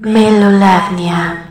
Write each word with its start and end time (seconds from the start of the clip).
Melolavnia. 0.00 1.49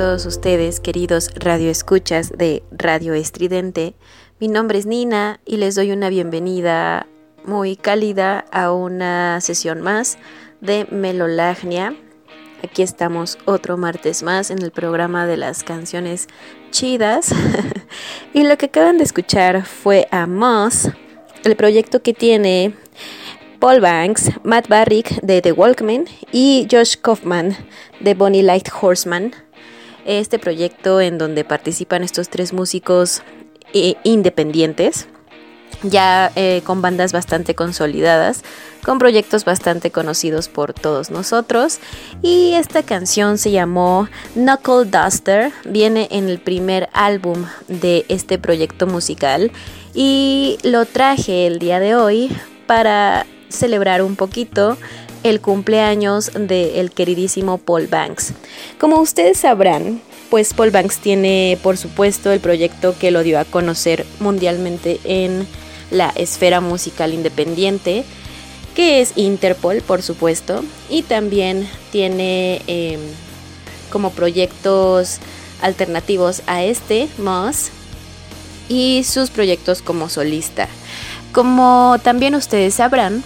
Todos 0.00 0.24
ustedes, 0.24 0.80
queridos 0.80 1.28
radioescuchas 1.34 2.32
de 2.32 2.62
Radio 2.70 3.12
Estridente. 3.12 3.92
Mi 4.38 4.48
nombre 4.48 4.78
es 4.78 4.86
Nina 4.86 5.40
y 5.44 5.58
les 5.58 5.74
doy 5.74 5.92
una 5.92 6.08
bienvenida 6.08 7.06
muy 7.44 7.76
cálida 7.76 8.46
a 8.50 8.72
una 8.72 9.42
sesión 9.42 9.82
más 9.82 10.16
de 10.62 10.86
Melolagnia. 10.90 11.94
Aquí 12.64 12.80
estamos 12.80 13.36
otro 13.44 13.76
martes 13.76 14.22
más 14.22 14.50
en 14.50 14.62
el 14.62 14.70
programa 14.70 15.26
de 15.26 15.36
las 15.36 15.64
canciones 15.64 16.28
chidas. 16.70 17.34
y 18.32 18.44
lo 18.44 18.56
que 18.56 18.66
acaban 18.66 18.96
de 18.96 19.04
escuchar 19.04 19.66
fue 19.66 20.08
a 20.10 20.26
Moss, 20.26 20.88
el 21.44 21.56
proyecto 21.56 22.02
que 22.02 22.14
tiene 22.14 22.72
Paul 23.58 23.82
Banks, 23.82 24.30
Matt 24.44 24.66
Barrick 24.66 25.20
de 25.20 25.42
The 25.42 25.52
Walkman 25.52 26.06
y 26.32 26.66
Josh 26.70 26.96
Kaufman 26.96 27.54
de 28.00 28.14
Bonnie 28.14 28.42
Light 28.42 28.70
Horseman 28.80 29.34
este 30.18 30.38
proyecto 30.38 31.00
en 31.00 31.18
donde 31.18 31.44
participan 31.44 32.02
estos 32.02 32.28
tres 32.28 32.52
músicos 32.52 33.22
eh, 33.72 33.94
independientes. 34.02 35.06
ya 35.82 36.30
eh, 36.34 36.60
con 36.64 36.82
bandas 36.82 37.12
bastante 37.12 37.54
consolidadas, 37.54 38.42
con 38.84 38.98
proyectos 38.98 39.44
bastante 39.44 39.90
conocidos 39.90 40.48
por 40.48 40.74
todos 40.74 41.10
nosotros. 41.10 41.78
Y 42.22 42.52
esta 42.54 42.82
canción 42.82 43.38
se 43.38 43.50
llamó 43.50 44.08
Knuckle 44.34 44.84
Duster, 44.84 45.52
viene 45.64 46.08
en 46.10 46.28
el 46.28 46.38
primer 46.40 46.88
álbum 46.92 47.46
de 47.68 48.04
este 48.08 48.36
proyecto 48.36 48.86
musical 48.86 49.52
y 49.94 50.58
lo 50.64 50.84
traje 50.84 51.46
el 51.46 51.58
día 51.58 51.80
de 51.80 51.94
hoy 51.94 52.36
para 52.66 53.24
celebrar 53.48 54.02
un 54.02 54.16
poquito 54.16 54.76
el 55.22 55.40
cumpleaños 55.40 56.30
del 56.34 56.90
queridísimo 56.92 57.58
Paul 57.58 57.86
Banks. 57.86 58.32
Como 58.78 59.00
ustedes 59.00 59.38
sabrán, 59.38 60.00
pues 60.30 60.54
Paul 60.54 60.70
Banks 60.70 60.98
tiene 60.98 61.58
por 61.62 61.76
supuesto 61.76 62.30
el 62.30 62.40
proyecto 62.40 62.94
que 62.98 63.10
lo 63.10 63.22
dio 63.22 63.38
a 63.38 63.44
conocer 63.44 64.06
mundialmente 64.20 65.00
en 65.04 65.46
la 65.90 66.10
esfera 66.10 66.60
musical 66.60 67.12
independiente, 67.12 68.04
que 68.74 69.00
es 69.00 69.12
Interpol, 69.16 69.82
por 69.82 70.02
supuesto, 70.02 70.64
y 70.88 71.02
también 71.02 71.68
tiene 71.90 72.62
em, 72.66 73.00
como 73.90 74.10
proyectos 74.10 75.18
alternativos 75.60 76.42
a 76.46 76.62
este, 76.62 77.08
Moss, 77.18 77.70
y 78.68 79.02
sus 79.02 79.30
proyectos 79.30 79.82
como 79.82 80.08
solista. 80.08 80.68
Como 81.32 81.96
también 82.02 82.36
ustedes 82.36 82.74
sabrán, 82.74 83.24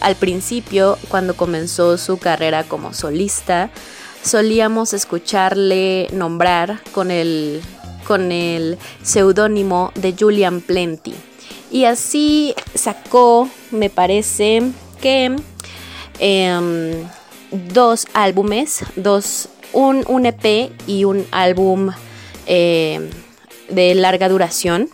al 0.00 0.16
principio, 0.16 0.98
cuando 1.08 1.36
comenzó 1.36 1.98
su 1.98 2.18
carrera 2.18 2.64
como 2.64 2.92
solista, 2.92 3.70
solíamos 4.22 4.92
escucharle 4.92 6.08
nombrar 6.12 6.80
con 6.92 7.10
el, 7.10 7.62
con 8.06 8.32
el 8.32 8.78
seudónimo 9.02 9.92
de 9.94 10.14
Julian 10.18 10.60
Plenty. 10.60 11.14
Y 11.70 11.84
así 11.84 12.54
sacó, 12.74 13.48
me 13.70 13.90
parece 13.90 14.62
que 15.00 15.36
em, 16.18 16.92
dos 17.50 18.06
álbumes, 18.14 18.84
dos, 18.96 19.48
un, 19.72 20.04
un, 20.08 20.26
EP 20.26 20.72
y 20.86 21.04
un 21.04 21.26
álbum 21.32 21.90
em, 22.46 23.10
de 23.68 23.94
larga 23.94 24.28
duración, 24.28 24.88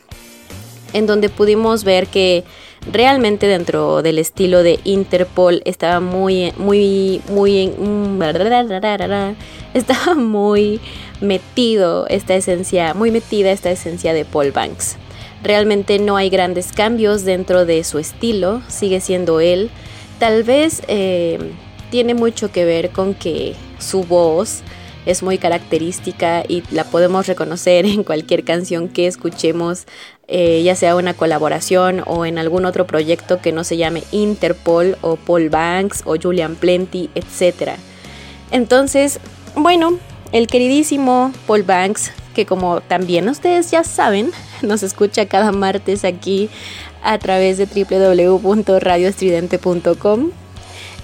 en 0.93 1.06
donde 1.06 1.28
pudimos 1.28 1.84
ver 1.84 2.06
que 2.08 2.44
realmente 2.90 3.46
dentro 3.46 4.02
del 4.02 4.19
estilo 4.19 4.62
de 4.62 4.81
Interpol 4.84 5.62
estaba 5.64 6.00
muy, 6.00 6.52
muy, 6.56 7.20
muy, 7.29 7.73
estaba 9.75 10.14
muy 10.14 10.81
metido 11.20 12.06
esta 12.08 12.34
esencia, 12.34 12.94
muy 12.94 13.11
metida 13.11 13.52
esta 13.52 13.70
esencia 13.70 14.12
de 14.12 14.25
Paul 14.25 14.52
Banks. 14.52 14.96
Realmente 15.43 15.99
no 15.99 16.17
hay 16.17 16.31
grandes 16.31 16.73
cambios 16.73 17.25
dentro 17.25 17.67
de 17.67 17.82
su 17.84 17.99
estilo, 17.99 18.62
sigue 18.69 19.00
siendo 19.00 19.40
él. 19.40 19.70
Tal 20.19 20.44
vez 20.44 20.82
eh, 20.87 21.38
tiene 21.90 22.14
mucho 22.14 22.52
que 22.52 22.64
ver 22.64 22.90
con 22.90 23.14
que 23.14 23.55
su 23.78 24.05
voz 24.05 24.62
es 25.05 25.23
muy 25.23 25.38
característica 25.38 26.44
y 26.46 26.62
la 26.70 26.85
podemos 26.85 27.26
reconocer 27.26 27.87
en 27.87 28.05
cualquier 28.05 28.44
canción 28.44 28.88
que 28.88 29.06
escuchemos, 29.06 29.87
eh, 30.28 30.62
ya 30.62 30.74
sea 30.74 30.96
una 30.96 31.14
colaboración 31.14 32.02
o 32.06 32.24
en 32.24 32.38
algún 32.38 32.64
otro 32.64 32.86
proyecto 32.86 33.40
que 33.40 33.52
no 33.52 33.64
se 33.64 33.76
llame 33.76 34.02
Interpol 34.12 34.96
o 35.00 35.16
Paul 35.16 35.50
Banks 35.50 36.02
o 36.04 36.16
Julian 36.20 36.56
Plenty, 36.56 37.10
etc. 37.14 37.72
Entonces, 38.50 39.20
bueno, 39.54 39.98
el 40.32 40.46
queridísimo 40.46 41.32
Paul 41.46 41.64
Banks 41.64 42.12
que 42.32 42.46
como 42.46 42.80
también 42.80 43.28
ustedes 43.28 43.70
ya 43.70 43.84
saben, 43.84 44.32
nos 44.62 44.82
escucha 44.82 45.26
cada 45.26 45.52
martes 45.52 46.04
aquí 46.04 46.50
a 47.02 47.18
través 47.18 47.58
de 47.58 47.66
www.radioestridente.com. 47.66 50.30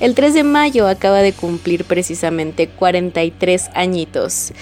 El 0.00 0.14
3 0.14 0.34
de 0.34 0.44
mayo 0.44 0.86
acaba 0.86 1.22
de 1.22 1.32
cumplir 1.32 1.84
precisamente 1.84 2.68
43 2.68 3.70
añitos. 3.74 4.52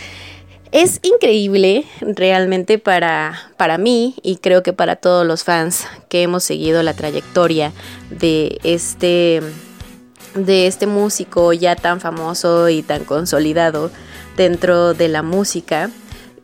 Es 0.76 1.00
increíble 1.02 1.87
realmente 2.02 2.78
para, 2.78 3.50
para 3.56 3.78
mí 3.78 4.14
y 4.23 4.37
creo 4.37 4.62
que 4.62 4.75
para 4.75 4.96
todos 4.96 5.26
los 5.26 5.43
fans 5.43 5.87
que 6.11 6.23
hemos 6.23 6.44
seguido 6.44 6.82
la 6.82 6.93
trayectoria 6.93 7.73
de 8.11 8.58
este, 8.62 9.40
de 10.34 10.67
este 10.67 10.87
músico 10.87 11.55
ya 11.55 11.76
tan 11.76 11.99
famoso 12.02 12.69
y 12.69 12.82
tan 12.82 13.05
consolidado 13.05 13.90
dentro 14.37 14.93
de 14.93 15.08
la 15.08 15.23
música 15.23 15.88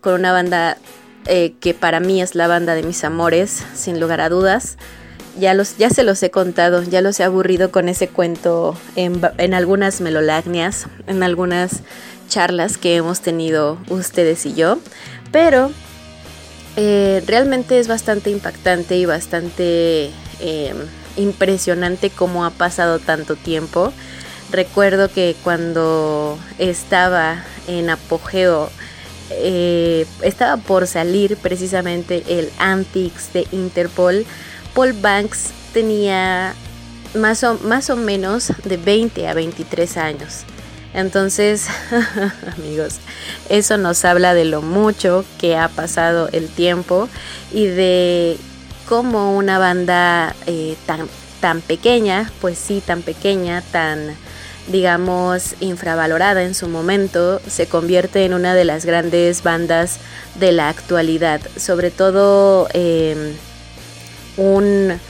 con 0.00 0.14
una 0.14 0.32
banda 0.32 0.78
eh, 1.26 1.52
que 1.60 1.74
para 1.74 2.00
mí 2.00 2.22
es 2.22 2.34
la 2.34 2.48
banda 2.48 2.74
de 2.74 2.84
mis 2.84 3.04
amores, 3.04 3.62
sin 3.74 4.00
lugar 4.00 4.22
a 4.22 4.30
dudas. 4.30 4.78
Ya, 5.38 5.52
los, 5.52 5.76
ya 5.76 5.90
se 5.90 6.04
los 6.04 6.22
he 6.22 6.30
contado, 6.30 6.82
ya 6.82 7.02
los 7.02 7.20
he 7.20 7.24
aburrido 7.24 7.70
con 7.70 7.90
ese 7.90 8.08
cuento 8.08 8.78
en, 8.96 9.52
algunas 9.52 10.00
melolagnias, 10.00 10.86
en 11.06 11.22
algunas 11.22 11.82
charlas 12.32 12.78
que 12.78 12.96
hemos 12.96 13.20
tenido 13.20 13.76
ustedes 13.90 14.46
y 14.46 14.54
yo, 14.54 14.78
pero 15.30 15.70
eh, 16.76 17.22
realmente 17.26 17.78
es 17.78 17.88
bastante 17.88 18.30
impactante 18.30 18.96
y 18.96 19.04
bastante 19.04 20.10
em, 20.40 20.76
impresionante 21.16 22.08
cómo 22.08 22.46
ha 22.46 22.50
pasado 22.50 22.98
tanto 22.98 23.36
tiempo. 23.36 23.92
Recuerdo 24.50 25.10
que 25.10 25.36
cuando 25.44 26.38
estaba 26.58 27.44
en 27.68 27.90
apogeo 27.90 28.70
eh, 29.30 30.06
estaba 30.22 30.56
por 30.56 30.86
salir 30.86 31.36
precisamente 31.36 32.24
el 32.28 32.50
Antics 32.58 33.34
de 33.34 33.46
Interpol, 33.52 34.24
Paul 34.74 34.94
Banks 34.94 35.50
tenía 35.74 36.54
más 37.14 37.44
o, 37.44 37.58
más 37.64 37.90
o 37.90 37.96
menos 37.96 38.52
de 38.64 38.78
20 38.78 39.28
a 39.28 39.34
23 39.34 39.96
años. 39.98 40.44
Entonces, 40.94 41.66
amigos, 42.58 42.96
eso 43.48 43.78
nos 43.78 44.04
habla 44.04 44.34
de 44.34 44.44
lo 44.44 44.62
mucho 44.62 45.24
que 45.38 45.56
ha 45.56 45.68
pasado 45.68 46.28
el 46.32 46.48
tiempo 46.48 47.08
y 47.52 47.66
de 47.66 48.36
cómo 48.88 49.36
una 49.36 49.58
banda 49.58 50.34
eh, 50.46 50.76
tan, 50.86 51.08
tan 51.40 51.60
pequeña, 51.60 52.30
pues 52.40 52.58
sí, 52.58 52.82
tan 52.84 53.02
pequeña, 53.02 53.62
tan 53.72 54.16
digamos, 54.68 55.54
infravalorada 55.60 56.42
en 56.42 56.54
su 56.54 56.68
momento, 56.68 57.40
se 57.48 57.66
convierte 57.66 58.24
en 58.24 58.34
una 58.34 58.54
de 58.54 58.64
las 58.64 58.84
grandes 58.84 59.42
bandas 59.42 59.98
de 60.38 60.52
la 60.52 60.68
actualidad. 60.68 61.40
Sobre 61.56 61.90
todo 61.90 62.68
em, 62.72 63.34
un, 64.36 65.00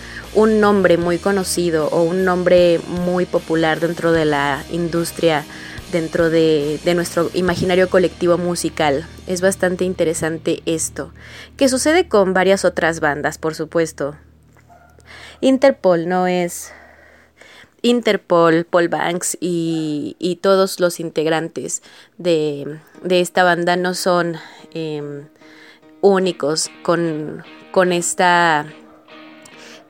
nombre 0.60 0.96
muy 0.96 1.18
conocido 1.18 1.88
o 1.88 2.02
un 2.02 2.24
nombre 2.24 2.80
muy 2.86 3.26
popular 3.26 3.80
dentro 3.80 4.12
de 4.12 4.24
la 4.24 4.64
industria, 4.70 5.44
dentro 5.92 6.30
de, 6.30 6.80
de 6.84 6.94
nuestro 6.94 7.30
imaginario 7.34 7.88
colectivo 7.88 8.38
musical. 8.38 9.06
Es 9.26 9.40
bastante 9.40 9.84
interesante 9.84 10.62
esto, 10.66 11.12
que 11.56 11.68
sucede 11.68 12.08
con 12.08 12.34
varias 12.34 12.64
otras 12.64 12.98
bandas, 13.00 13.38
por 13.38 13.54
supuesto. 13.54 14.16
Interpol 15.40 16.08
no 16.08 16.26
es 16.26 16.72
Interpol, 17.82 18.64
Paul 18.64 18.88
Banks 18.88 19.36
y, 19.40 20.38
todos 20.40 20.80
los 20.80 21.00
integrantes 21.00 21.82
de, 22.16 22.78
esta 23.10 23.42
banda 23.42 23.76
no 23.76 23.94
son 23.94 24.36
em, 24.72 25.26
únicos 26.00 26.70
con, 26.82 27.44
con 27.72 27.92
esta 27.92 28.66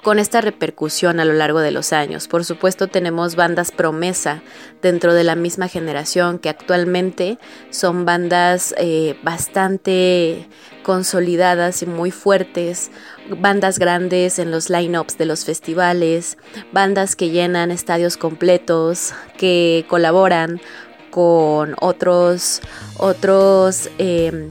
con 0.03 0.19
esta 0.19 0.41
repercusión 0.41 1.21
a 1.21 1.25
lo 1.25 1.33
largo 1.33 1.61
de 1.61 1.71
los 1.71 1.93
años. 1.93 2.27
Por 2.29 2.45
supuesto 2.45 2.89
tenemos 2.89 3.37
bandas 3.37 3.71
promesa 3.71 4.43
dentro 4.83 5.15
de 5.15 5.25
la 5.25 5.37
misma 5.37 5.69
generación 5.69 6.39
que 6.39 6.49
actualmente 6.49 7.39
son 7.71 8.05
bandas 8.05 8.75
eh, 8.79 9.17
bastante 9.23 10.49
consolidadas 10.83 11.83
y 11.83 11.87
muy 11.87 12.11
fuertes, 12.11 12.91
bandas 13.39 13.79
grandes 13.79 14.41
en 14.41 14.51
los 14.51 14.69
lineups 14.69 15.17
de 15.17 15.27
los 15.27 15.45
festivales, 15.45 16.37
bandas 16.73 17.15
que 17.15 17.31
llenan 17.31 17.71
estadios 17.71 18.17
completos, 18.17 19.15
que 19.39 19.87
colaboran 19.89 20.61
con 21.11 21.77
otros 21.81 22.63
otros 22.97 23.91
em, 23.99 24.51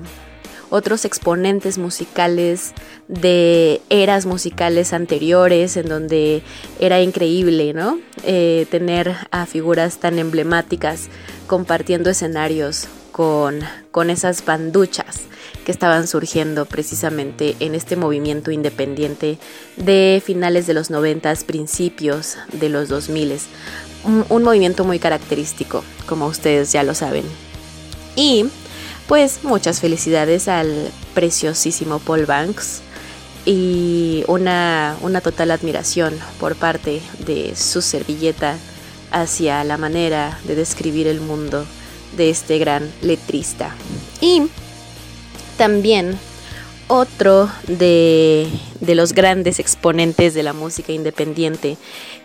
otros 0.71 1.05
exponentes 1.05 1.77
musicales 1.77 2.73
de 3.07 3.81
eras 3.89 4.25
musicales 4.25 4.93
anteriores 4.93 5.77
en 5.77 5.87
donde 5.87 6.41
era 6.79 7.01
increíble, 7.01 7.73
¿no? 7.73 7.99
Eh, 8.23 8.65
tener 8.71 9.15
a 9.29 9.45
figuras 9.45 9.99
tan 9.99 10.17
emblemáticas 10.17 11.09
compartiendo 11.45 12.09
escenarios 12.09 12.87
con, 13.11 13.59
con 13.91 14.09
esas 14.09 14.43
banduchas 14.45 15.23
que 15.65 15.71
estaban 15.71 16.07
surgiendo 16.07 16.65
precisamente 16.65 17.55
en 17.59 17.75
este 17.75 17.97
movimiento 17.97 18.49
independiente 18.49 19.37
de 19.75 20.23
finales 20.25 20.65
de 20.65 20.73
los 20.73 20.89
noventas, 20.89 21.43
principios 21.43 22.37
de 22.53 22.69
los 22.69 22.87
2000 22.89 23.39
un, 24.03 24.25
un 24.29 24.43
movimiento 24.43 24.83
muy 24.83 24.99
característico, 24.99 25.83
como 26.07 26.25
ustedes 26.27 26.71
ya 26.71 26.81
lo 26.83 26.95
saben. 26.95 27.25
Y 28.15 28.45
pues 29.07 29.43
muchas 29.43 29.79
felicidades 29.79 30.47
al 30.47 30.91
preciosísimo 31.13 31.99
Paul 31.99 32.25
Banks 32.25 32.81
y 33.45 34.23
una, 34.27 34.95
una 35.01 35.21
total 35.21 35.51
admiración 35.51 36.17
por 36.39 36.55
parte 36.55 37.01
de 37.25 37.55
su 37.55 37.81
servilleta 37.81 38.57
hacia 39.11 39.63
la 39.63 39.77
manera 39.77 40.39
de 40.45 40.55
describir 40.55 41.07
el 41.07 41.21
mundo 41.21 41.65
de 42.15 42.29
este 42.29 42.57
gran 42.59 42.89
letrista. 43.01 43.75
Y 44.21 44.43
también 45.57 46.17
otro 46.91 47.49
de, 47.67 48.49
los 48.81 49.13
grandes 49.13 49.59
exponentes 49.59 50.33
de 50.33 50.43
la 50.43 50.51
música 50.51 50.91
independiente 50.91 51.77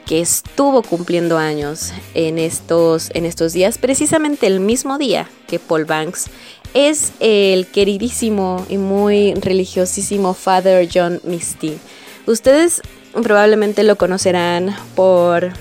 que 0.06 0.20
estuvo 0.20 0.82
cumpliendo 0.82 1.38
años 1.38 1.92
en 2.14 2.38
estos, 2.38 3.10
en 3.14 3.26
estos 3.26 3.52
días, 3.52 3.78
precisamente 3.78 4.48
el 4.48 4.58
mismo 4.58 4.98
día 4.98 5.28
que 5.46 5.60
Paul 5.60 5.84
Banks, 5.84 6.30
es 6.76 7.14
el 7.20 7.66
queridísimo 7.68 8.66
y 8.68 8.76
muy 8.76 9.32
religiosísimo 9.32 10.34
Father 10.34 10.86
John 10.92 11.22
Misty. 11.24 11.78
Ustedes 12.26 12.82
probablemente 13.14 13.82
lo 13.82 13.96
conocerán 13.96 14.76
por 14.94 15.52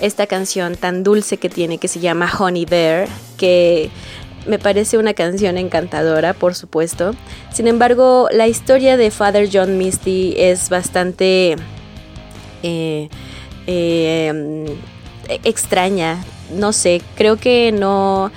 esta 0.00 0.26
canción 0.26 0.76
tan 0.76 1.02
dulce 1.02 1.36
que 1.36 1.50
tiene 1.50 1.76
que 1.76 1.88
se 1.88 2.00
llama 2.00 2.30
Honey 2.38 2.64
Bear, 2.64 3.06
que 3.36 3.90
me 4.46 4.58
parece 4.58 4.96
una 4.96 5.12
canción 5.12 5.58
encantadora, 5.58 6.32
por 6.32 6.54
supuesto. 6.54 7.14
Sin 7.52 7.66
embargo, 7.66 8.28
la 8.32 8.48
historia 8.48 8.96
de 8.96 9.10
Father 9.10 9.46
John 9.52 9.76
Misty 9.76 10.36
es 10.38 10.70
bastante 10.70 11.56
eh, 12.62 13.10
eh, 13.66 14.78
extraña. 15.44 16.24
No 16.50 16.72
sé, 16.72 17.02
creo 17.14 17.36
que 17.36 17.72
no 17.72 18.32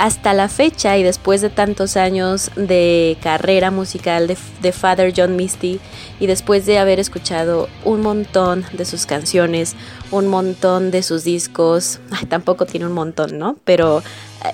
hasta 0.00 0.32
la 0.32 0.48
fecha 0.48 0.96
y 0.96 1.02
después 1.02 1.42
de 1.42 1.50
tantos 1.50 1.98
años 1.98 2.50
de 2.56 3.18
carrera 3.22 3.70
musical 3.70 4.26
de, 4.26 4.72
Father 4.72 5.12
John 5.14 5.36
Misty 5.36 5.78
y 6.18 6.26
después 6.26 6.64
de 6.64 6.78
haber 6.78 6.98
escuchado 6.98 7.68
un 7.84 8.00
montón 8.00 8.64
de 8.72 8.86
sus 8.86 9.04
canciones, 9.04 9.76
un 10.10 10.26
montón 10.26 10.90
de 10.90 11.02
sus 11.02 11.24
discos, 11.24 12.00
tampoco 12.30 12.64
tiene 12.64 12.86
un 12.86 12.92
montón, 12.92 13.38
¿no? 13.38 13.58
Pero 13.64 14.02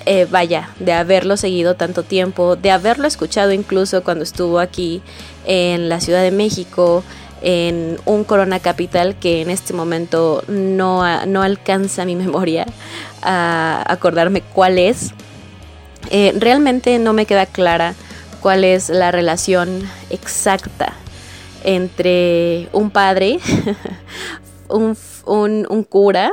eh, 0.05 0.27
vaya, 0.29 0.71
de 0.81 0.93
haberlo 0.93 1.37
seguido 1.37 1.77
tanto 1.77 2.03
tiempo, 2.03 2.57
de 2.57 2.73
haberlo 2.73 3.07
escuchado 3.07 3.53
incluso 3.53 4.03
cuando 4.03 4.25
estuvo 4.25 4.59
aquí 4.59 5.01
en 5.47 5.89
la 5.89 6.01
Ciudad 6.01 6.23
de 6.23 6.33
México, 6.33 7.05
en 7.41 7.99
un 8.05 8.25
Corona 8.25 8.59
Capital 8.59 9.17
que 9.17 9.43
en 9.43 9.51
este 9.51 9.75
momento 9.75 10.43
no, 10.49 11.25
no 11.27 11.43
alcanza 11.43 12.05
mi 12.05 12.17
memoria 12.17 12.67
a 13.23 13.85
acordarme 13.87 14.41
cuál 14.41 14.79
es, 14.79 15.13
eh, 16.11 16.33
realmente 16.37 16.99
no 16.99 17.13
me 17.13 17.27
queda 17.27 17.47
clara 17.47 17.95
cuál 18.41 18.65
es 18.65 18.89
la 18.89 19.11
relación 19.11 19.83
exacta 20.11 20.93
entre 21.65 22.69
un 22.73 22.91
padre, 22.91 23.41
un, 24.69 25.85
cura 25.89 26.33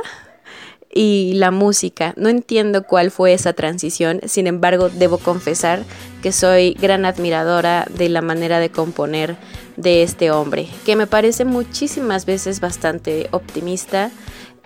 y 0.92 1.32
la 1.34 1.50
música. 1.50 2.14
No 2.16 2.28
entiendo 2.28 2.84
cuál 2.84 3.10
fue 3.10 3.32
esa 3.32 3.52
transición, 3.52 4.20
sin 4.26 4.46
embargo 4.46 4.90
debo 4.90 5.18
confesar 5.18 5.82
que 6.22 6.30
soy 6.30 6.74
gran 6.74 7.04
admiradora 7.04 7.86
de 7.96 8.08
la 8.08 8.22
manera 8.22 8.60
de 8.60 8.70
componer 8.70 9.36
de 9.76 10.04
este 10.04 10.30
hombre, 10.30 10.68
que 10.86 10.94
me 10.94 11.08
parece 11.08 11.44
muchísimas 11.44 12.26
veces 12.26 12.60
bastante 12.60 13.26
optimista. 13.32 14.12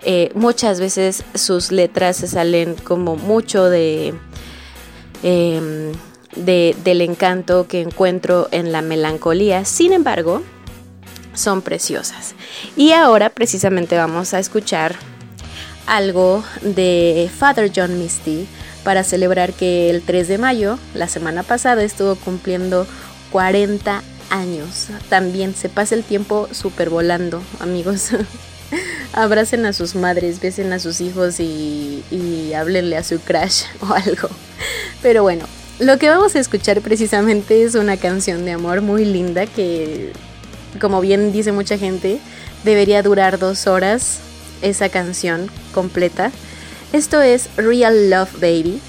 Eh, 0.03 0.31
muchas 0.35 0.79
veces 0.79 1.23
sus 1.33 1.71
letras 1.71 2.17
se 2.17 2.27
salen 2.27 2.75
como 2.75 3.15
mucho 3.15 3.69
de 3.69 4.13
Em, 5.23 5.91
del 6.35 7.01
encanto 7.01 7.67
que 7.67 7.81
encuentro 7.81 8.47
en 8.51 8.71
la 8.71 8.81
melancolía. 8.81 9.65
Sin 9.65 9.93
embargo, 9.93 10.43
son 11.33 11.61
preciosas. 11.61 12.35
Y 12.77 12.91
ahora 12.91 13.29
precisamente 13.29 13.97
vamos 13.97 14.33
a 14.33 14.39
escuchar 14.39 14.95
algo 15.87 16.43
de 16.61 17.29
Father 17.35 17.71
John 17.75 17.97
Misty 17.99 18.47
para 18.83 19.03
celebrar 19.03 19.53
que 19.53 19.89
el 19.89 20.01
3 20.03 20.27
de 20.27 20.37
mayo, 20.37 20.79
la 20.93 21.07
semana 21.07 21.43
pasada, 21.43 21.83
estuvo 21.83 22.15
cumpliendo 22.15 22.85
40 23.31 24.03
años. 24.29 24.87
También 25.09 25.55
se 25.55 25.67
pasa 25.67 25.95
el 25.95 26.03
tiempo 26.03 26.47
súper 26.51 26.89
volando, 26.89 27.41
amigos. 27.59 28.11
Abracen 29.13 29.65
a 29.65 29.73
sus 29.73 29.95
madres, 29.95 30.39
besen 30.39 30.71
a 30.73 30.79
sus 30.79 31.01
hijos 31.01 31.39
y, 31.39 32.03
y 32.11 32.53
háblenle 32.53 32.97
a 32.97 33.03
su 33.03 33.19
crush 33.19 33.63
o 33.81 33.93
algo. 33.93 34.29
Pero 35.01 35.23
bueno, 35.23 35.45
lo 35.79 35.97
que 35.97 36.09
vamos 36.09 36.35
a 36.35 36.39
escuchar 36.39 36.81
precisamente 36.81 37.63
es 37.63 37.75
una 37.75 37.97
canción 37.97 38.45
de 38.45 38.51
amor 38.51 38.81
muy 38.81 39.05
linda 39.05 39.45
que, 39.45 40.11
como 40.81 41.01
bien 41.01 41.31
dice 41.31 41.51
mucha 41.51 41.77
gente, 41.77 42.19
debería 42.63 43.01
durar 43.01 43.39
dos 43.39 43.65
horas 43.67 44.19
esa 44.61 44.89
canción 44.89 45.49
completa. 45.73 46.31
Esto 46.91 47.21
es 47.21 47.49
Real 47.55 48.09
Love 48.09 48.33
Baby, 48.41 48.81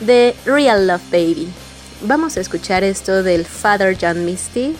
de 0.00 0.34
Real 0.46 0.86
Love 0.86 1.10
Baby. 1.10 1.48
Vamos 2.02 2.36
a 2.36 2.40
escuchar 2.40 2.82
esto 2.82 3.22
del 3.22 3.44
Father 3.44 3.96
John 4.00 4.24
Misty 4.24 4.74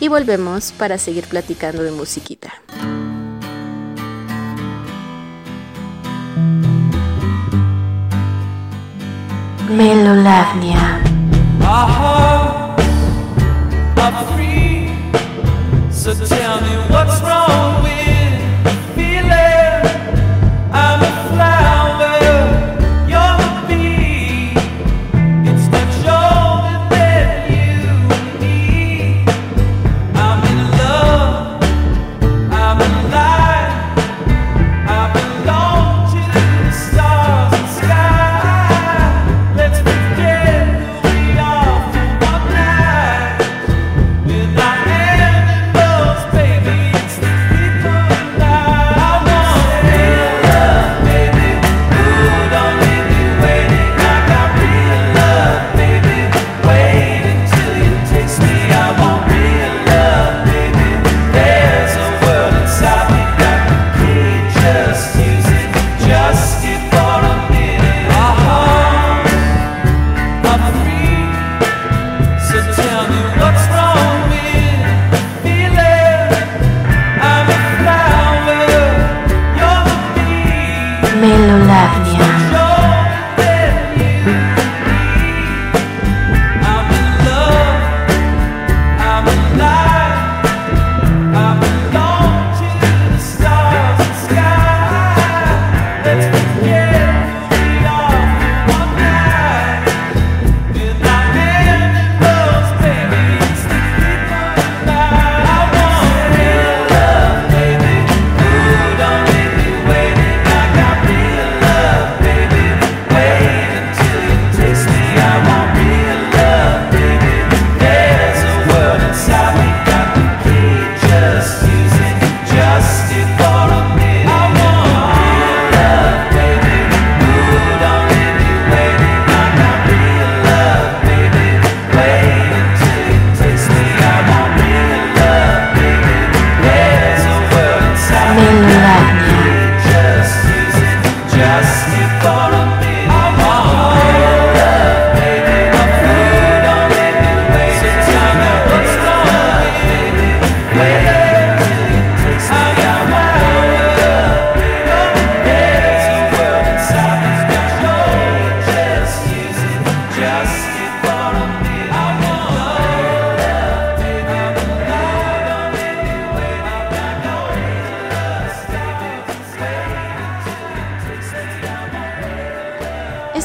y 0.00 0.08
volvemos 0.08 0.72
para 0.72 0.98
seguir 0.98 1.26
platicando 1.26 1.82
de 1.82 1.90
musiquita. 1.90 2.54
Melolavnia. 9.68 11.00
Hearts 11.62 12.82
are 13.96 14.24
free, 14.34 14.92
so 15.90 16.12
tell 16.26 16.60
me 16.60 16.76
what's 16.92 17.20
wrong 17.22 17.82
with 17.82 18.05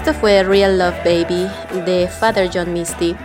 fue 0.10 0.43
Real 0.43 0.79
Love 0.79 0.98
Baby 1.05 1.48
de 1.86 2.08
Father 2.08 2.50
John 2.51 2.74
Misty, 2.74 3.15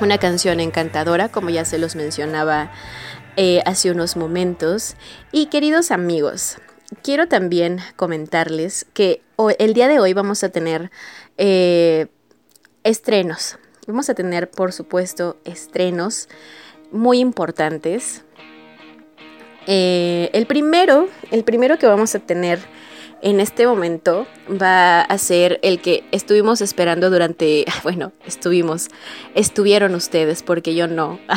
una 0.00 0.18
canción 0.18 0.58
encantadora, 0.58 1.28
como 1.28 1.48
ya 1.48 1.64
se 1.64 1.78
los 1.78 1.94
mencionaba 1.94 2.72
eh, 3.36 3.62
hace 3.64 3.92
unos 3.92 4.16
momentos. 4.16 4.96
Y 5.30 5.46
queridos 5.46 5.92
amigos, 5.92 6.58
quiero 7.02 7.28
también 7.28 7.78
comentarles 7.94 8.84
que 8.94 9.22
el 9.58 9.74
día 9.74 9.86
de 9.86 10.00
hoy 10.00 10.12
vamos 10.12 10.42
a 10.42 10.48
tener 10.48 10.90
eh, 11.38 12.08
estrenos. 12.82 13.56
Vamos 13.86 14.10
a 14.10 14.14
tener, 14.14 14.50
por 14.50 14.72
supuesto, 14.72 15.38
estrenos 15.44 16.28
muy 16.90 17.20
importantes. 17.20 18.24
Eh, 19.68 20.30
el 20.32 20.46
primero, 20.46 21.08
el 21.30 21.44
primero 21.44 21.78
que 21.78 21.86
vamos 21.86 22.14
a 22.16 22.18
tener 22.18 22.58
en 23.22 23.40
este 23.40 23.66
momento 23.66 24.26
va 24.50 25.00
a 25.00 25.18
ser 25.18 25.58
el 25.62 25.80
que 25.80 26.04
estuvimos 26.12 26.60
esperando 26.60 27.10
durante, 27.10 27.64
bueno, 27.82 28.12
estuvimos, 28.26 28.88
estuvieron 29.34 29.94
ustedes 29.94 30.42
porque 30.42 30.74
yo 30.74 30.86
no. 30.86 31.18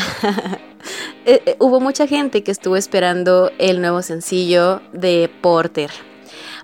Eh, 1.25 1.41
eh, 1.45 1.55
hubo 1.59 1.81
mucha 1.81 2.07
gente 2.07 2.41
que 2.41 2.51
estuvo 2.51 2.77
esperando 2.77 3.51
el 3.57 3.81
nuevo 3.81 4.01
sencillo 4.01 4.81
de 4.93 5.29
Porter. 5.41 5.91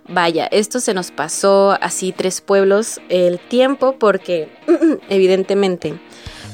Vaya, 0.07 0.47
esto 0.47 0.79
se 0.79 0.93
nos 0.93 1.11
pasó 1.11 1.77
así 1.81 2.13
tres 2.13 2.39
pueblos 2.39 3.01
el 3.09 3.39
tiempo 3.39 3.97
porque 3.99 4.49
evidentemente 5.09 5.99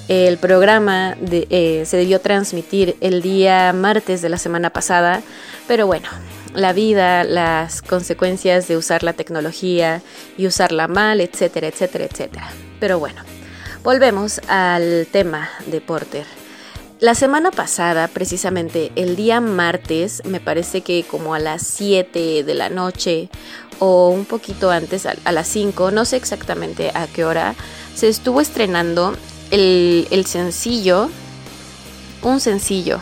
el 0.08 0.38
programa 0.39 1.15
eh, 1.22 1.84
se 1.86 1.98
debió 1.98 2.20
transmitir 2.20 2.98
el 3.00 3.22
día 3.22 3.72
martes 3.74 4.22
de 4.22 4.30
la 4.30 4.39
semana 4.39 4.72
pasada, 4.72 5.22
pero 5.68 5.86
bueno, 5.86 6.10
la 6.53 6.74
vida, 6.74 7.24
las 7.24 7.81
consecuencias 7.81 8.67
de 8.67 8.77
usar 8.77 9.03
la 9.03 9.13
tecnología 9.13 10.01
y 10.38 10.48
usarla 10.48 10.88
mal, 10.88 11.22
etcétera, 11.22 11.67
etcétera, 11.67 12.05
etcétera. 12.05 12.50
Pero 12.79 13.00
bueno, 13.00 13.22
volvemos 13.84 14.41
al 14.48 15.08
tema 15.12 15.50
de 15.67 15.81
Porter. 15.81 16.25
La 17.00 17.15
semana 17.15 17.50
pasada, 17.50 18.08
precisamente 18.08 18.91
el 18.96 19.15
día 19.15 19.41
martes, 19.41 20.22
me 20.25 20.39
parece 20.39 20.81
que 20.81 21.03
como 21.03 21.34
a 21.34 21.39
las 21.39 21.63
7 21.65 22.43
de 22.43 22.53
la 22.53 22.70
noche 22.70 23.29
o 23.79 24.10
un 24.10 24.25
poquito 24.25 24.70
antes, 24.70 25.08
a, 25.08 25.31
las 25.31 25.48
5, 25.48 25.89
no 25.89 26.05
sé 26.05 26.17
exactamente 26.17 26.91
a 26.93 27.08
qué 27.08 27.25
hora, 27.25 27.55
se 27.96 28.08
estuvo 28.08 28.39
estrenando 28.39 29.15
el, 29.50 30.08
el 30.12 30.27
sencillo, 30.27 31.10
un 32.22 32.39
sencillo 32.39 33.00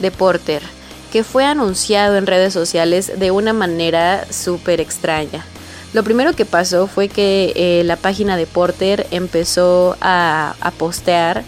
de 0.00 0.10
Porter 0.10 0.75
que 1.16 1.24
fue 1.24 1.46
anunciado 1.46 2.18
en 2.18 2.26
redes 2.26 2.52
sociales 2.52 3.10
de 3.18 3.30
una 3.30 3.54
manera 3.54 4.26
súper 4.30 4.82
extraña. 4.82 5.46
Lo 5.94 6.04
primero 6.04 6.34
que 6.34 6.44
pasó 6.44 6.88
fue 6.88 7.08
que 7.08 7.54
eh, 7.56 7.84
la 7.84 7.96
página 7.96 8.36
de 8.36 8.44
Porter 8.44 9.06
empezó 9.10 9.96
a, 10.02 10.54
postear 10.76 11.42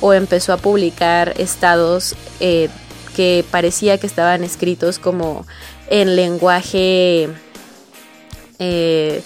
o 0.00 0.12
empezó 0.12 0.52
a 0.52 0.56
publicar 0.56 1.34
estados 1.38 2.16
eh, 2.40 2.68
que 3.14 3.44
parecía 3.48 3.96
que 3.96 4.08
estaban 4.08 4.42
escritos 4.42 4.98
como 4.98 5.46
en 5.88 6.16
lenguaje 6.16 7.28
eh, 8.58 9.22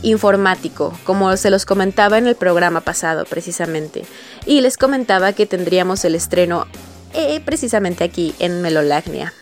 informático, 0.00 0.98
como 1.04 1.36
se 1.36 1.50
los 1.50 1.66
comentaba 1.66 2.16
en 2.16 2.28
el 2.28 2.34
programa 2.34 2.80
pasado 2.80 3.26
precisamente. 3.26 4.06
Y 4.46 4.62
les 4.62 4.78
comentaba 4.78 5.34
que 5.34 5.44
tendríamos 5.44 6.02
el 6.06 6.14
estreno 6.14 6.66
eh, 7.14 7.40
precisamente 7.44 8.04
aquí 8.04 8.34
en 8.38 8.62
Melolagnia. 8.62 9.32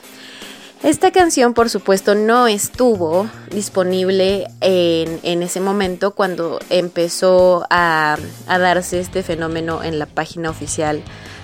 Esta 0.83 1.11
canción, 1.11 1.53
por 1.53 1.69
supuesto, 1.69 2.15
no 2.15 2.47
estuvo 2.47 3.29
disponible 3.51 4.47
en, 4.63 5.43
ese 5.43 5.61
momento 5.61 6.13
cuando 6.15 6.59
empezó 6.71 7.67
a, 7.69 8.17
a, 8.47 8.59
darse 8.59 8.99
este 8.99 9.23
fenómeno 9.23 9.83
en 9.85 9.99
la 9.99 10.07
página 10.07 10.49
oficial 10.49 11.03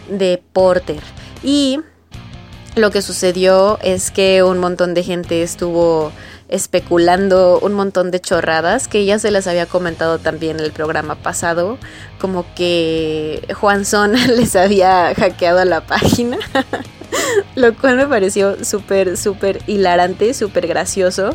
de 0.08 0.42
Porter. 0.54 1.02
Y 1.42 1.80
lo 2.76 2.90
que 2.90 3.02
sucedió 3.02 3.78
es 3.82 4.10
que 4.10 4.42
un 4.42 4.58
montón 4.58 4.94
de 4.94 5.02
gente 5.02 5.42
estuvo 5.42 6.12
especulando 6.48 7.58
un 7.60 7.72
montón 7.72 8.10
de 8.10 8.20
chorradas 8.20 8.86
que 8.88 9.04
ya 9.04 9.18
se 9.18 9.30
las 9.30 9.46
había 9.46 9.66
comentado 9.66 10.18
también 10.18 10.58
en 10.58 10.64
el 10.64 10.72
programa 10.72 11.16
pasado, 11.16 11.78
como 12.20 12.46
que 12.54 13.46
Juan 13.54 13.84
Son 13.84 14.12
les 14.36 14.54
había 14.56 15.14
hackeado 15.14 15.64
la 15.64 15.86
página, 15.86 16.38
lo 17.54 17.74
cual 17.76 17.96
me 17.96 18.06
pareció 18.06 18.64
súper, 18.64 19.16
súper 19.16 19.60
hilarante, 19.66 20.34
súper 20.34 20.66
gracioso. 20.66 21.30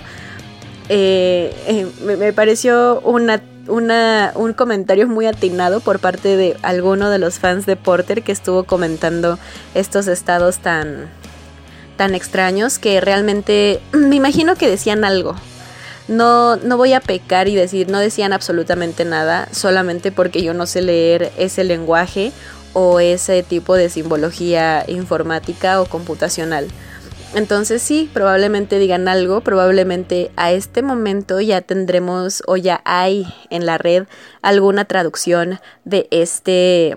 Eh, 0.89 1.54
eh, 1.67 1.88
me, 2.04 2.34
pareció 2.34 3.00
una, 3.02 3.41
una, 3.67 4.34
un 4.36 4.54
comentario 4.54 5.08
muy 5.08 5.26
atinado 5.26 5.80
por 5.80 6.00
parte 6.00 6.36
de 6.36 6.58
alguno 6.63 7.10
de 7.10 7.17
los 7.17 7.39
fans 7.39 7.65
de 7.65 7.76
Porter 7.76 8.24
que 8.24 8.32
estuvo 8.32 8.63
comentando 8.65 9.39
estos 9.74 10.08
estados 10.08 10.58
tan, 10.58 11.10
tan 12.01 12.15
extraños 12.15 12.79
que 12.79 12.99
realmente 12.99 13.79
me 13.91 14.15
imagino 14.15 14.55
que 14.55 14.67
decían 14.67 15.05
algo. 15.05 15.35
No, 16.07 16.55
no 16.55 16.75
voy 16.75 16.93
a 16.93 16.99
pecar 16.99 17.47
y 17.47 17.53
decir, 17.53 17.91
no 17.91 17.99
decían 17.99 18.33
absolutamente 18.33 19.05
nada, 19.05 19.47
solamente 19.51 20.11
porque 20.11 20.41
yo 20.41 20.55
no 20.55 20.65
sé 20.65 20.81
leer 20.81 21.31
ese 21.37 21.63
lenguaje 21.63 22.31
o 22.73 22.99
ese 22.99 23.43
tipo 23.43 23.75
de 23.75 23.87
simbología 23.89 24.83
informática 24.87 25.79
o 25.79 25.85
computacional. 25.85 26.69
Entonces 27.35 27.83
sí, 27.83 28.09
probablemente 28.11 28.79
digan 28.79 29.07
algo, 29.07 29.41
probablemente 29.41 30.31
a 30.37 30.51
este 30.51 30.81
momento 30.81 31.39
ya 31.39 31.61
tendremos 31.61 32.41
o 32.47 32.57
ya 32.57 32.81
hay 32.83 33.31
en 33.51 33.67
la 33.67 33.77
red 33.77 34.07
alguna 34.41 34.85
traducción 34.85 35.59
de 35.85 36.07
este 36.09 36.95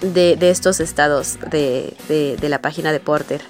de, 0.00 0.50
estos 0.50 0.80
estados 0.80 1.38
de, 1.50 2.36
la 2.42 2.60
página 2.60 2.92
de 2.92 3.00
Porter, 3.00 3.40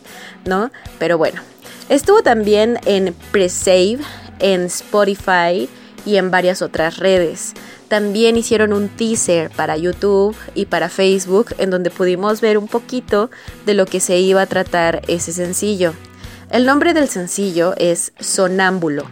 ¿no? 0.46 0.70
Pero 0.98 1.18
bueno, 1.18 1.40
estuvo 1.88 2.22
también 2.22 2.78
en 2.86 3.14
Presave, 3.30 3.98
en 4.38 4.62
Spotify 4.64 5.68
y 6.04 6.16
en 6.16 6.30
varias 6.30 6.62
otras 6.62 6.98
redes. 6.98 7.54
También 7.88 8.36
hicieron 8.36 8.72
un 8.72 8.88
teaser 8.88 9.50
para 9.50 9.76
YouTube 9.76 10.36
y 10.54 10.66
para 10.66 10.88
Facebook 10.88 11.54
en 11.58 11.70
donde 11.70 11.90
pudimos 11.90 12.40
ver 12.40 12.58
un 12.58 12.66
poquito 12.66 13.30
de 13.64 13.74
lo 13.74 13.86
que 13.86 14.00
se 14.00 14.18
iba 14.18 14.42
a 14.42 14.46
tratar 14.46 15.02
ese 15.06 15.32
sencillo. 15.32 15.94
El 16.50 16.66
nombre 16.66 16.94
del 16.94 17.08
sencillo 17.08 17.74
es 17.76 18.12
Sonámbulo. 18.18 19.04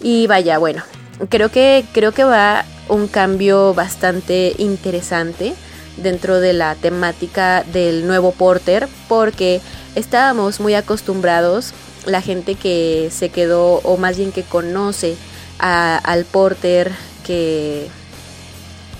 Y 0.00 0.26
vaya, 0.26 0.58
bueno, 0.58 0.82
creo 1.28 1.50
que, 1.50 1.84
creo 1.92 2.12
que 2.12 2.24
va 2.24 2.64
un 2.88 3.08
cambio 3.08 3.74
bastante 3.74 4.54
interesante 4.58 5.54
dentro 5.96 6.40
de 6.40 6.52
la 6.52 6.74
temática 6.74 7.64
del 7.72 8.06
nuevo 8.06 8.32
Porter 8.32 8.88
porque 9.08 9.60
estábamos 9.94 10.60
muy 10.60 10.74
acostumbrados, 10.74 11.72
la 12.06 12.20
gente 12.20 12.54
que 12.54 13.08
se 13.12 13.28
quedó 13.28 13.74
o 13.84 13.96
más 13.96 14.16
bien 14.16 14.32
que 14.32 14.42
conoce 14.42 15.16
al 15.58 16.24
Porter 16.24 16.90
que, 17.24 17.86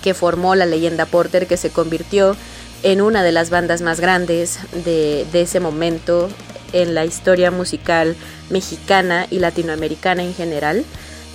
que 0.03 0.15
formó 0.15 0.55
la 0.55 0.67
leyenda 0.67 1.07
Porter, 1.07 1.47
que 1.47 1.57
se 1.57 1.71
convirtió 1.71 2.37
en 2.83 3.01
una 3.01 3.23
de 3.23 3.33
las 3.33 3.51
bandas 3.51 3.83
más 3.83 4.01
grandes 4.01 4.59
de, 4.85 5.27
de 5.33 5.43
ese 5.43 5.61
momento 5.61 6.29
en 6.73 6.95
la 6.95 7.05
historia 7.05 7.51
musical 7.51 8.17
mexicana 8.51 9.27
y 9.31 9.39
latinoamericana 9.39 10.23
en 10.23 10.35
general. 10.35 10.85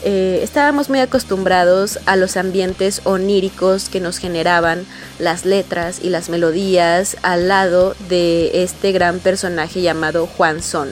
Eh, 0.03 0.41
estábamos 0.43 0.89
muy 0.89 0.99
acostumbrados 0.99 1.99
a 2.05 2.15
los 2.15 2.37
ambientes 2.37 3.01
oníricos 3.03 3.89
que 3.89 3.99
nos 3.99 4.19
generaban 4.19 4.85
las 5.17 5.43
letras 5.43 5.99
y 6.01 6.09
las 6.09 6.29
melodías 6.29 7.17
al 7.23 7.47
lado 7.47 7.95
de 8.07 8.63
este 8.63 8.91
gran 8.91 9.19
personaje 9.19 9.81
llamado 9.81 10.27
Juan 10.27 10.61
Son, 10.61 10.89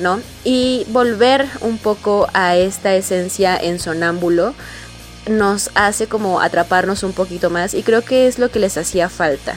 ¿no? 0.00 0.20
Y 0.42 0.84
volver 0.88 1.46
un 1.60 1.78
poco 1.78 2.26
a 2.34 2.56
esta 2.56 2.94
esencia 2.94 3.56
en 3.56 3.78
sonámbulo 3.78 4.54
nos 5.28 5.70
hace 5.74 6.08
como 6.08 6.40
atraparnos 6.40 7.04
un 7.04 7.12
poquito 7.12 7.48
más 7.48 7.74
y 7.74 7.84
creo 7.84 8.02
que 8.02 8.26
es 8.26 8.40
lo 8.40 8.50
que 8.50 8.58
les 8.58 8.76
hacía 8.76 9.08
falta. 9.08 9.56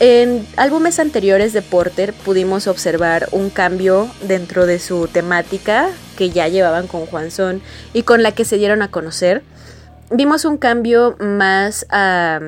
En 0.00 0.46
álbumes 0.56 0.98
anteriores 0.98 1.52
de 1.52 1.62
Porter 1.62 2.12
pudimos 2.12 2.66
observar 2.66 3.28
un 3.30 3.50
cambio 3.50 4.08
dentro 4.22 4.66
de 4.66 4.80
su 4.80 5.06
temática 5.08 5.90
que 6.18 6.30
ya 6.30 6.48
llevaban 6.48 6.88
con 6.88 7.06
Juan 7.06 7.30
Son 7.30 7.62
y 7.94 8.02
con 8.02 8.24
la 8.24 8.32
que 8.32 8.44
se 8.44 8.58
dieron 8.58 8.82
a 8.82 8.90
conocer. 8.90 9.44
Vimos 10.10 10.44
un 10.44 10.58
cambio 10.58 11.16
más 11.20 11.86
a, 11.90 12.40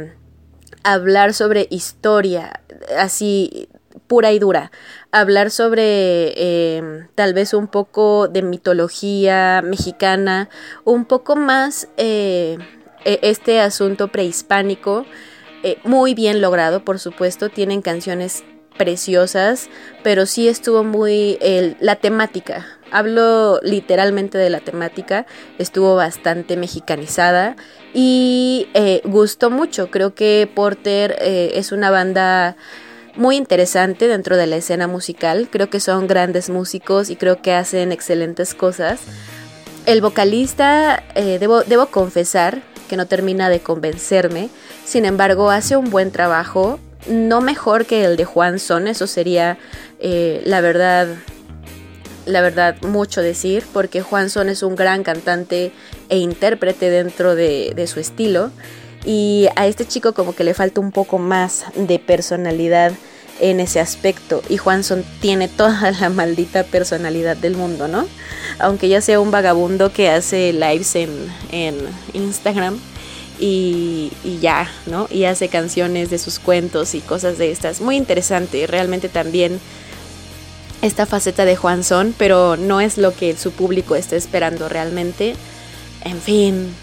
hablar 0.83 1.35
sobre 1.35 1.69
historia, 1.71 2.63
así 2.99 3.69
pura 4.09 4.33
y 4.33 4.41
dura. 4.41 4.73
Hablar 5.13 5.53
sobre 5.53 6.79
em, 6.79 7.07
tal 7.15 7.33
vez 7.33 7.55
un 7.55 7.69
poco 7.69 8.27
de 8.27 8.43
mitología 8.43 9.63
mexicana, 9.63 10.49
un 10.85 11.05
poco 11.05 11.37
más 11.37 11.87
eh, 11.97 12.59
e, 13.05 13.21
este 13.23 13.61
asunto 13.61 14.09
prehispánico 14.09 15.07
eh, 15.63 15.79
muy 15.85 16.15
bien 16.15 16.41
logrado, 16.41 16.85
por 16.85 16.99
supuesto, 16.99 17.51
tienen 17.51 17.83
canciones 17.83 18.43
preciosas, 18.77 19.69
pero 20.03 20.27
sí 20.27 20.49
estuvo 20.49 20.83
muy 20.83 21.39
la 21.81 21.97
temática 21.97 22.80
hablo 22.91 23.61
literalmente 23.63 24.39
de 24.39 24.51
la 24.51 24.61
temática, 24.61 25.27
estuvo 25.59 25.97
bastante 25.97 26.57
mexicanizada 26.57 27.57
y 27.95 28.69
eh, 28.75 29.01
gustó 29.05 29.51
mucho. 29.51 29.91
Creo 29.91 30.15
que 30.15 30.51
Porter 30.55 31.17
eh, 31.21 31.53
es 31.55 31.73
una 31.73 31.91
banda 31.91 32.57
muy 33.17 33.37
interesante 33.37 34.09
dentro 34.09 34.37
de 34.37 34.47
la 34.47 34.57
escena 34.57 34.87
musical. 34.87 35.49
Creo 35.51 35.71
que 35.71 35.81
son 35.81 36.07
grandes 36.07 36.51
músicos 36.51 37.11
y 37.11 37.17
creo 37.17 37.43
que 37.43 37.55
hacen 37.55 37.93
excelentes 37.93 38.55
cosas. 38.55 39.01
El 39.87 40.01
vocalista, 40.01 41.03
eh, 41.15 41.39
debo, 41.39 41.63
debo 41.63 41.87
confesar 41.87 42.63
que 42.89 42.97
no 42.97 43.07
termina 43.07 43.49
de 43.49 43.61
convencerme, 43.61 44.51
sin 44.85 45.05
embargo 45.05 45.51
hace 45.51 45.77
un 45.77 45.91
buen 45.91 46.11
trabajo, 46.11 46.81
no 47.09 47.41
mejor 47.41 47.87
que 47.87 48.05
el 48.05 48.17
de 48.17 48.25
Juan 48.25 48.59
Son, 48.59 48.89
eso 48.89 49.07
sería 49.07 49.59
la 50.01 50.61
verdad 50.61 51.07
la 52.27 52.41
verdad, 52.41 52.81
mucho 52.83 53.23
decir, 53.23 53.65
porque 53.73 54.03
Juan 54.03 54.31
Son 54.31 54.49
es 54.49 54.63
un 54.63 54.77
gran 54.77 55.03
cantante 55.03 55.73
e 56.09 56.19
intérprete 56.19 56.91
dentro 56.91 57.35
de, 57.35 57.87
su 57.87 58.01
estilo. 58.01 58.51
Y 59.05 59.49
a 59.57 59.67
este 59.67 59.87
chico 59.87 60.13
como 60.13 60.35
que 60.35 60.45
le 60.45 60.53
falta 60.53 60.81
un 60.81 60.93
poco 60.93 61.19
más 61.19 61.65
de 61.75 61.99
personalidad 61.99 62.93
en 63.41 63.61
ese 63.61 63.81
aspecto. 63.81 64.43
Y 64.49 64.59
Juanson 64.59 65.05
tiene 65.21 65.49
toda 65.49 65.91
la 66.01 66.11
maldita 66.11 66.65
personalidad 66.65 67.37
del 67.37 67.57
mundo, 67.57 67.89
¿no? 67.89 68.07
Aunque 68.59 68.89
ya 68.89 69.01
sea 69.01 69.21
un 69.21 69.31
vagabundo 69.31 69.93
que 69.93 70.11
hace 70.11 70.53
lives 70.53 70.95
en, 70.97 71.11
en 71.51 71.77
Instagram 72.13 72.79
y, 73.39 74.13
y, 74.23 74.39
ya, 74.41 74.71
¿no? 74.85 75.09
Y 75.11 75.25
hace 75.25 75.49
canciones 75.49 76.11
de 76.11 76.19
sus 76.19 76.39
cuentos 76.39 76.95
y 76.95 77.01
cosas 77.01 77.39
de 77.39 77.51
estas. 77.51 77.81
Muy 77.81 77.97
interesante, 77.97 78.67
realmente 78.67 79.09
también 79.09 79.59
esta 80.83 81.07
faceta 81.07 81.45
de 81.45 81.57
Juan 81.57 81.85
Son, 81.85 82.15
pero 82.17 82.57
no 82.57 82.81
es 82.81 82.99
lo 82.99 83.15
que 83.15 83.37
su 83.37 83.53
público 83.53 83.97
está 83.97 84.17
esperando 84.17 84.69
realmente. 84.69 85.35
En 86.05 86.21
fin, 86.21 86.75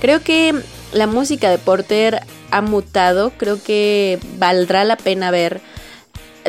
creo 0.00 0.22
que 0.22 0.54
la 0.92 1.06
música 1.06 1.50
de 1.50 1.58
Porter 1.58 2.20
ha 2.50 2.60
mutado, 2.60 3.32
creo 3.36 3.62
que 3.62 4.18
valdrá 4.38 4.84
la 4.84 4.96
pena 4.96 5.30
ver, 5.30 5.60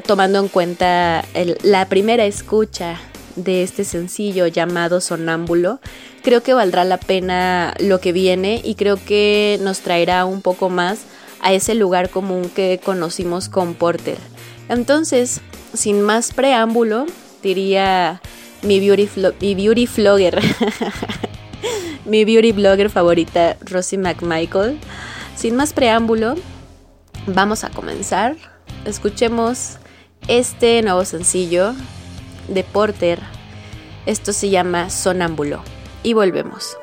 tomando 0.05 0.39
en 0.39 0.47
cuenta 0.47 1.25
la 1.63 1.88
primera 1.88 2.25
escucha 2.25 2.99
de 3.35 3.63
este 3.63 3.83
sencillo 3.83 4.47
llamado 4.47 5.01
Sonámbulo, 5.01 5.79
creo 6.23 6.43
que 6.43 6.53
valdrá 6.53 6.83
la 6.83 6.97
pena 6.97 7.73
lo 7.79 7.99
que 7.99 8.12
viene 8.12 8.62
y 8.63 8.75
creo 8.75 8.97
que 9.03 9.57
nos 9.62 9.79
traerá 9.79 10.25
un 10.25 10.41
poco 10.41 10.69
más 10.69 10.99
a 11.41 11.53
ese 11.53 11.75
lugar 11.75 12.09
común 12.09 12.49
que 12.53 12.79
conocimos 12.83 13.47
con 13.49 13.73
Porter. 13.73 14.17
Entonces, 14.67 15.41
sin 15.73 16.01
más 16.01 16.34
preámbulo, 16.34 17.05
diría 17.41 18.21
mi 18.62 18.79
beauty, 18.79 19.10
mi 19.39 19.55
beauty 19.55 19.86
vlogger, 19.86 20.41
mi 22.05 22.25
beauty 22.25 22.51
blogger 22.51 22.89
favorita, 22.89 23.58
Rosie 23.62 23.97
McMichael. 23.97 24.77
Sin 25.36 25.55
más 25.55 25.73
preámbulo, 25.73 26.36
vamos 27.27 27.63
a 27.63 27.69
comenzar. 27.69 28.36
Escuchemos 28.86 29.77
este 30.27 30.82
nuevo 30.82 31.05
sencillo 31.05 31.73
de 32.47 32.63
Porter. 32.63 33.19
Esto 34.05 34.34
se 34.34 34.49
llama 34.49 34.89
Sonámbulo. 34.89 35.62
Y 36.03 36.13
volvemos. 36.13 36.78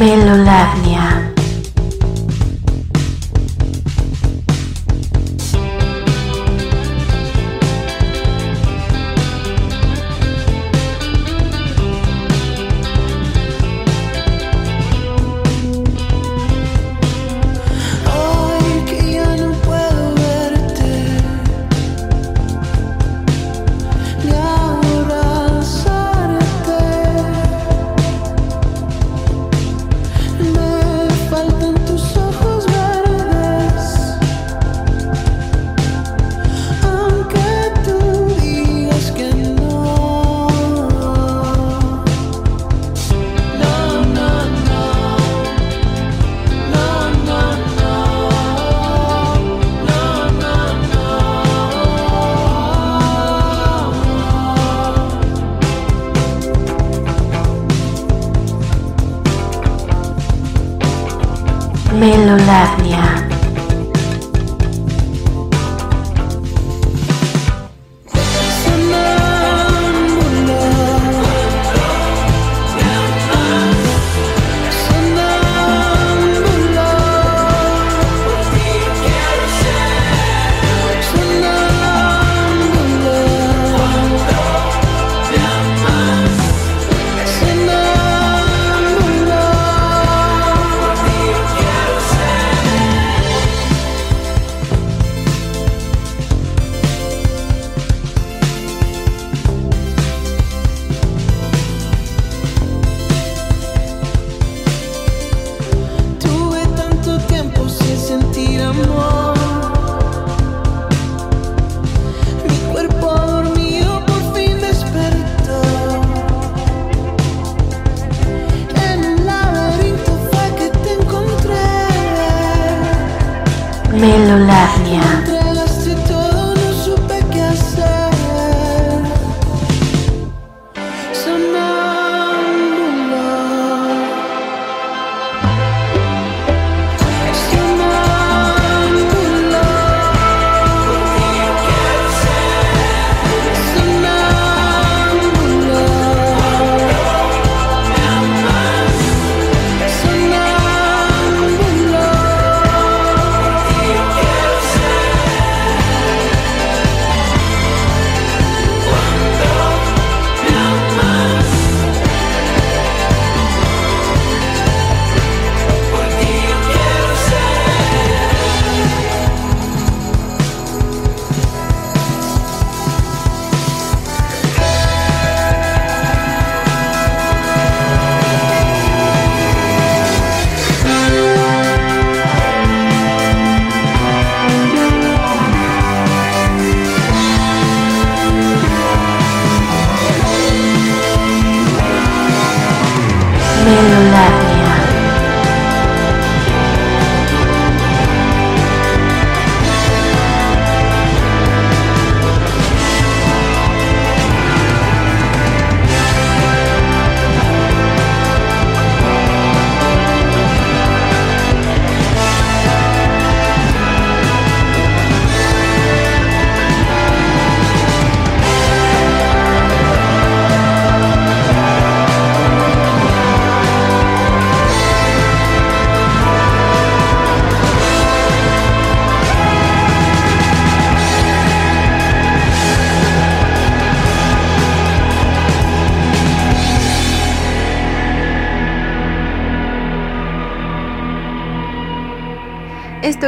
Melolavnia. 0.00 1.29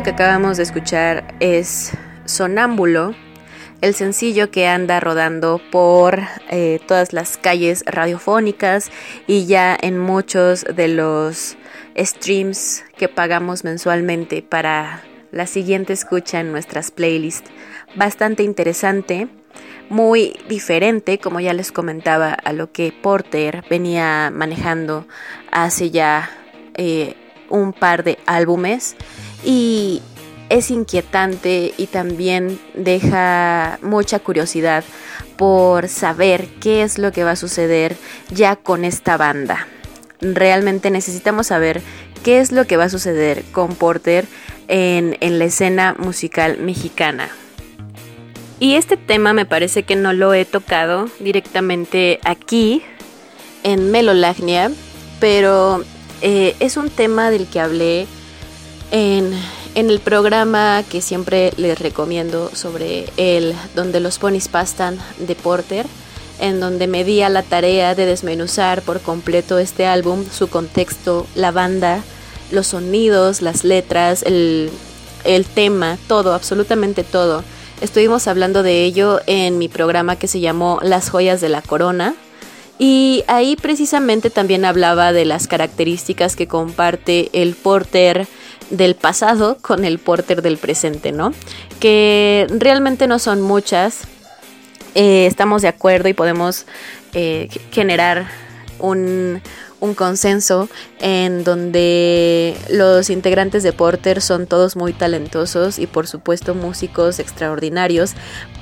Que 0.02 0.10
acabamos 0.10 0.56
de 0.56 0.64
escuchar 0.64 1.34
es 1.38 1.92
Sonámbulo, 2.24 3.14
el 3.80 3.94
sencillo 3.94 4.50
que 4.50 4.66
anda 4.66 4.98
rodando 4.98 5.60
por 5.70 6.20
eh, 6.50 6.80
todas 6.88 7.12
las 7.12 7.36
calles 7.36 7.84
radiofónicas 7.86 8.90
y 9.28 9.46
ya 9.46 9.76
en 9.80 9.98
muchos 9.98 10.64
de 10.64 10.88
los 10.88 11.56
streams 11.96 12.84
que 12.96 13.08
pagamos 13.08 13.62
mensualmente 13.62 14.42
para 14.42 15.04
la 15.30 15.46
siguiente 15.46 15.92
escucha 15.92 16.40
en 16.40 16.50
nuestras 16.50 16.90
playlists. 16.90 17.50
Bastante 17.94 18.42
interesante, 18.42 19.28
muy 19.88 20.36
diferente, 20.48 21.18
como 21.18 21.38
ya 21.38 21.52
les 21.52 21.70
comentaba, 21.70 22.32
a 22.32 22.52
lo 22.52 22.72
que 22.72 22.92
Porter 22.92 23.62
venía 23.70 24.32
manejando 24.34 25.06
hace 25.52 25.90
ya 25.90 26.28
eh, 26.74 27.14
un 27.50 27.72
par 27.72 28.02
de 28.02 28.18
álbumes 28.26 28.96
y 29.44 30.02
es 30.48 30.70
inquietante 30.70 31.72
y 31.76 31.86
también 31.86 32.60
deja 32.74 33.78
mucha 33.82 34.18
curiosidad 34.18 34.84
por 35.36 35.88
saber 35.88 36.46
qué 36.60 36.82
es 36.82 36.98
lo 36.98 37.10
que 37.12 37.24
va 37.24 37.32
a 37.32 37.36
suceder 37.36 37.96
ya 38.30 38.56
con 38.56 38.84
esta 38.84 39.16
banda. 39.16 39.66
Realmente 40.20 40.90
necesitamos 40.90 41.48
saber 41.48 41.82
qué 42.22 42.38
es 42.38 42.52
lo 42.52 42.66
que 42.66 42.76
va 42.76 42.84
a 42.84 42.90
suceder 42.90 43.44
con 43.52 43.74
Porter 43.74 44.26
en, 44.68 45.16
en 45.20 45.38
la 45.38 45.46
escena 45.46 45.96
musical 45.98 46.58
mexicana. 46.58 47.28
Y 48.60 48.76
este 48.76 48.96
tema 48.96 49.32
me 49.32 49.44
parece 49.44 49.82
que 49.82 49.96
no 49.96 50.12
lo 50.12 50.34
he 50.34 50.44
tocado 50.44 51.08
directamente 51.18 52.20
aquí 52.24 52.82
en 53.64 53.90
Melolagnia, 53.90 54.70
pero 55.18 55.82
eh, 56.20 56.54
es 56.60 56.76
un 56.76 56.88
tema 56.88 57.30
del 57.30 57.48
que 57.48 57.58
hablé 57.58 58.06
en, 58.92 59.32
el 59.74 60.00
programa 60.00 60.84
que 60.88 61.00
siempre 61.00 61.52
les 61.56 61.78
recomiendo 61.78 62.50
sobre 62.54 63.06
el 63.16 63.54
donde 63.74 64.00
los 64.00 64.18
ponis 64.18 64.48
pastan 64.48 64.98
de 65.18 65.34
Porter, 65.34 65.86
en 66.38 66.60
donde 66.60 66.86
me 66.86 67.02
di 67.02 67.22
a 67.22 67.30
la 67.30 67.42
tarea 67.42 67.94
de 67.94 68.04
desmenuzar 68.04 68.82
por 68.82 69.00
completo 69.00 69.58
este 69.58 69.86
álbum, 69.86 70.24
su 70.30 70.48
contexto, 70.48 71.26
la 71.34 71.50
banda, 71.52 72.02
los 72.50 72.68
sonidos, 72.68 73.40
las 73.40 73.64
letras, 73.64 74.22
el, 74.24 74.70
el 75.24 75.46
tema, 75.46 75.96
todo, 76.06 76.34
absolutamente 76.34 77.02
todo. 77.02 77.42
Estuvimos 77.80 78.28
hablando 78.28 78.62
de 78.62 78.84
ello 78.84 79.20
en 79.26 79.56
mi 79.56 79.68
programa 79.68 80.16
que 80.16 80.28
se 80.28 80.40
llamó 80.40 80.80
Las 80.82 81.08
joyas 81.08 81.40
de 81.40 81.48
la 81.48 81.62
corona, 81.62 82.14
y 82.78 83.24
ahí 83.28 83.56
precisamente 83.56 84.30
también 84.30 84.64
hablaba 84.64 85.12
de 85.12 85.24
las 85.24 85.46
características 85.46 86.36
que 86.36 86.48
comparte 86.48 87.30
el 87.32 87.54
porter 87.54 88.26
del 88.70 88.94
pasado 88.94 89.58
con 89.60 89.84
el 89.84 89.98
porter 89.98 90.42
del 90.42 90.56
presente, 90.56 91.12
¿no? 91.12 91.32
Que 91.78 92.46
realmente 92.50 93.06
no 93.06 93.18
son 93.18 93.40
muchas. 93.40 94.00
Eh, 94.94 95.26
estamos 95.26 95.62
de 95.62 95.68
acuerdo 95.68 96.08
y 96.08 96.14
podemos 96.14 96.66
eh, 97.12 97.48
generar 97.70 98.26
un, 98.78 99.42
un 99.82 99.94
consenso 99.94 100.68
en 101.00 101.42
donde 101.42 102.56
los 102.70 103.10
integrantes 103.10 103.64
de 103.64 103.72
Porter 103.72 104.22
son 104.22 104.46
todos 104.46 104.76
muy 104.76 104.92
talentosos 104.92 105.80
y 105.80 105.88
por 105.88 106.06
supuesto 106.06 106.54
músicos 106.54 107.18
extraordinarios, 107.18 108.12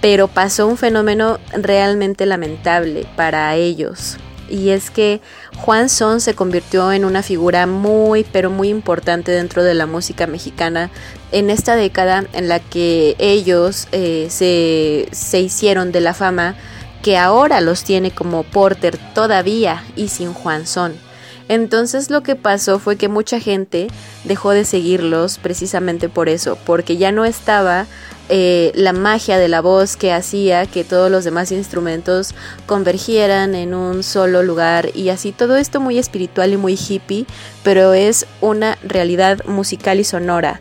pero 0.01 0.29
pasó 0.29 0.67
un 0.67 0.79
fenómeno 0.79 1.39
realmente 1.53 2.25
lamentable 2.25 3.07
para 3.17 3.55
ellos. 3.55 4.17
Y 4.49 4.71
es 4.71 4.91
que 4.91 5.21
Juan 5.59 5.91
Son 5.91 6.23
se 6.23 6.35
convirtió 6.35 6.91
en 6.91 7.05
una 7.05 7.23
figura 7.23 7.67
muy, 7.67 8.25
pero 8.25 8.49
muy 8.49 8.69
importante 8.71 9.31
dentro 9.31 9.63
de 9.63 9.75
la 9.75 9.87
música 9.87 10.27
mexicana 10.27 10.91
en 11.33 11.51
esta 11.51 11.77
década 11.77 12.25
en 12.33 12.49
la 12.49 12.61
que 12.61 13.15
ellos 13.19 13.89
eh, 13.93 14.27
se, 14.31 15.07
se 15.13 15.41
hicieron 15.41 15.93
de 15.93 16.01
la 16.01 16.15
fama 16.15 16.57
que 17.03 17.19
ahora 17.19 17.61
los 17.61 17.85
tiene 17.85 18.11
como 18.11 18.43
Porter 18.43 18.99
todavía 19.15 19.85
y 19.97 20.09
sin 20.09 20.33
Juan 20.33 20.67
Son. 20.67 21.10
Entonces 21.51 22.11
lo 22.11 22.23
que 22.23 22.37
pasó 22.37 22.79
fue 22.79 22.95
que 22.95 23.09
mucha 23.09 23.41
gente 23.41 23.89
dejó 24.23 24.53
de 24.53 24.65
seguirlos 24.65 25.39
precisamente 25.39 26.09
por 26.09 26.29
eso, 26.29 26.57
porque 26.65 26.97
ya 26.97 27.11
no 27.11 27.25
estaba 27.25 27.87
eh, 28.29 28.71
la 28.77 28.93
magia 28.93 29.37
de 29.37 29.49
la 29.49 29.61
voz 29.61 29.97
que 29.97 30.13
hacía 30.13 30.67
que 30.67 30.85
todos 30.85 31.11
los 31.11 31.25
demás 31.25 31.51
instrumentos 31.51 32.37
convergieran 32.67 33.57
en 33.57 33.75
un 33.75 34.05
solo 34.05 34.45
lugar 34.45 34.91
y 34.95 35.09
así 35.09 35.33
todo 35.33 35.57
esto 35.57 35.81
muy 35.81 35.99
espiritual 35.99 36.53
y 36.53 36.57
muy 36.57 36.79
hippie, 36.79 37.27
pero 37.65 37.95
es 37.95 38.27
una 38.41 38.79
realidad 38.85 39.45
musical 39.47 39.99
y 39.99 40.05
sonora. 40.05 40.61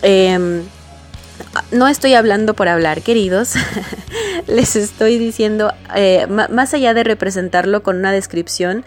Em, 0.00 0.62
no 1.72 1.88
estoy 1.88 2.14
hablando 2.14 2.54
por 2.54 2.68
hablar, 2.68 3.02
queridos. 3.02 3.52
Les 4.46 4.76
estoy 4.76 5.18
diciendo, 5.18 5.74
eh, 5.94 6.26
más 6.26 6.72
allá 6.72 6.94
de 6.94 7.04
representarlo 7.04 7.82
con 7.82 7.96
una 7.96 8.12
descripción, 8.12 8.86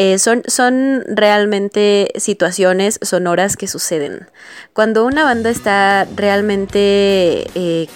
eh, 0.00 0.20
son, 0.20 0.44
son 0.46 1.02
realmente 1.08 2.12
situaciones 2.14 3.00
sonoras 3.02 3.56
que 3.56 3.66
suceden. 3.66 4.28
Cuando 4.72 5.04
una 5.04 5.24
banda 5.24 5.50
está 5.50 6.06
realmente 6.14 7.50
eh, 7.56 7.88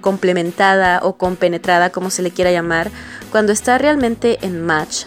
complementada 0.00 0.98
o 1.04 1.16
compenetrada, 1.16 1.90
como 1.90 2.10
se 2.10 2.22
le 2.22 2.32
quiera 2.32 2.50
llamar, 2.50 2.90
cuando 3.30 3.52
está 3.52 3.78
realmente 3.78 4.38
en 4.42 4.60
match, 4.60 5.04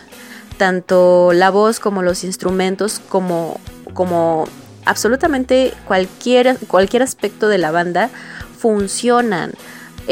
tanto 0.55 1.33
la 1.33 1.49
voz 1.49 1.81
como 1.81 2.03
los 2.03 2.23
instrumentos, 2.23 3.01
como, 3.09 3.59
como 3.93 4.47
absolutamente 4.85 5.73
cualquier, 5.89 6.57
cualquier 6.67 7.03
aspecto 7.03 7.49
de 7.49 7.57
la 7.57 7.71
banda, 7.71 8.09
funcionan. 8.57 9.51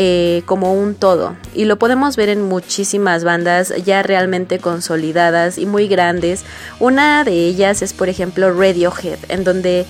Eh, 0.02 0.44
como 0.46 0.74
un 0.74 0.96
todo. 0.96 1.36
Y 1.54 1.66
lo 1.66 1.78
podemos 1.78 2.16
ver 2.16 2.30
en 2.30 2.42
muchísimas 2.42 3.26
bandas 3.26 3.74
ya 3.84 4.02
realmente 4.02 4.58
consolidadas 4.60 5.58
y 5.58 5.66
muy 5.66 5.90
grandes. 5.90 6.46
Una 6.80 7.26
de 7.26 7.34
ellas 7.34 7.82
es, 7.82 7.92
por 7.92 8.08
ejemplo, 8.08 8.50
Radiohead, 8.54 9.20
en 9.28 9.44
donde 9.44 9.86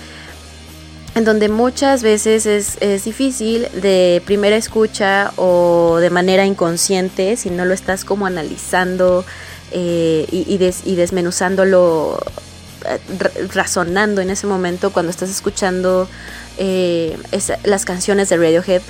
en 1.14 1.24
donde 1.24 1.48
muchas 1.48 2.02
veces 2.02 2.44
es, 2.46 2.76
es, 2.80 3.04
difícil 3.04 3.68
de 3.72 4.20
primera 4.26 4.56
escucha 4.56 5.32
o 5.36 5.98
de 6.00 6.10
manera 6.10 6.44
inconsciente, 6.44 7.36
si 7.36 7.50
no 7.50 7.64
lo 7.64 7.72
estás 7.72 8.04
como 8.04 8.26
analizando 8.26 9.24
eh, 9.70 10.26
y, 10.32 10.44
y, 10.84 10.96
desmenuzándolo, 10.96 12.18
eh, 12.84 12.98
razonando 13.54 14.22
en 14.22 14.30
ese 14.30 14.48
momento 14.48 14.92
cuando 14.92 15.10
estás 15.10 15.30
escuchando 15.30 16.08
las 17.64 17.84
canciones 17.86 18.28
de 18.28 18.36
Radiohead, 18.36 18.82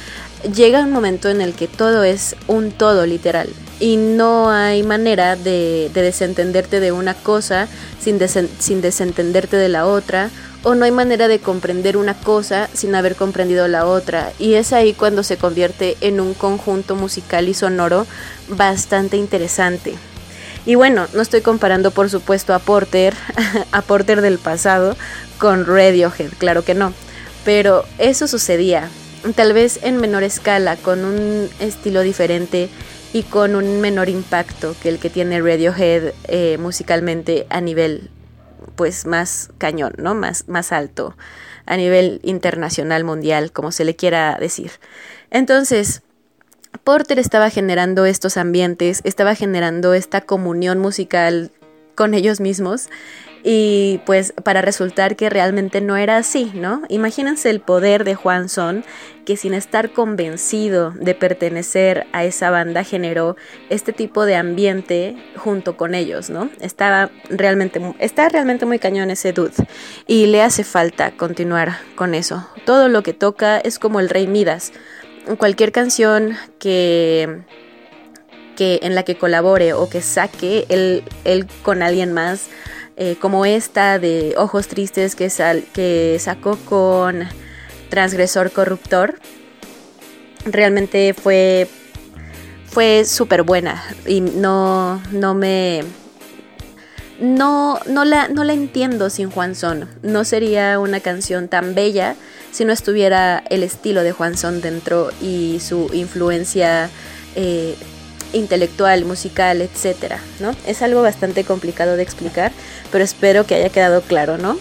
llega 0.43 0.81
un 0.81 0.93
momento 0.93 1.29
en 1.29 1.41
el 1.41 1.55
que 1.55 1.69
todo 1.69 2.05
es 2.05 2.37
un 2.47 2.73
todo 2.73 3.07
literal 3.07 3.49
y 3.79 3.97
no 3.97 4.51
hay 4.51 4.83
manera 4.83 5.37
de, 5.37 5.91
desentenderte 5.93 6.81
de 6.81 6.93
una 6.93 7.15
cosa 7.15 7.69
sin, 8.01 8.19
sin 8.59 8.81
desentenderte 8.81 9.57
de 9.57 9.69
la 9.69 9.87
otra 9.87 10.31
o 10.63 10.75
no 10.75 10.85
hay 10.85 10.91
manera 10.91 11.29
de 11.29 11.39
comprender 11.39 11.97
una 11.97 12.15
cosa 12.15 12.69
sin 12.75 12.95
haber 12.95 13.17
comprendido 13.17 13.67
la 13.69 13.87
otra 13.87 14.33
y 14.39 14.55
es 14.55 14.73
ahí 14.73 14.93
cuando 14.93 15.23
se 15.23 15.39
convierte 15.39 15.97
en 16.01 16.21
un 16.21 16.35
conjunto 16.35 16.97
musical 16.97 17.49
y 17.49 17.55
sonoro 17.55 18.07
bastante 18.49 19.17
interesante. 19.17 19.95
Y 20.67 20.75
bueno, 20.75 21.07
no 21.15 21.23
estoy 21.23 21.41
comparando 21.41 21.91
por 21.91 22.11
supuesto 22.11 22.53
a 22.53 22.59
Porter, 22.59 23.15
a 23.73 23.81
Porter 23.81 24.21
del 24.21 24.39
pasado 24.39 24.97
con 25.39 25.65
Radiohead, 25.65 26.33
claro 26.37 26.65
que 26.65 26.75
no, 26.75 26.93
pero 27.47 27.85
eso 27.97 28.29
sucedía, 28.29 28.91
tal 29.35 29.53
vez 29.53 29.81
en 29.83 29.97
menor 29.99 30.23
escala, 30.23 30.77
con 30.77 31.05
un 31.05 31.49
estilo 31.61 32.03
diferente 32.03 32.69
y 33.13 33.23
con 33.25 33.57
un 33.57 33.81
menor 33.81 34.09
impacto 34.09 34.75
que 34.83 34.89
el 34.89 34.99
que 34.99 35.11
tiene 35.11 35.41
Radiohead 35.41 36.13
eh, 36.29 36.59
musicalmente 36.59 37.47
a 37.51 37.61
nivel 37.61 38.11
pues 38.77 39.05
más 39.07 39.51
cañón, 39.59 39.93
¿no? 39.99 40.15
Más, 40.15 40.49
más 40.49 40.73
alto, 40.73 41.17
a 41.67 41.77
nivel 41.77 42.21
internacional, 42.23 43.05
mundial, 43.05 43.53
como 43.53 43.73
se 43.73 43.85
le 43.85 43.97
quiera 43.97 44.37
decir. 44.41 44.73
Entonces, 45.31 46.03
Porter 46.85 47.19
estaba 47.19 47.51
generando 47.51 48.07
estos 48.07 48.37
ambientes, 48.37 49.01
estaba 49.05 49.35
generando 49.35 49.93
esta 49.93 50.21
comunión 50.21 50.79
musical 50.79 51.51
con 51.95 52.15
ellos 52.15 52.41
mismos 52.41 52.89
y 53.43 54.01
pues 54.05 54.33
para 54.45 54.63
resultar 54.63 55.17
que 55.17 55.31
realmente 55.31 55.81
no 55.81 55.97
era 55.97 56.17
así, 56.19 56.51
¿no? 56.55 56.83
Imagínense 56.89 57.51
el 57.51 57.61
poder 57.61 58.05
de 58.05 58.15
Juan 58.15 58.49
Son, 58.49 58.85
que 59.25 59.37
sin 59.37 59.55
estar 59.55 59.93
convencido 59.93 60.93
de 60.93 61.15
pertenecer 61.15 62.07
a 62.13 62.25
esa 62.25 62.51
banda 62.51 62.85
generó 62.85 63.37
este 63.69 63.93
tipo 63.93 64.25
de 64.27 64.37
ambiente 64.37 65.17
junto 65.37 65.77
con 65.77 65.95
ellos, 65.95 66.31
¿no? 66.31 66.51
Estaba 66.61 67.11
realmente, 67.29 67.81
está 67.99 68.29
realmente 68.29 68.67
muy 68.67 68.79
cañón 68.79 69.11
ese 69.11 69.33
dude 69.33 69.55
y 70.07 70.27
le 70.27 70.43
hace 70.43 70.65
falta 70.65 71.13
continuar 71.13 71.79
con 71.95 72.15
eso. 72.15 72.47
Todo 72.67 72.89
lo 72.89 73.03
que 73.03 73.15
toca 73.15 73.59
es 73.59 73.79
como 73.79 74.01
el 74.01 74.09
rey 74.09 74.27
Midas. 74.27 74.73
Cualquier 75.39 75.73
canción 75.73 76.37
que 76.59 77.43
que 78.57 78.81
en 78.83 78.95
la 78.95 79.05
que 79.05 79.17
colabore 79.17 79.73
o 79.73 79.89
que 79.89 80.03
saque 80.03 80.67
él, 80.69 81.03
él 81.25 81.47
con 81.63 81.83
alguien 81.83 82.13
más 82.13 82.51
eh, 83.03 83.17
como 83.19 83.47
esta 83.47 83.99
de 83.99 84.35
Ojos 84.37 84.69
Tristes 84.69 85.17
que, 85.17 85.31
sal, 85.31 85.65
que 85.73 86.19
sacó 86.21 86.59
con 86.59 87.27
Transgresor 87.89 88.51
Corruptor. 88.51 89.19
Realmente 90.45 91.15
fue, 91.15 91.67
fue 92.67 93.07
súper 93.07 93.43
buena 93.43 93.83
y 94.07 94.21
no, 94.21 95.03
no 95.13 95.33
me... 95.33 95.83
No, 97.19 97.81
no, 97.87 98.05
la, 98.05 98.29
no 98.29 98.45
la 98.45 98.53
entiendo 98.53 99.09
sin 99.09 99.31
Juan 99.31 99.55
Son. 99.55 99.89
No 100.03 100.25
sería 100.25 100.79
una 100.79 101.01
canción 101.01 101.49
tan 101.49 101.75
bella 101.75 102.17
si 102.51 102.67
no 102.67 102.73
estuviera 102.75 103.43
el 103.49 103.63
estilo 103.63 104.03
de 104.03 104.13
Juan 104.13 104.37
Son 104.37 104.61
dentro 104.61 105.09
y 105.23 105.59
su 105.61 105.89
influencia 105.95 106.91
eh, 107.35 107.77
intelectual, 108.33 109.05
musical, 109.05 109.61
etcétera, 109.61 110.21
¿no? 110.39 110.55
Es 110.67 110.83
algo 110.83 111.03
bastante 111.03 111.45
complicado 111.45 111.97
de 111.97 112.03
explicar, 112.03 112.53
pero 112.91 113.05
espero 113.05 113.47
que 113.47 113.57
haya 113.57 113.69
quedado 113.71 114.03
claro, 114.03 114.39
¿no? 114.39 114.59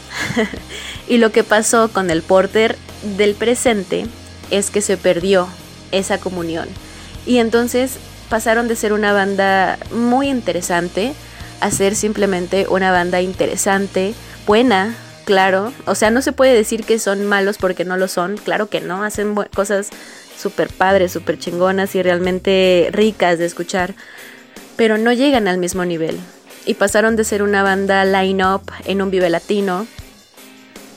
y 1.07 1.17
lo 1.17 1.31
que 1.31 1.43
pasó 1.43 1.89
con 1.89 2.09
el 2.09 2.21
Porter 2.21 2.75
del 3.17 3.35
presente 3.35 4.05
es 4.51 4.69
que 4.69 4.81
se 4.81 4.97
perdió 4.97 5.47
esa 5.91 6.17
comunión. 6.17 6.67
Y 7.25 7.37
entonces 7.37 7.97
pasaron 8.29 8.67
de 8.67 8.75
ser 8.75 8.93
una 8.93 9.13
banda 9.13 9.77
muy 9.91 10.29
interesante 10.29 11.13
a 11.61 11.71
ser 11.71 11.95
simplemente 11.95 12.67
una 12.69 12.91
banda 12.91 13.21
interesante, 13.21 14.13
buena, 14.45 14.95
claro. 15.25 15.73
O 15.85 15.95
sea, 15.95 16.09
no 16.09 16.21
se 16.21 16.31
puede 16.31 16.53
decir 16.53 16.83
que 16.83 16.99
son 16.99 17.25
malos 17.25 17.57
porque 17.57 17.85
no 17.85 17.97
lo 17.97 18.07
son, 18.07 18.37
claro 18.37 18.69
que 18.69 18.81
no, 18.81 19.03
hacen 19.03 19.35
cosas 19.53 19.89
súper 20.39 20.69
padres, 20.69 21.11
súper 21.11 21.37
chingonas 21.37 21.93
y 21.95 22.01
realmente 22.01 22.89
ricas 22.91 23.37
de 23.37 23.45
escuchar, 23.45 23.93
pero 24.75 24.97
no 24.97 25.11
llegan 25.11 25.47
al 25.47 25.57
mismo 25.57 25.85
nivel. 25.85 26.17
Y 26.65 26.75
pasaron 26.75 27.15
de 27.15 27.23
ser 27.23 27.43
una 27.43 27.63
banda 27.63 28.05
line-up 28.05 28.63
en 28.85 29.01
un 29.01 29.11
Vive 29.11 29.29
Latino 29.29 29.85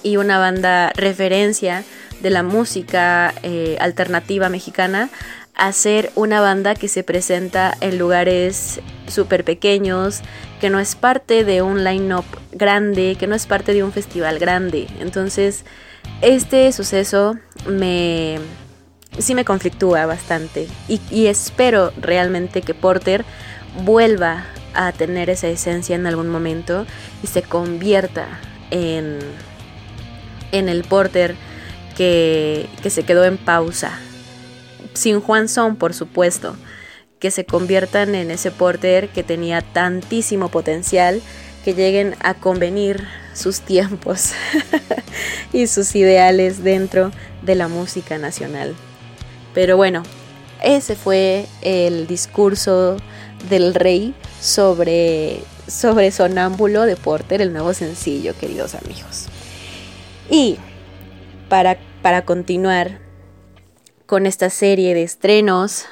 y 0.02 0.16
una 0.16 0.38
banda 0.38 0.92
referencia 0.94 1.84
de 2.20 2.30
la 2.30 2.42
música 2.42 3.34
eh, 3.42 3.76
alternativa 3.80 4.48
mexicana 4.48 5.10
a 5.54 5.72
ser 5.72 6.10
una 6.14 6.40
banda 6.40 6.74
que 6.74 6.88
se 6.88 7.02
presenta 7.02 7.76
en 7.80 7.98
lugares 7.98 8.80
súper 9.06 9.44
pequeños, 9.44 10.20
que 10.60 10.70
no 10.70 10.78
es 10.78 10.94
parte 10.94 11.44
de 11.44 11.62
un 11.62 11.84
line-up 11.84 12.24
grande, 12.52 13.16
que 13.18 13.26
no 13.26 13.34
es 13.34 13.46
parte 13.46 13.74
de 13.74 13.82
un 13.82 13.92
festival 13.92 14.38
grande. 14.38 14.86
Entonces, 15.00 15.64
este 16.20 16.72
suceso 16.72 17.36
me, 17.66 18.38
sí 19.18 19.34
me 19.34 19.44
conflictúa 19.44 20.06
bastante 20.06 20.68
y, 20.88 21.26
espero 21.26 21.92
realmente 22.00 22.62
que 22.62 22.74
Porter 22.74 23.24
vuelva 23.84 24.46
a 24.74 24.92
tener 24.92 25.28
esa 25.30 25.48
esencia 25.48 25.96
en 25.96 26.06
algún 26.06 26.28
momento 26.28 26.86
y 27.22 27.26
se 27.26 27.42
convierta 27.42 28.26
en, 28.70 29.18
en 30.50 30.68
el 30.68 30.84
Porter 30.84 31.34
que, 31.96 32.68
que 32.82 32.90
se 32.90 33.02
quedó 33.02 33.24
en 33.24 33.36
pausa. 33.36 33.98
Sin 34.94 35.20
Juan 35.20 35.48
Son, 35.48 35.76
por 35.76 35.92
supuesto. 35.92 36.56
Que 37.18 37.30
se 37.30 37.44
conviertan 37.44 38.14
en 38.14 38.30
ese 38.30 38.50
Porter 38.50 39.08
que 39.10 39.22
tenía 39.22 39.60
tantísimo 39.60 40.48
potencial, 40.48 41.20
que 41.64 41.74
lleguen 41.74 42.16
a 42.20 42.34
convenir 42.34 43.06
sus 43.34 43.60
tiempos 43.60 44.32
y 45.52 45.66
sus 45.66 45.94
ideales 45.94 46.64
dentro 46.64 47.12
de 47.42 47.54
la 47.54 47.68
música 47.68 48.18
nacional. 48.18 48.74
Pero 49.54 49.76
bueno, 49.76 50.02
ese 50.62 50.94
fue 50.94 51.46
el 51.62 52.06
discurso 52.06 52.96
del 53.48 53.74
rey 53.74 54.14
sobre, 54.40 55.40
sobre 55.66 56.10
Sonámbulo 56.10 56.82
de 56.82 56.96
Porter, 56.96 57.42
el 57.42 57.52
nuevo 57.52 57.74
sencillo, 57.74 58.34
queridos 58.38 58.74
amigos. 58.74 59.26
Y 60.30 60.58
para, 61.48 61.78
para 62.00 62.24
continuar 62.24 63.00
con 64.06 64.26
esta 64.26 64.50
serie 64.50 64.94
de 64.94 65.02
estrenos, 65.02 65.86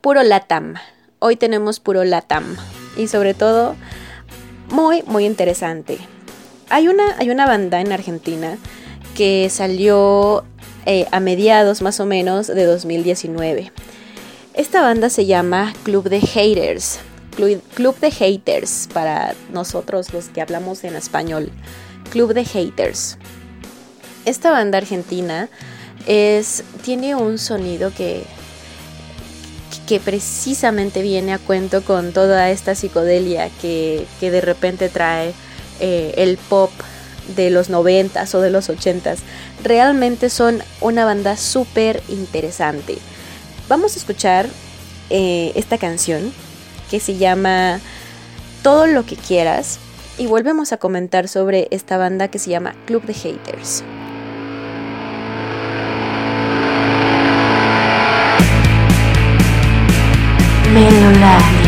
puro 0.00 0.22
Latam. 0.22 0.74
Hoy 1.20 1.36
tenemos 1.36 1.78
puro 1.80 2.04
Latam. 2.04 2.56
Y 2.96 3.06
sobre 3.06 3.32
todo, 3.32 3.76
muy, 4.70 5.02
muy 5.04 5.24
interesante. 5.24 5.98
Hay 6.68 6.88
una, 6.88 7.16
hay 7.18 7.30
una 7.30 7.46
banda 7.46 7.80
en 7.80 7.92
Argentina 7.92 8.58
que 9.14 9.48
salió 9.50 10.44
eh, 10.86 11.06
a 11.12 11.20
mediados 11.20 11.82
más 11.82 12.00
o 12.00 12.06
menos 12.06 12.46
de 12.46 12.64
2019. 12.64 13.72
Esta 14.54 14.82
banda 14.82 15.10
se 15.10 15.26
llama 15.26 15.72
Club 15.82 16.08
de 16.08 16.20
Haters. 16.20 16.98
Club 17.74 17.98
de 18.00 18.10
Haters 18.10 18.88
para 18.92 19.34
nosotros 19.52 20.12
los 20.12 20.28
que 20.28 20.42
hablamos 20.42 20.84
en 20.84 20.94
español. 20.96 21.50
Club 22.10 22.34
de 22.34 22.44
Haters. 22.44 23.16
Esta 24.24 24.50
banda 24.50 24.78
argentina 24.78 25.48
es, 26.06 26.64
tiene 26.84 27.14
un 27.14 27.38
sonido 27.38 27.92
que, 27.94 28.24
que 29.86 30.00
precisamente 30.00 31.02
viene 31.02 31.32
a 31.32 31.38
cuento 31.38 31.82
con 31.82 32.12
toda 32.12 32.50
esta 32.50 32.74
psicodelia 32.74 33.48
que, 33.60 34.06
de 34.20 34.40
repente 34.40 34.88
trae 34.88 35.32
eh, 35.80 36.14
el 36.16 36.36
pop 36.36 36.70
de 37.36 37.50
los 37.50 37.70
90s 37.70 38.34
o 38.34 38.40
de 38.40 38.50
los 38.50 38.68
80s. 38.68 39.18
Realmente 39.62 40.30
son 40.30 40.62
una 40.80 41.04
banda 41.04 41.36
súper 41.36 42.02
interesante. 42.08 42.98
Vamos 43.68 43.94
a 43.94 43.98
escuchar 43.98 44.48
eh, 45.10 45.52
esta 45.54 45.78
canción 45.78 46.32
que 46.90 47.00
se 47.00 47.16
llama 47.16 47.80
Todo 48.62 48.86
lo 48.86 49.06
que 49.06 49.16
quieras 49.16 49.78
y 50.18 50.26
volvemos 50.26 50.72
a 50.72 50.76
comentar 50.76 51.28
sobre 51.28 51.68
esta 51.70 51.96
banda 51.96 52.28
que 52.28 52.38
se 52.38 52.50
llama 52.50 52.74
Club 52.86 53.04
de 53.04 53.14
Haters. 53.14 53.82
Melodrama. 60.72 61.61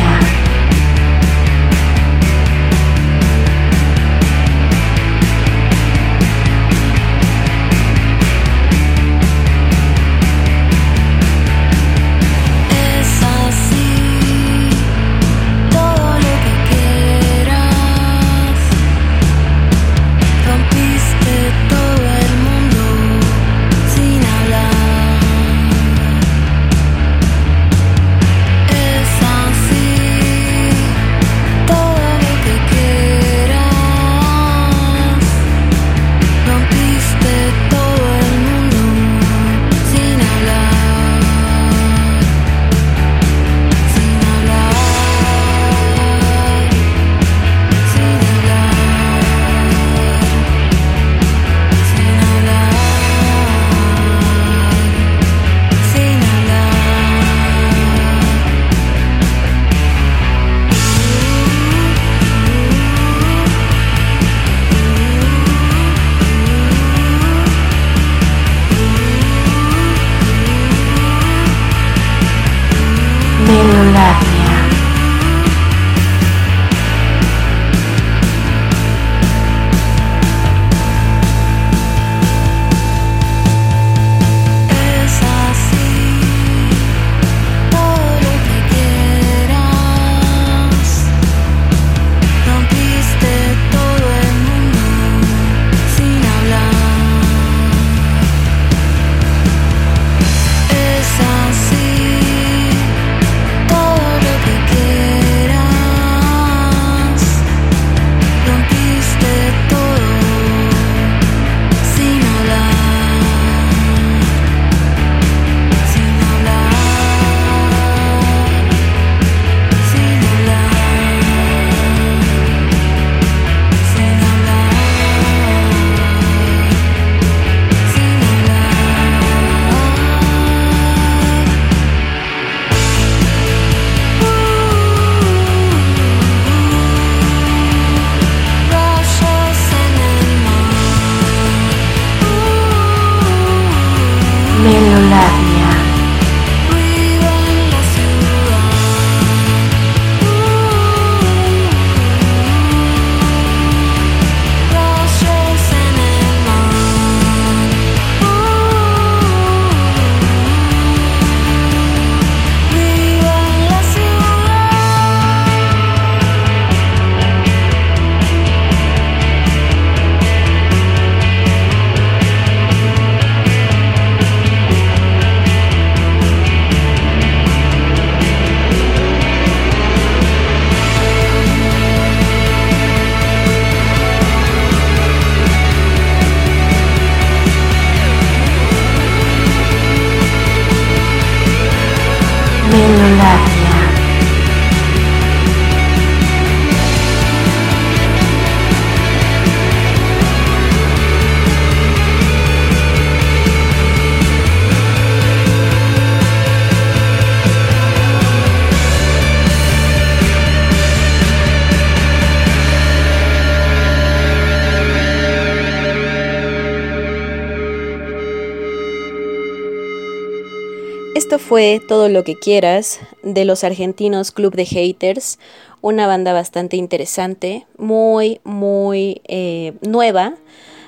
Fue 221.54 221.80
todo 221.86 222.08
lo 222.08 222.24
que 222.24 222.34
quieras 222.34 222.98
de 223.22 223.44
los 223.44 223.62
argentinos 223.62 224.32
Club 224.32 224.56
de 224.56 224.64
Haters, 224.64 225.38
una 225.82 226.08
banda 226.08 226.32
bastante 226.32 226.76
interesante, 226.76 227.64
muy, 227.78 228.40
muy 228.42 229.22
eh, 229.28 229.74
nueva. 229.86 230.34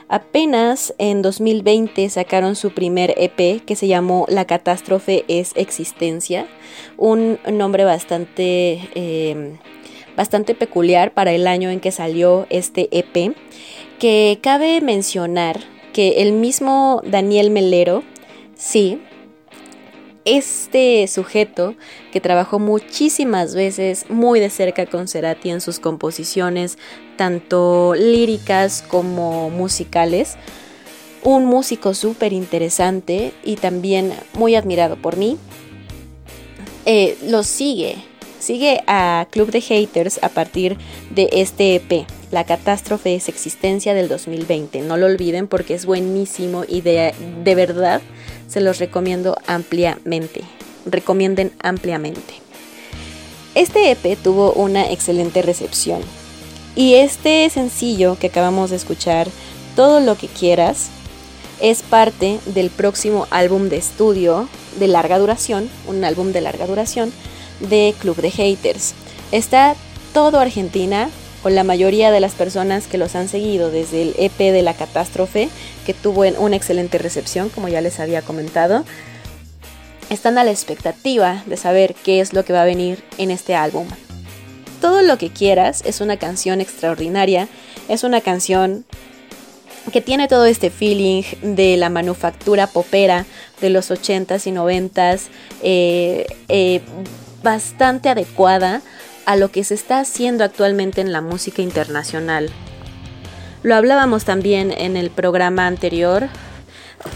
Apenas 0.08 0.92
en 0.98 1.22
2020 1.22 2.08
sacaron 2.08 2.56
su 2.56 2.72
primer 2.72 3.14
EP 3.16 3.64
que 3.64 3.76
se 3.76 3.86
llamó 3.86 4.26
La 4.28 4.44
catástrofe 4.44 5.24
es 5.28 5.52
existencia, 5.54 6.48
un 6.96 7.38
nombre 7.48 7.84
bastante, 7.84 8.80
eh, 8.96 9.58
bastante 10.16 10.56
peculiar 10.56 11.14
para 11.14 11.30
el 11.30 11.46
año 11.46 11.70
en 11.70 11.78
que 11.78 11.92
salió 11.92 12.48
este 12.50 12.88
EP, 12.90 13.36
que 14.00 14.40
cabe 14.42 14.80
mencionar 14.80 15.60
que 15.92 16.22
el 16.22 16.32
mismo 16.32 17.02
Daniel 17.04 17.50
Melero, 17.50 18.02
sí, 18.56 19.00
este 20.26 21.06
sujeto 21.06 21.74
que 22.12 22.20
trabajó 22.20 22.58
muchísimas 22.58 23.54
veces 23.54 24.04
muy 24.10 24.40
de 24.40 24.50
cerca 24.50 24.84
con 24.84 25.08
Cerati 25.08 25.50
en 25.50 25.60
sus 25.60 25.78
composiciones, 25.78 26.76
tanto 27.16 27.94
líricas 27.94 28.84
como 28.86 29.48
musicales, 29.48 30.36
un 31.22 31.46
músico 31.46 31.94
súper 31.94 32.32
interesante 32.32 33.32
y 33.44 33.56
también 33.56 34.12
muy 34.34 34.56
admirado 34.56 34.96
por 34.96 35.16
mí, 35.16 35.38
eh, 36.84 37.16
lo 37.26 37.42
sigue, 37.42 37.96
sigue 38.38 38.82
a 38.86 39.26
Club 39.30 39.50
de 39.50 39.60
Haters 39.60 40.20
a 40.22 40.28
partir 40.28 40.76
de 41.10 41.28
este 41.32 41.76
EP. 41.76 42.06
La 42.30 42.44
catástrofe 42.44 43.14
es 43.14 43.28
existencia 43.28 43.94
del 43.94 44.08
2020. 44.08 44.80
No 44.80 44.96
lo 44.96 45.06
olviden 45.06 45.46
porque 45.46 45.74
es 45.74 45.86
buenísimo 45.86 46.64
y 46.66 46.80
de, 46.80 47.14
de 47.44 47.54
verdad 47.54 48.02
se 48.48 48.60
los 48.60 48.78
recomiendo 48.78 49.36
ampliamente. 49.46 50.42
Recomienden 50.84 51.52
ampliamente. 51.62 52.34
Este 53.54 53.90
EP 53.90 54.18
tuvo 54.22 54.52
una 54.52 54.90
excelente 54.90 55.42
recepción. 55.42 56.00
Y 56.74 56.94
este 56.94 57.48
sencillo 57.50 58.18
que 58.18 58.28
acabamos 58.28 58.70
de 58.70 58.76
escuchar, 58.76 59.28
Todo 59.74 60.00
lo 60.00 60.16
que 60.16 60.26
quieras, 60.26 60.88
es 61.60 61.82
parte 61.82 62.38
del 62.46 62.70
próximo 62.70 63.26
álbum 63.30 63.68
de 63.68 63.76
estudio 63.76 64.48
de 64.78 64.88
larga 64.88 65.18
duración, 65.18 65.68
un 65.86 66.04
álbum 66.04 66.32
de 66.32 66.40
larga 66.40 66.66
duración 66.66 67.12
de 67.60 67.94
Club 67.98 68.16
de 68.16 68.30
Haters. 68.30 68.94
Está 69.32 69.74
todo 70.12 70.38
Argentina, 70.38 71.10
la 71.54 71.64
mayoría 71.64 72.10
de 72.10 72.20
las 72.20 72.34
personas 72.34 72.86
que 72.86 72.98
los 72.98 73.14
han 73.14 73.28
seguido 73.28 73.70
desde 73.70 74.02
el 74.02 74.14
EP 74.18 74.38
de 74.38 74.62
la 74.62 74.74
catástrofe, 74.74 75.48
que 75.84 75.94
tuvo 75.94 76.22
una 76.38 76.56
excelente 76.56 76.98
recepción, 76.98 77.48
como 77.48 77.68
ya 77.68 77.80
les 77.80 78.00
había 78.00 78.22
comentado, 78.22 78.84
están 80.10 80.38
a 80.38 80.44
la 80.44 80.50
expectativa 80.50 81.42
de 81.46 81.56
saber 81.56 81.94
qué 81.94 82.20
es 82.20 82.32
lo 82.32 82.44
que 82.44 82.52
va 82.52 82.62
a 82.62 82.66
venir 82.66 83.02
en 83.18 83.30
este 83.30 83.54
álbum. 83.54 83.86
Todo 84.80 85.02
lo 85.02 85.18
que 85.18 85.30
quieras 85.30 85.82
es 85.84 86.00
una 86.00 86.16
canción 86.16 86.60
extraordinaria, 86.60 87.48
es 87.88 88.04
una 88.04 88.20
canción 88.20 88.84
que 89.92 90.00
tiene 90.00 90.28
todo 90.28 90.46
este 90.46 90.70
feeling 90.70 91.22
de 91.42 91.76
la 91.76 91.90
manufactura 91.90 92.66
popera 92.66 93.24
de 93.60 93.70
los 93.70 93.90
80s 93.90 94.46
y 94.46 94.52
90s, 94.52 95.28
eh, 95.62 96.26
eh, 96.48 96.80
bastante 97.42 98.08
adecuada 98.08 98.82
a 99.26 99.36
lo 99.36 99.50
que 99.50 99.64
se 99.64 99.74
está 99.74 100.00
haciendo 100.00 100.44
actualmente 100.44 101.00
en 101.02 101.12
la 101.12 101.20
música 101.20 101.60
internacional. 101.60 102.48
Lo 103.62 103.74
hablábamos 103.74 104.24
también 104.24 104.72
en 104.72 104.96
el 104.96 105.10
programa 105.10 105.66
anterior. 105.66 106.28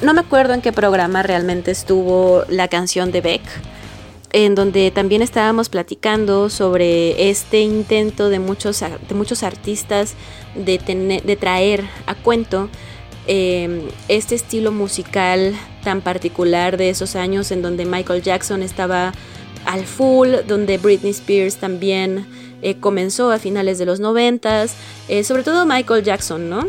No 0.02 0.12
me 0.12 0.20
acuerdo 0.20 0.52
en 0.52 0.60
qué 0.60 0.72
programa 0.72 1.22
realmente 1.22 1.70
estuvo 1.70 2.44
la 2.48 2.66
canción 2.66 3.12
de 3.12 3.20
Beck, 3.20 3.42
en 4.32 4.56
donde 4.56 4.90
también 4.90 5.22
estábamos 5.22 5.68
platicando 5.68 6.50
sobre 6.50 7.30
este 7.30 7.60
intento 7.60 8.28
de 8.28 8.40
muchos, 8.40 8.80
de 8.80 9.14
muchos 9.14 9.44
artistas 9.44 10.14
de, 10.56 10.78
traer 11.38 11.84
a 12.06 12.16
cuento 12.16 12.68
em, 13.28 13.82
este 14.08 14.34
estilo 14.34 14.72
musical 14.72 15.54
tan 15.84 16.00
particular 16.00 16.76
de 16.76 16.90
esos 16.90 17.14
años 17.14 17.52
en 17.52 17.62
donde 17.62 17.84
Michael 17.86 18.22
Jackson 18.22 18.64
estaba 18.64 19.12
al 19.64 19.84
full, 19.84 20.28
donde 20.46 20.78
Britney 20.78 21.10
Spears 21.10 21.56
también 21.56 22.26
eh, 22.62 22.76
comenzó 22.76 23.30
a 23.30 23.38
finales 23.38 23.78
de 23.78 23.86
los 23.86 24.00
noventas, 24.00 24.74
eh, 25.08 25.24
sobre 25.24 25.42
todo 25.42 25.64
Michael 25.66 26.04
Jackson, 26.04 26.50
¿no? 26.50 26.66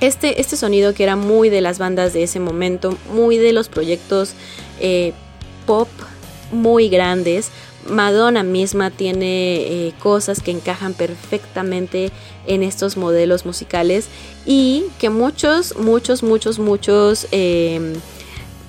Este, 0.00 0.40
este 0.40 0.56
sonido 0.56 0.94
que 0.94 1.02
era 1.02 1.16
muy 1.16 1.50
de 1.50 1.60
las 1.60 1.78
bandas 1.78 2.12
de 2.12 2.22
ese 2.22 2.40
momento, 2.40 2.96
muy 3.12 3.36
de 3.36 3.52
los 3.52 3.68
proyectos 3.68 4.32
eh, 4.80 5.12
pop 5.66 5.88
muy 6.52 6.88
grandes. 6.88 7.50
Madonna 7.88 8.42
misma 8.42 8.90
tiene 8.90 9.94
cosas 10.02 10.42
que 10.42 10.50
encajan 10.50 10.92
perfectamente 10.92 12.10
en 12.46 12.62
estos 12.62 12.98
modelos 12.98 13.46
musicales 13.46 14.06
y 14.44 14.84
que 14.98 15.08
muchos, 15.08 15.76
muchos, 15.78 16.22
muchos, 16.22 16.58
muchos 16.58 17.26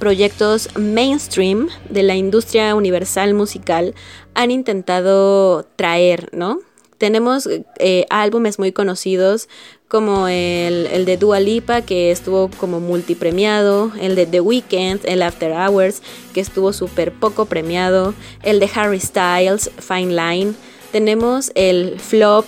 proyectos 0.02 0.68
mainstream 0.76 1.70
de 1.88 2.02
la 2.02 2.16
industria 2.16 2.74
universal 2.74 3.36
musical 3.36 3.94
han 4.34 4.50
intentado 4.50 5.64
traer, 5.76 6.28
¿no? 6.34 6.58
Tenemos 6.98 7.48
eh, 7.78 8.08
álbumes 8.10 8.58
muy 8.58 8.72
conocidos 8.72 9.48
como 9.88 10.28
el, 10.28 11.06
de 11.06 11.18
Dua 11.18 11.40
Lipa, 11.40 11.84
que 11.84 12.10
estuvo 12.10 12.50
como 12.58 12.80
multipremiado, 12.80 13.92
el 14.02 14.16
de 14.16 14.26
The 14.26 14.42
Weeknd, 14.42 15.02
el 15.06 15.22
After 15.22 15.52
Hours, 15.52 16.02
que 16.34 16.42
estuvo 16.42 16.74
súper 16.74 17.14
poco 17.14 17.46
premiado, 17.46 18.16
el 18.42 18.60
de 18.60 18.72
Harry 18.74 19.00
Styles, 19.00 19.70
Fine 19.78 20.16
Line. 20.16 20.54
Tenemos 20.92 21.52
el 21.54 22.00
flop 22.00 22.46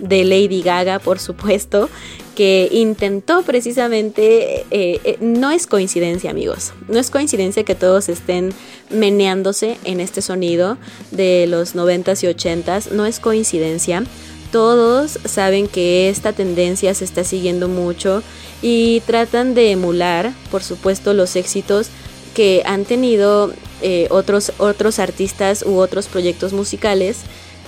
de 0.00 0.24
Lady 0.24 0.60
Gaga, 0.60 0.98
por 0.98 1.20
supuesto, 1.20 1.88
que 2.36 2.68
intentó 2.70 3.42
precisamente, 3.42 4.60
eh, 4.70 5.00
eh, 5.02 5.16
no 5.20 5.50
es 5.50 5.66
coincidencia 5.66 6.30
amigos, 6.30 6.72
no 6.86 6.98
es 6.98 7.10
coincidencia 7.10 7.64
que 7.64 7.74
todos 7.74 8.08
estén 8.08 8.50
meneándose 8.90 9.78
en 9.84 9.98
este 9.98 10.22
sonido 10.22 10.76
de 11.10 11.46
los 11.48 11.74
90s 11.74 12.22
y 12.22 12.26
80s, 12.26 12.92
no 12.92 13.06
es 13.06 13.18
coincidencia. 13.18 14.04
Todos 14.52 15.18
saben 15.24 15.66
que 15.66 16.08
esta 16.08 16.32
tendencia 16.32 16.94
se 16.94 17.04
está 17.04 17.24
siguiendo 17.24 17.68
mucho 17.68 18.22
y 18.62 19.00
tratan 19.06 19.54
de 19.54 19.72
emular, 19.72 20.32
por 20.50 20.62
supuesto, 20.62 21.14
los 21.14 21.34
éxitos 21.34 21.88
que 22.34 22.62
han 22.66 22.84
tenido 22.84 23.52
eh, 23.82 24.08
otros, 24.10 24.52
otros 24.58 24.98
artistas 24.98 25.64
u 25.66 25.78
otros 25.78 26.06
proyectos 26.06 26.52
musicales 26.52 27.18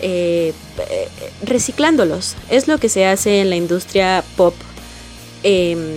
eh, 0.00 0.52
reciclándolos. 1.42 2.36
Es 2.50 2.68
lo 2.68 2.78
que 2.78 2.88
se 2.88 3.06
hace 3.06 3.40
en 3.40 3.50
la 3.50 3.56
industria 3.56 4.24
pop 4.36 4.54
em, 5.42 5.96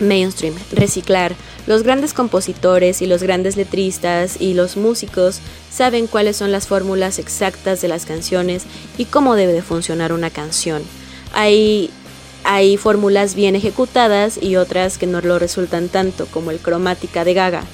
mainstream, 0.00 0.54
reciclar. 0.72 1.34
Los 1.66 1.84
grandes 1.84 2.12
compositores 2.12 3.02
y 3.02 3.06
los 3.06 3.22
grandes 3.22 3.56
letristas 3.56 4.40
y 4.40 4.54
los 4.54 4.76
músicos 4.76 5.40
saben 5.70 6.08
cuáles 6.08 6.36
son 6.36 6.50
las 6.50 6.66
fórmulas 6.66 7.18
exactas 7.20 7.80
de 7.80 7.88
las 7.88 8.04
canciones 8.04 8.64
y 8.98 9.04
cómo 9.04 9.36
debe 9.36 9.52
de 9.52 9.62
funcionar 9.62 10.12
una 10.12 10.30
canción. 10.30 10.82
Hay, 11.32 11.90
hay 12.42 12.76
fórmulas 12.76 13.36
bien 13.36 13.54
ejecutadas 13.54 14.38
y 14.42 14.56
otras 14.56 14.98
que 14.98 15.06
no 15.06 15.20
lo 15.20 15.38
resultan 15.38 15.88
tanto, 15.88 16.26
como 16.26 16.50
el 16.50 16.58
cromática 16.58 17.24
de 17.24 17.34
Gaga 17.34 17.64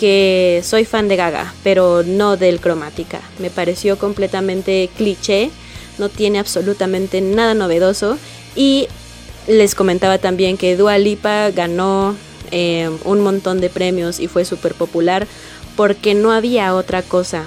que 0.00 0.62
soy 0.64 0.86
fan 0.86 1.08
de 1.08 1.16
Gaga, 1.16 1.52
pero 1.62 2.02
no 2.02 2.38
del 2.38 2.58
cromática. 2.58 3.20
Me 3.38 3.50
pareció 3.50 3.98
completamente 3.98 4.88
cliché, 4.96 5.50
no 5.98 6.08
tiene 6.08 6.38
absolutamente 6.38 7.20
nada 7.20 7.52
novedoso. 7.52 8.16
Y 8.56 8.88
les 9.46 9.74
comentaba 9.74 10.16
también 10.16 10.56
que 10.56 10.74
Dua 10.74 10.96
Lipa 10.96 11.50
ganó 11.50 12.16
eh, 12.50 12.88
un 13.04 13.20
montón 13.20 13.60
de 13.60 13.68
premios 13.68 14.20
y 14.20 14.26
fue 14.26 14.46
súper 14.46 14.72
popular 14.72 15.26
porque 15.76 16.14
no 16.14 16.32
había 16.32 16.74
otra 16.74 17.02
cosa. 17.02 17.44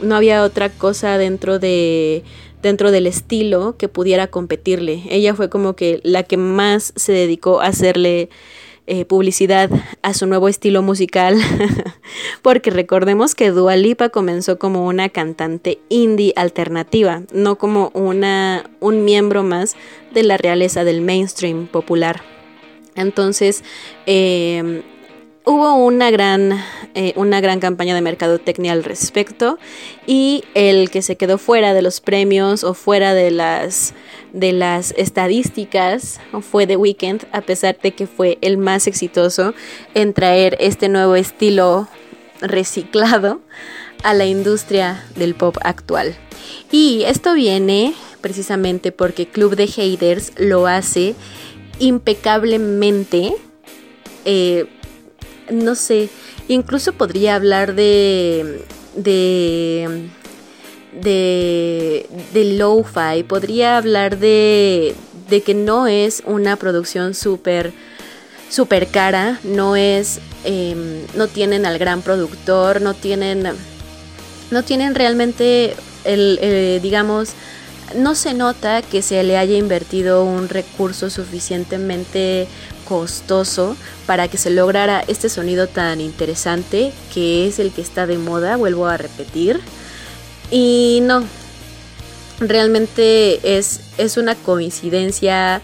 No 0.00 0.16
había 0.16 0.42
otra 0.42 0.70
cosa 0.70 1.18
dentro 1.18 1.60
de 1.60 2.24
dentro 2.62 2.90
del 2.90 3.06
estilo 3.06 3.76
que 3.78 3.86
pudiera 3.86 4.26
competirle. 4.26 5.04
Ella 5.08 5.36
fue 5.36 5.48
como 5.48 5.74
que 5.74 6.00
la 6.02 6.24
que 6.24 6.36
más 6.36 6.92
se 6.96 7.12
dedicó 7.12 7.60
a 7.60 7.66
hacerle 7.66 8.28
eh, 8.86 9.04
publicidad 9.04 9.70
a 10.02 10.14
su 10.14 10.26
nuevo 10.26 10.48
estilo 10.48 10.82
musical, 10.82 11.36
porque 12.42 12.70
recordemos 12.70 13.34
que 13.34 13.50
Dua 13.50 13.76
Lipa 13.76 14.08
comenzó 14.08 14.58
como 14.58 14.86
una 14.86 15.08
cantante 15.08 15.78
indie 15.88 16.32
alternativa, 16.36 17.22
no 17.32 17.56
como 17.58 17.90
una, 17.94 18.70
un 18.80 19.04
miembro 19.04 19.42
más 19.42 19.76
de 20.12 20.22
la 20.24 20.36
realeza 20.36 20.84
del 20.84 21.00
mainstream 21.00 21.66
popular. 21.66 22.22
Entonces, 22.94 23.64
eh, 24.06 24.82
hubo 25.44 25.74
una 25.74 26.10
gran, 26.10 26.52
eh, 26.94 27.12
una 27.16 27.40
gran 27.40 27.60
campaña 27.60 27.94
de 27.94 28.00
mercadotecnia 28.00 28.72
al 28.72 28.84
respecto 28.84 29.58
y 30.06 30.44
el 30.54 30.90
que 30.90 31.02
se 31.02 31.16
quedó 31.16 31.38
fuera 31.38 31.74
de 31.74 31.82
los 31.82 32.00
premios 32.00 32.64
o 32.64 32.74
fuera 32.74 33.14
de 33.14 33.30
las, 33.30 33.94
de 34.32 34.52
las 34.52 34.92
estadísticas 34.96 36.20
fue 36.40 36.66
The 36.66 36.76
Weeknd, 36.76 37.24
a 37.32 37.40
pesar 37.40 37.78
de 37.82 37.92
que 37.92 38.06
fue 38.06 38.38
el 38.40 38.58
más 38.58 38.86
exitoso 38.86 39.54
en 39.94 40.12
traer 40.14 40.56
este 40.60 40.88
nuevo 40.88 41.16
estilo 41.16 41.88
reciclado 42.40 43.40
a 44.02 44.14
la 44.14 44.26
industria 44.26 45.04
del 45.16 45.34
pop 45.34 45.56
actual. 45.62 46.16
Y 46.70 47.04
esto 47.06 47.34
viene 47.34 47.94
precisamente 48.20 48.92
porque 48.92 49.26
Club 49.26 49.56
de 49.56 49.66
Haters 49.66 50.32
lo 50.38 50.66
hace 50.66 51.14
impecablemente. 51.78 53.34
Eh, 54.24 54.66
no 55.52 55.74
sé, 55.74 56.08
incluso 56.48 56.92
podría 56.92 57.36
hablar 57.36 57.74
de. 57.74 58.64
de. 58.96 60.08
de. 61.00 62.06
de 62.32 62.44
lo-fi, 62.56 63.22
podría 63.22 63.76
hablar 63.76 64.18
de. 64.18 64.94
de 65.28 65.42
que 65.42 65.54
no 65.54 65.86
es 65.86 66.22
una 66.26 66.56
producción 66.56 67.14
súper 67.14 67.72
súper 68.52 68.88
cara, 68.88 69.40
no 69.44 69.76
es, 69.76 70.20
em, 70.44 71.06
no 71.16 71.26
tienen 71.26 71.64
al 71.64 71.78
gran 71.78 72.02
productor, 72.02 72.82
no 72.82 72.92
tienen, 72.92 73.44
no 74.50 74.62
tienen 74.62 74.94
realmente 74.94 75.74
el, 76.04 76.38
eh, 76.42 76.78
digamos, 76.82 77.30
no 77.96 78.14
se 78.14 78.34
nota 78.34 78.82
que 78.82 79.00
se 79.00 79.22
le 79.22 79.38
haya 79.38 79.56
invertido 79.56 80.24
un 80.24 80.50
recurso 80.50 81.08
suficientemente 81.08 82.46
costoso 82.92 83.74
para 84.04 84.28
que 84.28 84.36
se 84.36 84.50
lograra 84.50 85.02
este 85.08 85.30
sonido 85.30 85.66
tan 85.66 86.02
interesante 86.02 86.92
que 87.14 87.46
es 87.46 87.58
el 87.58 87.72
que 87.72 87.80
está 87.80 88.06
de 88.06 88.18
moda, 88.18 88.58
vuelvo 88.58 88.86
a 88.86 88.98
repetir. 88.98 89.60
Y 90.50 91.00
no, 91.00 91.24
realmente 92.38 93.56
es, 93.56 93.80
es 93.96 94.18
una 94.18 94.34
coincidencia 94.34 95.62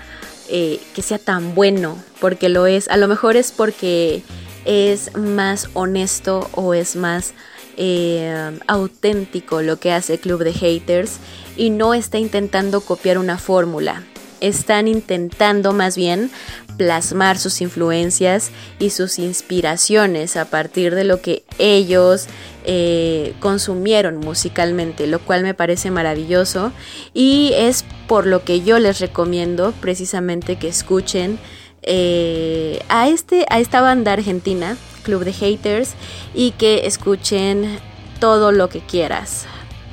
eh, 0.48 0.80
que 0.94 1.02
sea 1.02 1.18
tan 1.18 1.54
bueno, 1.54 2.02
porque 2.18 2.48
lo 2.48 2.66
es. 2.66 2.88
A 2.88 2.96
lo 2.96 3.08
mejor 3.08 3.36
es 3.36 3.52
porque 3.52 4.22
es 4.64 5.14
más 5.14 5.68
honesto 5.74 6.48
o 6.54 6.72
es 6.72 6.96
más 6.96 7.34
eh, 7.76 8.58
auténtico 8.66 9.60
lo 9.60 9.78
que 9.78 9.92
hace 9.92 10.18
Club 10.18 10.44
de 10.44 10.54
Haters 10.54 11.18
y 11.58 11.68
no 11.68 11.92
está 11.92 12.16
intentando 12.16 12.80
copiar 12.80 13.18
una 13.18 13.36
fórmula. 13.36 14.02
Están 14.40 14.88
intentando 14.88 15.74
más 15.74 15.94
bien 15.94 16.30
plasmar 16.78 17.38
sus 17.38 17.60
influencias 17.60 18.50
y 18.78 18.90
sus 18.90 19.18
inspiraciones 19.18 20.36
a 20.36 20.46
partir 20.46 20.94
de 20.94 21.04
lo 21.04 21.20
que 21.20 21.42
ellos 21.58 22.26
eh, 22.64 23.34
consumieron 23.40 24.16
musicalmente, 24.18 25.06
lo 25.06 25.18
cual 25.18 25.42
me 25.42 25.52
parece 25.52 25.90
maravilloso 25.90 26.72
y 27.12 27.52
es 27.54 27.84
por 28.06 28.26
lo 28.26 28.44
que 28.44 28.62
yo 28.62 28.78
les 28.78 29.00
recomiendo 29.00 29.72
precisamente 29.80 30.56
que 30.56 30.68
escuchen 30.68 31.38
eh, 31.82 32.80
a, 32.88 33.08
este, 33.08 33.44
a 33.50 33.60
esta 33.60 33.80
banda 33.80 34.12
argentina 34.12 34.76
Club 35.02 35.24
de 35.24 35.32
Haters 35.32 35.94
y 36.34 36.52
que 36.52 36.86
escuchen 36.86 37.78
todo 38.20 38.52
lo 38.52 38.68
que 38.68 38.80
quieras. 38.80 39.46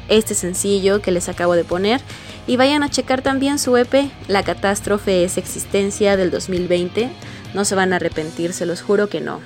Este 0.07 0.35
sencillo 0.35 1.01
que 1.01 1.11
les 1.11 1.29
acabo 1.29 1.55
de 1.55 1.63
poner 1.63 2.01
y 2.47 2.57
vayan 2.57 2.83
a 2.83 2.89
checar 2.89 3.21
también 3.21 3.59
su 3.59 3.75
EP 3.77 4.11
La 4.27 4.43
catástrofe 4.43 5.23
es 5.23 5.37
existencia 5.37 6.17
del 6.17 6.31
2020. 6.31 7.09
No 7.53 7.65
se 7.65 7.75
van 7.75 7.93
a 7.93 7.97
arrepentir, 7.97 8.53
se 8.53 8.65
los 8.65 8.81
juro 8.81 9.09
que 9.09 9.21
no. 9.21 9.39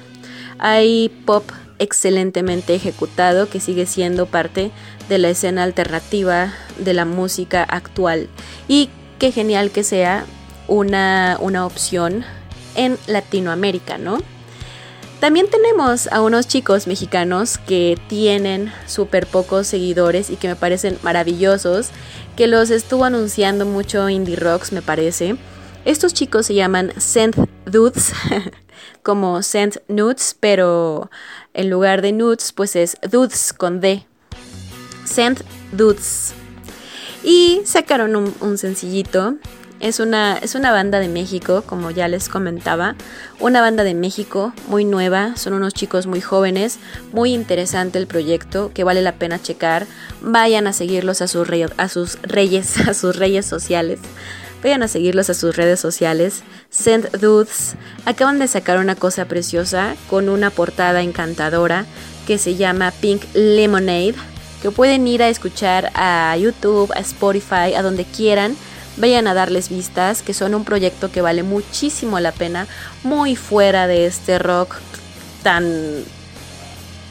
Hay 0.58 1.10
pop 1.26 1.44
excelentemente 1.80 2.76
ejecutado 2.76 3.50
que 3.50 3.60
sigue 3.60 3.86
siendo 3.86 4.26
parte 4.26 4.72
de 5.08 5.18
la 5.18 5.30
escena 5.30 5.64
alternativa 5.64 6.54
de 6.78 6.94
la 6.94 7.06
música 7.06 7.64
actual 7.64 8.28
y 8.68 8.90
qué 9.18 9.32
genial 9.32 9.72
que 9.72 9.84
sea 9.84 10.26
una, 10.68 11.38
una 11.40 11.66
opción 11.66 12.26
en 12.76 12.98
Latinoamérica, 13.08 13.98
¿no? 13.98 14.20
También 15.20 15.50
tenemos 15.50 16.08
a 16.08 16.22
unos 16.22 16.48
chicos 16.48 16.88
mexicanos 16.88 17.58
que 17.58 18.00
tienen 18.08 18.72
súper 18.88 19.28
pocos 19.28 19.68
seguidores 19.68 20.30
y 20.30 20.38
que 20.38 20.48
me 20.48 20.56
parecen 20.56 20.98
maravillosos, 21.04 21.90
que 22.38 22.48
los 22.48 22.70
estuvo 22.70 23.04
anunciando 23.04 23.66
mucho 23.66 24.08
Indie 24.08 24.38
Rocks, 24.38 24.72
me 24.72 24.82
parece. 24.82 25.36
Estos 25.84 26.14
chicos 26.14 26.46
se 26.46 26.54
llaman 26.54 26.94
Sent 26.98 27.36
Dudes, 27.66 28.14
como 29.04 29.44
Sent 29.44 29.80
Nudes, 29.90 30.38
pero 30.40 31.12
en 31.54 31.70
lugar 31.70 32.02
de 32.02 32.14
nudes, 32.14 32.54
pues 32.54 32.78
es 32.78 32.98
Dudes 33.12 33.52
con 33.52 33.82
D. 33.82 34.06
Sent 35.04 35.42
Dudes. 35.74 36.34
Y 37.26 37.62
sacaron 37.66 38.16
un 38.16 38.58
sencillito 38.58 39.36
es 39.80 40.00
una, 40.00 40.38
es 40.38 40.56
una 40.56 40.72
banda 40.72 41.00
de 41.00 41.08
México, 41.08 41.64
como 41.66 41.92
ya 41.92 42.08
les 42.08 42.28
comentaba. 42.28 42.96
Una 43.40 43.62
banda 43.62 43.84
de 43.84 43.94
México 43.94 44.54
muy 44.68 44.84
nueva, 44.84 45.36
son 45.38 45.54
unos 45.54 45.74
chicos 45.74 46.06
muy 46.06 46.22
jóvenes, 46.22 46.80
muy 47.14 47.34
interesante 47.34 47.98
el 47.98 48.08
proyecto, 48.08 48.72
que 48.74 48.84
vale 48.84 49.02
la 49.02 49.16
pena 49.16 49.42
checar. 49.42 49.88
Vayan 50.22 50.68
a 50.68 50.74
seguirlos 50.74 51.22
a 51.22 51.28
sus, 51.28 51.48
a 51.78 51.90
sus 51.90 52.22
reyes, 52.22 52.78
a 52.88 52.94
sus 52.94 53.16
reyes 53.16 53.46
sociales. 53.46 54.00
Vayan 54.62 54.84
a 54.84 54.90
seguirlos 54.90 55.30
a 55.30 55.34
sus 55.34 55.56
redes 55.56 55.80
sociales. 55.80 56.44
Send 56.70 57.10
Dudes 57.18 57.76
acaban 58.06 58.40
de 58.40 58.48
sacar 58.48 58.78
una 58.80 58.96
cosa 58.96 59.26
preciosa 59.26 59.96
con 60.10 60.28
una 60.28 60.50
portada 60.50 61.02
encantadora 61.02 61.86
que 62.28 62.38
se 62.38 62.56
llama 62.56 62.92
Pink 62.92 63.24
Lemonade, 63.34 64.16
que 64.62 64.72
pueden 64.72 65.08
ir 65.08 65.24
a 65.24 65.30
escuchar 65.30 65.90
a 65.96 66.36
YouTube, 66.36 66.92
a 66.94 67.00
Spotify, 67.00 67.74
a 67.76 67.82
donde 67.82 68.04
quieran 68.04 68.58
vayan 69.00 69.28
a 69.28 69.34
darles 69.34 69.70
vistas, 69.70 70.22
que 70.22 70.34
son 70.34 70.54
un 70.54 70.66
proyecto 70.66 71.12
que 71.12 71.22
vale 71.22 71.44
muchísimo 71.44 72.20
la 72.20 72.32
pena, 72.32 72.68
muy 73.04 73.36
fuera 73.36 73.88
de 73.88 74.06
este 74.06 74.38
rock 74.38 74.76
tan 75.42 76.04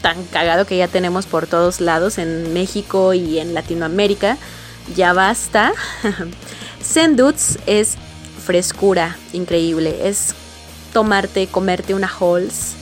tan 0.03 0.23
cagado 0.27 0.65
que 0.65 0.77
ya 0.77 0.87
tenemos 0.87 1.27
por 1.27 1.49
todos 1.49 1.81
lados 1.81 2.19
en 2.19 2.53
México 2.53 3.15
y 3.15 3.41
en 3.41 3.53
Latinoamérica. 3.53 4.39
Ya 4.95 5.13
basta. 5.13 5.73
Senduts 6.83 7.59
es 7.67 7.97
frescura 8.45 9.17
increíble, 9.33 10.09
es 10.09 10.35
tomarte, 10.93 11.49
comerte 11.49 11.95
una 11.95 12.09
Halls 12.09 12.75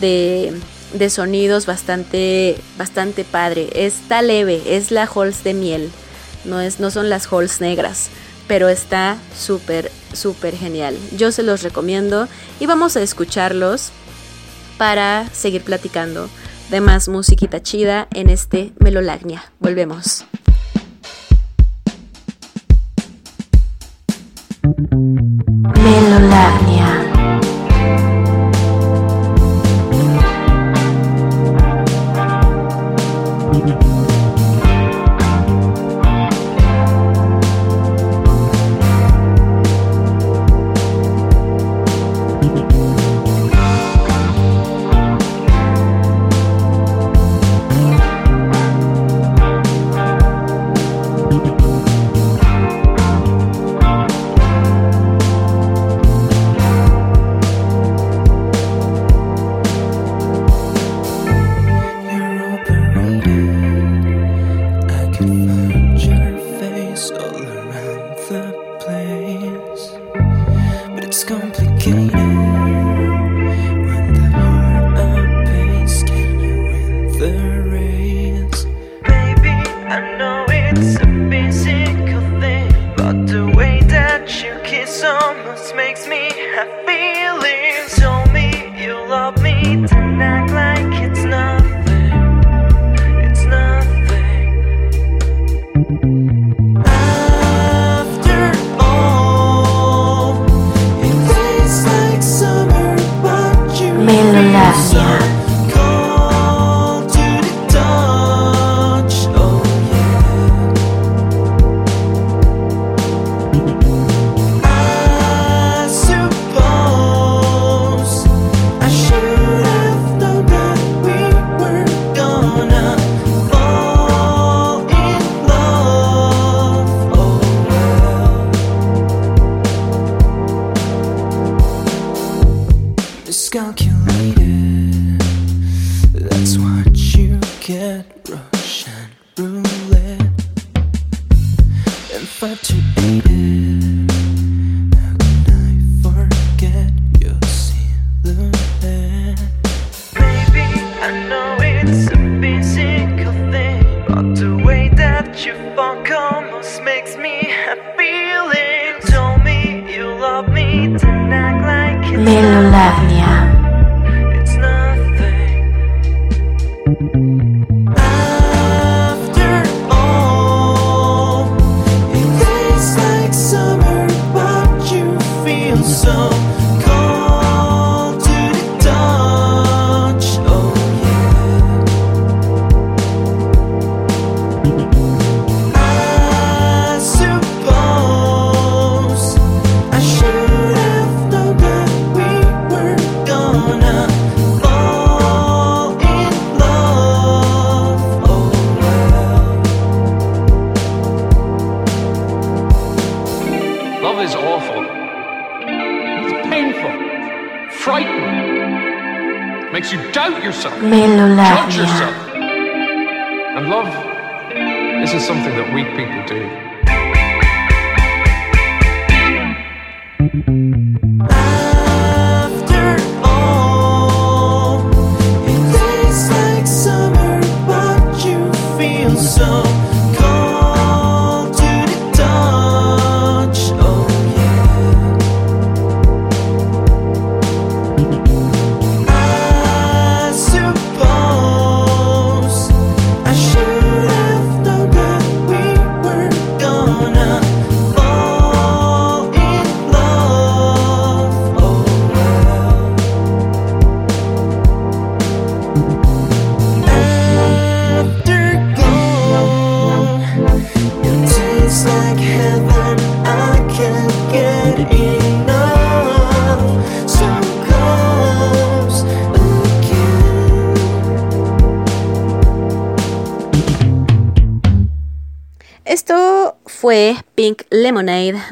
de, 0.00 0.52
de 0.92 1.10
sonidos 1.10 1.64
bastante 1.64 2.58
bastante 2.76 3.24
padre. 3.24 3.70
Está 3.74 4.20
leve, 4.20 4.62
es 4.66 4.90
la 4.90 5.08
Halls 5.12 5.42
de 5.44 5.54
miel. 5.54 5.90
No, 6.44 6.60
es, 6.60 6.78
no 6.78 6.90
son 6.90 7.08
las 7.08 7.32
Halls 7.32 7.62
negras 7.62 8.10
pero 8.46 8.68
está 8.68 9.16
súper, 9.36 9.90
súper 10.12 10.56
genial. 10.56 10.96
Yo 11.16 11.32
se 11.32 11.42
los 11.42 11.62
recomiendo 11.62 12.28
y 12.60 12.66
vamos 12.66 12.96
a 12.96 13.02
escucharlos 13.02 13.90
para 14.78 15.28
seguir 15.32 15.62
platicando 15.62 16.28
de 16.70 16.80
más 16.80 17.08
musiquita 17.08 17.62
chida 17.62 18.08
en 18.12 18.30
este 18.30 18.72
Melolagnia. 18.78 19.52
Volvemos. 19.60 20.24
Melolagnia. 25.76 26.83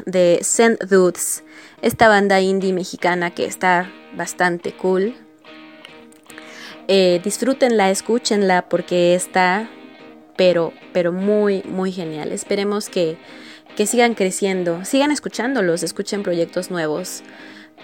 De 0.05 0.39
Send 0.41 0.79
Dudes, 0.87 1.43
esta 1.81 2.07
banda 2.07 2.41
indie 2.41 2.73
mexicana 2.73 3.31
que 3.31 3.45
está 3.45 3.91
bastante 4.15 4.73
cool. 4.73 5.15
Eh, 6.87 7.21
disfrútenla, 7.23 7.89
escúchenla 7.89 8.67
porque 8.69 9.15
está, 9.15 9.69
pero, 10.35 10.73
pero 10.91 11.11
muy, 11.11 11.63
muy 11.63 11.91
genial. 11.91 12.31
Esperemos 12.31 12.89
que, 12.89 13.17
que 13.75 13.85
sigan 13.85 14.15
creciendo, 14.15 14.83
sigan 14.85 15.11
escuchándolos, 15.11 15.83
escuchen 15.83 16.23
proyectos 16.23 16.71
nuevos. 16.71 17.23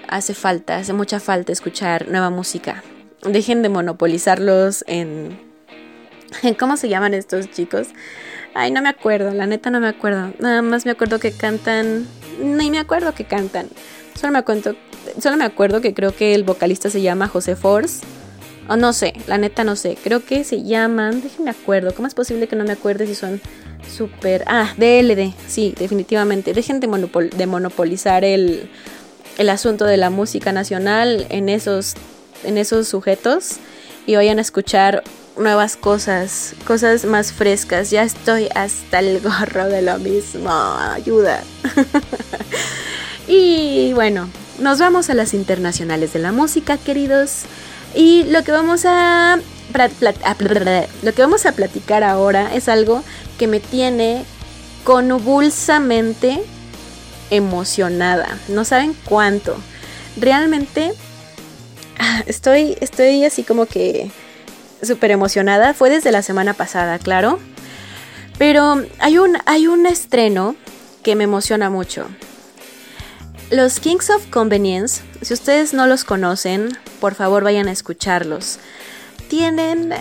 Hace 0.07 0.34
falta, 0.34 0.78
hace 0.78 0.93
mucha 0.93 1.20
falta 1.20 1.51
escuchar 1.51 2.07
nueva 2.07 2.30
música. 2.30 2.84
Dejen 3.24 3.62
de 3.62 3.70
monopolizarlos 3.70 4.84
en, 4.88 5.39
¿cómo 6.60 6.78
se 6.78 6.89
llaman 6.89 7.14
estos 7.14 7.49
chicos? 7.49 7.88
Ay, 8.54 8.72
no 8.72 8.82
me 8.82 8.89
acuerdo, 8.89 9.32
la 9.34 9.45
neta 9.45 9.70
no 9.70 9.80
me 9.80 9.88
acuerdo. 9.88 10.34
Nada 10.39 10.62
más 10.62 10.86
me 10.86 10.91
acuerdo 10.91 11.20
que 11.20 11.32
cantan. 11.32 12.08
Ni 12.41 12.72
me 12.72 12.80
acuerdo 12.80 13.14
que 13.14 13.26
cantan. 13.26 13.68
Solo 14.16 14.34
me 14.34 14.39
acuerdo, 14.39 14.76
solo 15.22 15.38
me 15.38 15.45
acuerdo 15.45 15.82
que 15.82 15.93
creo 15.93 16.16
que 16.16 16.36
el 16.36 16.43
vocalista 16.43 16.89
se 16.89 17.02
llama 17.02 17.28
José 17.28 17.56
Force. 17.56 18.06
O 18.68 18.76
no 18.76 18.93
sé, 18.93 19.14
la 19.28 19.38
neta 19.38 19.64
no 19.64 19.76
sé. 19.76 19.97
Creo 20.04 20.24
que 20.24 20.43
se 20.43 20.64
llaman. 20.64 21.22
Déjenme 21.22 21.52
acuerdo. 21.52 21.93
¿Cómo 21.93 22.08
es 22.08 22.14
posible 22.14 22.47
que 22.47 22.56
no 22.56 22.66
me 22.66 22.74
acuerde 22.74 23.08
si 23.08 23.16
son 23.16 23.41
súper. 23.88 24.43
Ah, 24.47 24.74
DLD. 24.78 25.34
Sí, 25.47 25.74
definitivamente. 25.78 26.54
Dejen 26.54 26.80
de, 26.80 26.88
de 27.36 27.47
monopolizar 27.47 28.24
el, 28.24 28.70
el 29.38 29.50
asunto 29.50 29.86
de 29.86 29.97
la 29.97 30.10
música 30.10 30.52
nacional 30.52 31.26
en 31.30 31.50
esos, 31.50 31.95
en 32.43 32.58
esos 32.58 32.88
sujetos 32.88 33.58
y 34.06 34.16
vayan 34.16 34.38
a 34.38 34.41
escuchar 34.41 35.04
nuevas 35.40 35.76
cosas, 35.78 36.54
cosas 36.68 37.06
más 37.06 37.32
frescas. 37.32 37.90
Ya 37.90 38.04
estoy 38.04 38.50
hasta 38.54 39.00
el 39.00 39.20
gorro 39.24 39.66
de 39.68 39.82
lo 39.82 39.98
mismo. 40.00 40.52
Ayuda. 40.52 41.42
y 43.28 43.94
bueno, 43.94 44.30
nos 44.60 44.80
vamos 44.80 45.10
a 45.10 45.14
las 45.14 45.34
internacionales 45.34 46.14
de 46.14 46.20
la 46.20 46.32
música, 46.32 46.78
queridos. 46.78 47.44
Y 47.96 48.24
lo 48.26 48.44
que 48.44 48.52
vamos 48.52 48.86
a, 48.86 49.40
pla- 49.74 49.90
pla- 49.90 50.14
a 50.24 50.36
pla- 50.36 50.88
lo 51.02 51.14
que 51.14 51.22
vamos 51.22 51.46
a 51.46 51.54
platicar 51.54 52.04
ahora 52.04 52.54
es 52.54 52.70
algo 52.70 53.04
que 53.38 53.48
me 53.48 53.60
tiene 53.60 54.24
convulsamente 54.84 56.42
emocionada. 57.32 58.38
No 58.48 58.66
saben 58.66 58.96
cuánto. 59.06 59.56
Realmente 60.18 60.94
ah, 62.00 62.24
estoy, 62.28 62.78
estoy 62.82 63.24
así 63.26 63.44
como 63.44 63.66
que 63.66 64.12
súper 64.82 65.11
emocionada. 65.11 65.73
Fue 65.73 65.89
desde 65.89 66.11
la 66.11 66.21
semana 66.21 66.53
pasada, 66.53 66.99
claro. 66.99 67.39
Pero 68.38 68.84
hay 68.99 69.17
un, 69.17 69.38
hay 69.45 69.67
un 69.67 69.86
estreno 69.86 70.55
que 71.03 71.15
me 71.15 71.25
emociona 71.25 71.69
mucho. 71.69 72.07
Los 73.51 73.80
Kings 73.80 74.09
of 74.09 74.27
Convenience, 74.27 75.01
si 75.21 75.34
ustedes 75.34 75.73
no 75.73 75.88
los 75.88 76.03
conocen, 76.03 76.69
por 76.99 77.15
favor 77.15 77.43
vayan 77.43 77.67
a 77.67 77.71
escucharlos. 77.71 78.59
Tienen 79.27 79.93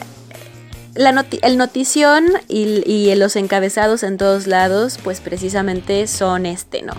la 0.95 1.27
el 1.43 1.57
notición 1.57 2.27
y, 2.49 2.83
y 2.91 3.15
los 3.15 3.37
encabezados 3.37 4.03
en 4.03 4.19
todos 4.19 4.47
lados, 4.47 4.99
pues 5.03 5.21
precisamente 5.21 6.07
son 6.07 6.45
este, 6.45 6.83
¿no? 6.83 6.95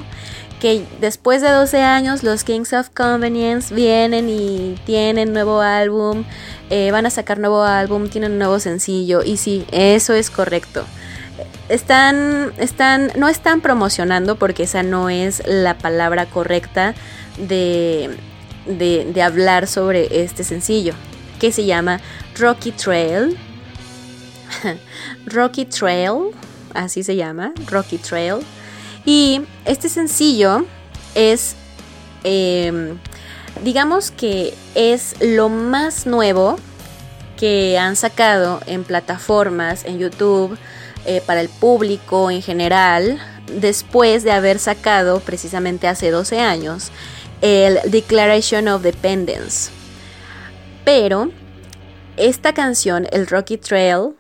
Que 0.60 0.86
después 1.00 1.42
de 1.42 1.50
12 1.50 1.82
años 1.82 2.24
los 2.24 2.44
Kings 2.44 2.74
of 2.74 2.90
Convenience 2.90 3.74
vienen 3.74 4.30
y 4.30 4.76
tienen 4.86 5.32
nuevo 5.32 5.62
álbum, 5.62 6.26
eh, 6.70 6.92
van 6.92 7.06
a 7.06 7.10
sacar 7.10 7.40
nuevo 7.40 7.64
álbum, 7.64 8.10
tienen 8.10 8.34
un 8.34 8.40
nuevo 8.40 8.60
sencillo, 8.60 9.24
y 9.24 9.38
sí, 9.38 9.66
eso 9.72 10.14
es 10.14 10.30
correcto. 10.30 10.84
Están, 11.70 12.52
están, 12.58 13.12
no 13.16 13.30
están 13.30 13.62
promocionando 13.62 14.36
porque 14.38 14.64
esa 14.64 14.84
no 14.84 15.10
es 15.10 15.42
la 15.48 15.78
palabra 15.78 16.26
correcta 16.26 16.94
de, 17.38 18.10
de, 18.66 19.10
de 19.14 19.22
hablar 19.22 19.66
sobre 19.68 20.24
este 20.24 20.44
sencillo, 20.44 20.94
que 21.40 21.54
se 21.54 21.66
llama 21.66 22.02
Rocky 22.38 22.72
Trail. 22.72 23.38
Rocky 25.26 25.66
Trail, 25.66 26.32
así 26.74 27.04
se 27.04 27.16
llama, 27.16 27.54
Rocky 27.70 27.98
Trail. 27.98 28.40
Y 29.06 29.42
este 29.66 29.90
sencillo 29.90 30.66
es, 31.16 31.56
eh, 32.24 32.96
digamos 33.64 34.12
que 34.12 34.54
es 34.76 35.16
lo 35.22 35.50
más 35.50 36.06
nuevo 36.06 36.58
que 37.38 37.78
han 37.78 37.96
sacado 37.96 38.60
en 38.66 38.84
plataformas, 38.84 39.86
en 39.86 40.00
YouTube, 40.00 40.58
eh, 41.06 41.22
para 41.26 41.40
el 41.42 41.50
público 41.50 42.30
en 42.30 42.42
general, 42.42 43.20
después 43.60 44.24
de 44.24 44.32
haber 44.32 44.60
sacado 44.60 45.22
precisamente 45.22 45.88
hace 45.88 46.12
12 46.12 46.40
años 46.40 46.92
el 47.42 47.80
Declaration 47.90 48.68
of 48.68 48.82
Dependence. 48.82 49.72
Pero 50.84 51.32
esta 52.18 52.54
canción, 52.54 53.08
el 53.12 53.28
Rocky 53.28 53.58
Trail, 53.58 54.16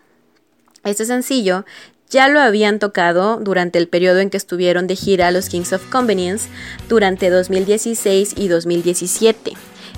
Este 0.85 1.03
sencillo 1.03 1.65
ya 2.09 2.27
lo 2.27 2.39
habían 2.39 2.79
tocado 2.79 3.37
durante 3.37 3.77
el 3.77 3.87
periodo 3.87 4.19
en 4.19 4.29
que 4.29 4.37
estuvieron 4.37 4.87
de 4.87 4.95
gira 4.95 5.31
los 5.31 5.49
Kings 5.49 5.73
of 5.73 5.89
Convenience 5.89 6.49
durante 6.87 7.29
2016 7.29 8.33
y 8.35 8.47
2017, 8.47 9.53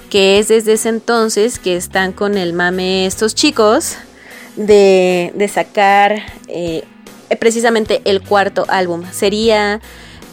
que 0.09 0.39
es 0.39 0.49
desde 0.49 0.73
ese 0.73 0.89
entonces 0.89 1.59
que 1.59 1.75
están 1.75 2.11
con 2.11 2.37
el 2.37 2.53
mame 2.53 3.05
estos 3.05 3.33
chicos 3.33 3.95
de, 4.55 5.49
sacar 5.53 6.21
eh, 6.47 6.83
precisamente 7.39 8.01
el 8.05 8.21
cuarto 8.21 8.65
álbum. 8.67 9.03
Sería 9.11 9.79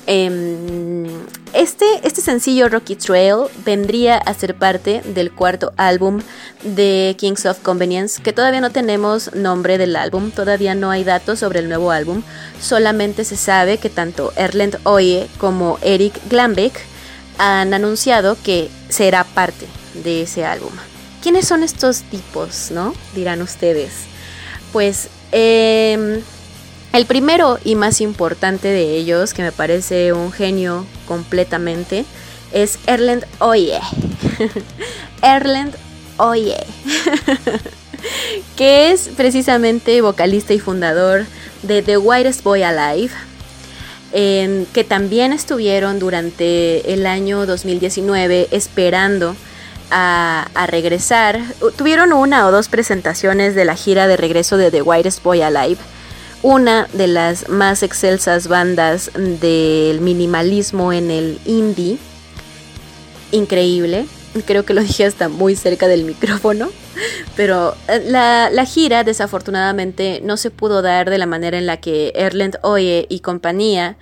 este, 0.09 1.85
este 2.03 2.23
sencillo 2.23 2.71
Rocky 2.71 2.97
Trail 2.97 3.45
vendría 3.63 4.17
a 4.17 4.33
ser 4.33 4.55
parte 4.55 5.03
del 5.05 5.31
cuarto 5.33 5.75
álbum 5.77 6.23
de 6.63 7.15
Kings 7.19 7.45
of 7.45 7.59
Convenience, 7.59 8.23
que 8.23 8.33
todavía 8.33 8.63
no 8.63 8.71
tenemos 8.71 9.35
nombre 9.35 9.77
del 9.77 9.97
álbum, 9.97 10.31
todavía 10.31 10.75
no 10.75 10.91
hay 10.91 11.05
datos 11.05 11.41
sobre 11.41 11.59
el 11.59 11.69
nuevo 11.69 11.91
álbum, 11.91 12.23
solamente 12.59 13.25
se 13.25 13.37
sabe 13.37 13.77
que 13.77 13.91
tanto 13.91 14.33
Erlend 14.37 14.79
Oye 14.85 15.29
como 15.37 15.79
Eric 15.83 16.19
Glambeck 16.31 16.81
han 17.37 17.75
anunciado 17.75 18.39
que 18.43 18.71
será 18.89 19.25
parte 19.25 19.67
de 20.03 20.23
ese 20.23 20.47
álbum. 20.47 20.73
¿Quiénes 21.23 21.47
son 21.47 21.63
estos 21.63 22.03
tipos, 22.05 22.71
no? 22.71 22.95
Dirán 23.15 23.43
ustedes. 23.43 23.93
Pues 24.73 25.09
eh, 25.33 26.23
el 26.93 27.07
primero 27.07 27.59
y 27.65 27.75
más 27.75 28.01
importante 28.01 28.69
de 28.69 28.97
ellos, 28.97 29.35
que 29.35 29.43
me 29.43 29.53
parece 29.53 30.13
un 30.13 30.33
genio 30.33 30.87
completamente, 31.07 32.05
es 32.53 32.79
Erland 32.87 33.25
Oye. 33.41 33.79
Erland 35.23 35.75
Oye. 36.17 36.57
que 38.57 38.91
es 38.91 39.11
precisamente 39.17 40.01
vocalista 40.01 40.55
y 40.55 40.61
fundador 40.61 41.27
de 41.63 41.83
The 41.83 41.99
Whitest 41.99 42.43
Boy 42.43 42.63
Alive, 42.63 43.13
que 44.13 44.85
también 44.89 45.33
estuvieron 45.33 45.99
durante 45.99 46.93
el 46.95 47.07
año 47.07 47.45
2019 47.45 48.49
esperando 48.51 49.37
a, 49.91 50.49
a, 50.55 50.67
regresar. 50.67 51.41
Tuvieron 51.77 52.13
una 52.13 52.47
o 52.47 52.51
dos 52.51 52.69
presentaciones 52.69 53.55
de 53.55 53.65
la 53.65 53.75
gira 53.75 54.07
de 54.07 54.17
regreso 54.17 54.57
de 54.57 54.71
The 54.71 54.83
Whitest 54.83 55.23
Boy 55.23 55.43
Alive 55.43 55.79
una 56.43 56.89
de 56.93 57.07
las 57.07 57.49
más 57.49 57.83
excelsas 57.83 58.49
bandas 58.49 59.11
del 59.15 60.01
minimalismo 60.01 60.93
en 60.93 61.11
el 61.11 61.39
indie. 61.45 61.99
Increíble. 63.33 64.07
Creo 64.47 64.65
que 64.65 64.75
lo 64.75 64.83
dije 64.83 65.05
hasta 65.05 65.29
muy 65.29 65.57
cerca 65.57 65.89
del 65.89 66.05
micrófono. 66.05 66.69
Pero 67.37 67.77
eh, 67.89 68.03
la, 68.07 68.65
gira 68.65 69.05
desafortunadamente 69.05 70.21
no 70.25 70.37
se 70.37 70.51
pudo 70.51 70.83
dar 70.83 71.11
de 71.11 71.19
la 71.19 71.27
manera 71.27 71.59
en 71.59 71.67
la 71.67 71.79
que 71.79 72.13
Erland 72.15 72.59
Oye 72.63 73.07
y 73.09 73.21
compañía 73.21 73.97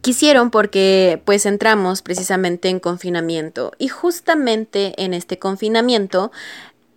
quisieron 0.00 0.50
porque 0.50 1.20
pues 1.24 1.44
entramos 1.44 2.02
precisamente 2.02 2.68
en 2.68 2.80
confinamiento 2.80 3.72
y 3.78 3.88
justamente 3.88 4.94
en 4.96 5.12
este 5.12 5.38
confinamiento 5.38 6.30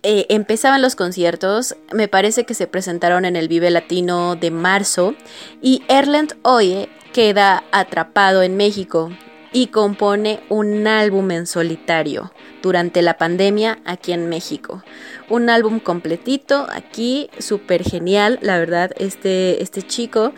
eh, 0.02 0.26
empezaban 0.30 0.82
los 0.82 0.96
conciertos, 0.96 1.76
me 1.92 2.08
parece 2.08 2.44
que 2.44 2.54
se 2.54 2.66
presentaron 2.66 3.24
en 3.24 3.36
el 3.36 3.46
Vive 3.46 3.70
Latino 3.70 4.34
de 4.34 4.50
marzo 4.50 5.14
y 5.60 5.82
Erland 5.88 6.34
Oye 6.42 6.88
queda 7.12 7.62
atrapado 7.70 8.42
en 8.42 8.56
México 8.56 9.10
y 9.52 9.68
compone 9.68 10.40
un 10.48 10.86
álbum 10.86 11.30
en 11.30 11.46
solitario 11.46 12.32
durante 12.62 13.02
la 13.02 13.16
pandemia 13.16 13.78
aquí 13.84 14.12
en 14.12 14.28
México. 14.28 14.82
Un 15.28 15.50
álbum 15.50 15.78
completito 15.78 16.66
aquí, 16.72 17.28
súper 17.38 17.84
genial, 17.84 18.38
la 18.42 18.58
verdad, 18.58 18.92
este, 18.96 19.62
este 19.62 19.82
chico. 19.82 20.32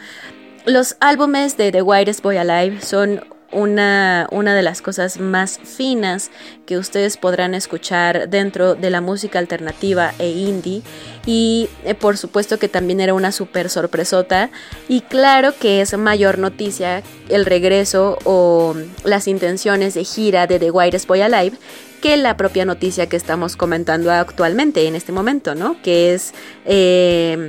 Los 0.66 0.96
álbumes 1.00 1.56
de 1.56 1.72
The 1.72 1.82
Whitest 1.82 2.22
Boy 2.22 2.36
Alive 2.38 2.80
son 2.80 3.24
una, 3.54 4.26
una 4.30 4.54
de 4.54 4.62
las 4.62 4.82
cosas 4.82 5.18
más 5.18 5.58
finas 5.58 6.30
que 6.66 6.76
ustedes 6.78 7.16
podrán 7.16 7.54
escuchar 7.54 8.28
dentro 8.28 8.74
de 8.74 8.90
la 8.90 9.00
música 9.00 9.38
alternativa 9.38 10.12
e 10.18 10.30
indie. 10.30 10.82
Y 11.26 11.68
eh, 11.84 11.94
por 11.94 12.18
supuesto 12.18 12.58
que 12.58 12.68
también 12.68 13.00
era 13.00 13.14
una 13.14 13.32
super 13.32 13.70
sorpresota. 13.70 14.50
Y 14.88 15.00
claro 15.02 15.54
que 15.58 15.80
es 15.80 15.96
mayor 15.96 16.38
noticia 16.38 17.02
el 17.28 17.46
regreso 17.46 18.18
o 18.24 18.74
las 19.04 19.28
intenciones 19.28 19.94
de 19.94 20.04
gira 20.04 20.46
de 20.46 20.58
The 20.58 20.70
Whitest 20.70 21.06
Boy 21.06 21.22
Alive 21.22 21.56
que 22.04 22.18
la 22.18 22.36
propia 22.36 22.66
noticia 22.66 23.08
que 23.08 23.16
estamos 23.16 23.56
comentando 23.56 24.12
actualmente 24.12 24.86
en 24.86 24.94
este 24.94 25.10
momento, 25.10 25.54
¿no? 25.54 25.80
Que 25.80 26.12
es 26.12 26.34
eh, 26.66 27.48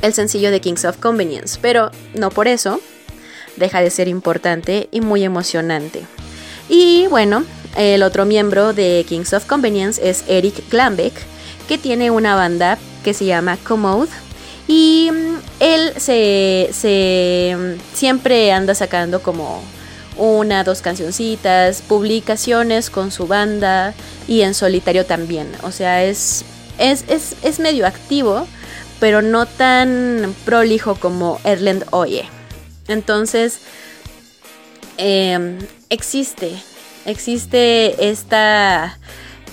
el 0.00 0.14
sencillo 0.14 0.50
de 0.50 0.62
Kings 0.62 0.86
of 0.86 0.96
Convenience. 0.96 1.58
Pero 1.60 1.90
no 2.14 2.30
por 2.30 2.48
eso 2.48 2.80
deja 3.56 3.80
de 3.80 3.90
ser 3.90 4.08
importante 4.08 4.88
y 4.90 5.00
muy 5.00 5.24
emocionante. 5.24 6.02
Y 6.68 7.06
bueno, 7.08 7.44
el 7.76 8.02
otro 8.02 8.24
miembro 8.24 8.72
de 8.72 9.04
Kings 9.08 9.32
of 9.32 9.46
Convenience 9.46 10.08
es 10.08 10.24
Eric 10.28 10.68
Glambeck, 10.70 11.14
que 11.68 11.78
tiene 11.78 12.10
una 12.10 12.34
banda 12.34 12.78
que 13.04 13.14
se 13.14 13.24
llama 13.24 13.58
Commode. 13.58 14.10
Y 14.66 15.10
mm, 15.12 15.36
él 15.60 15.92
se, 15.96 16.70
se 16.72 17.56
mm, 17.56 17.94
siempre 17.94 18.52
anda 18.52 18.74
sacando 18.74 19.22
como 19.22 19.62
una, 20.16 20.64
dos 20.64 20.80
cancioncitas, 20.80 21.82
publicaciones 21.82 22.90
con 22.90 23.10
su 23.10 23.26
banda 23.26 23.94
y 24.26 24.40
en 24.40 24.54
solitario 24.54 25.04
también. 25.06 25.48
O 25.62 25.70
sea, 25.70 26.04
es, 26.04 26.44
es, 26.78 27.04
es, 27.08 27.36
es 27.42 27.60
medio 27.60 27.86
activo, 27.86 28.46
pero 28.98 29.22
no 29.22 29.46
tan 29.46 30.34
prolijo 30.44 30.94
como 30.96 31.40
Erland 31.44 31.84
Oye. 31.90 32.28
Entonces, 32.88 33.60
em, 34.98 35.58
existe, 35.90 36.52
existe 37.04 38.08
esta, 38.08 38.98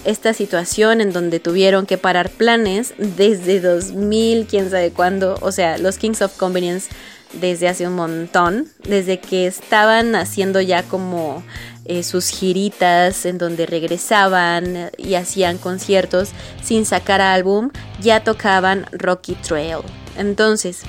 esta 0.05 0.33
situación 0.33 1.01
en 1.01 1.13
donde 1.13 1.39
tuvieron 1.39 1.85
que 1.85 1.97
parar 1.97 2.29
planes 2.29 2.93
desde 2.97 3.59
2000, 3.59 4.47
quién 4.47 4.69
sabe 4.69 4.91
cuándo, 4.91 5.37
o 5.41 5.51
sea, 5.51 5.77
los 5.77 5.97
Kings 5.97 6.21
of 6.21 6.37
Convenience 6.37 6.89
desde 7.33 7.67
hace 7.67 7.87
un 7.87 7.95
montón, 7.95 8.67
desde 8.83 9.19
que 9.19 9.47
estaban 9.47 10.15
haciendo 10.15 10.61
ya 10.61 10.83
como 10.83 11.43
eh, 11.85 12.03
sus 12.03 12.29
giritas 12.29 13.25
en 13.25 13.37
donde 13.37 13.65
regresaban 13.65 14.91
y 14.97 15.15
hacían 15.15 15.57
conciertos 15.57 16.29
sin 16.63 16.85
sacar 16.85 17.21
álbum, 17.21 17.71
ya 17.99 18.23
tocaban 18.23 18.85
Rocky 18.91 19.35
Trail. 19.35 19.79
Entonces, 20.17 20.81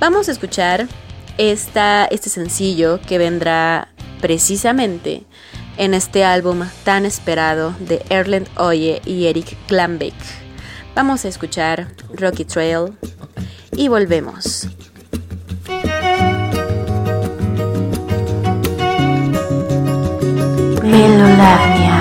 vamos 0.00 0.28
a 0.28 0.32
escuchar 0.32 0.88
este 1.38 2.30
sencillo 2.30 3.00
que 3.00 3.18
vendrá 3.18 3.88
precisamente 4.20 5.24
en 5.76 5.94
este 5.94 6.24
álbum 6.24 6.62
tan 6.84 7.04
esperado 7.04 7.74
de 7.80 8.04
Erland 8.08 8.48
Oye 8.56 9.02
y 9.04 9.26
Eric 9.26 9.56
Glambeck. 9.68 10.14
Vamos 10.94 11.24
a 11.24 11.28
escuchar 11.28 11.88
Rocky 12.14 12.44
Trail 12.44 12.92
y 13.76 13.88
volvemos. 13.88 14.68
One 20.94 21.93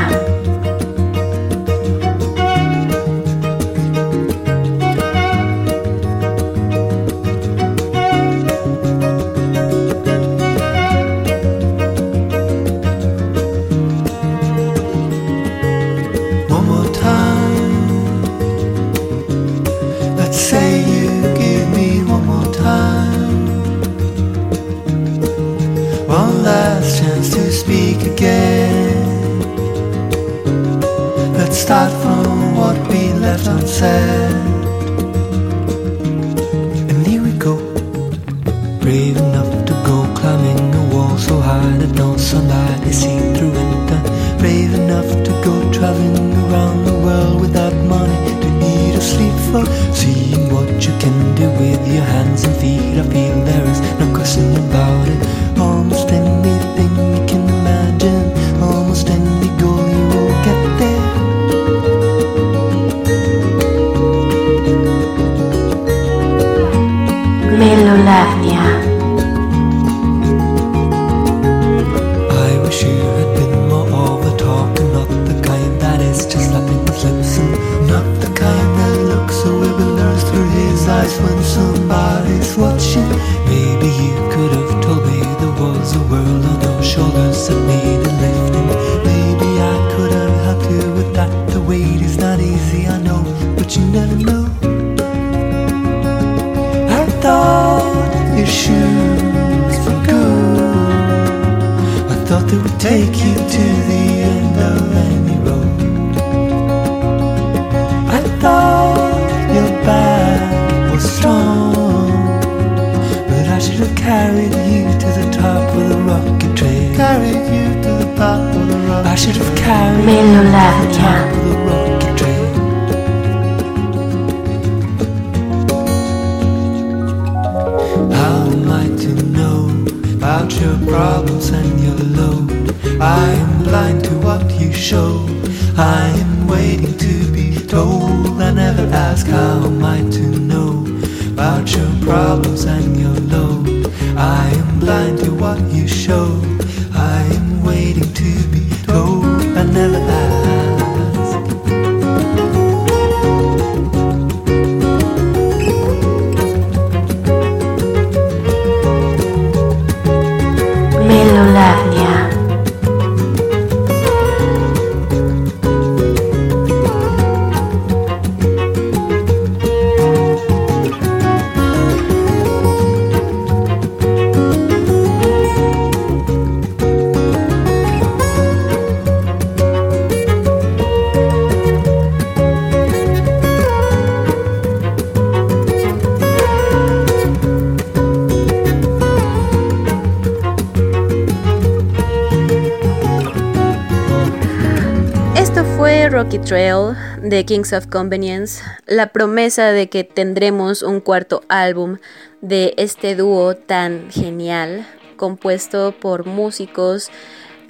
de 197.33 197.45
Kings 197.45 197.73
of 197.73 197.87
Convenience, 197.87 198.61
la 198.85 199.07
promesa 199.07 199.71
de 199.71 199.89
que 199.89 200.03
tendremos 200.03 200.83
un 200.83 200.99
cuarto 200.99 201.41
álbum 201.49 201.97
de 202.41 202.75
este 202.77 203.15
dúo 203.15 203.55
tan 203.55 204.11
genial, 204.11 204.85
compuesto 205.17 205.95
por 205.99 206.27
músicos, 206.27 207.09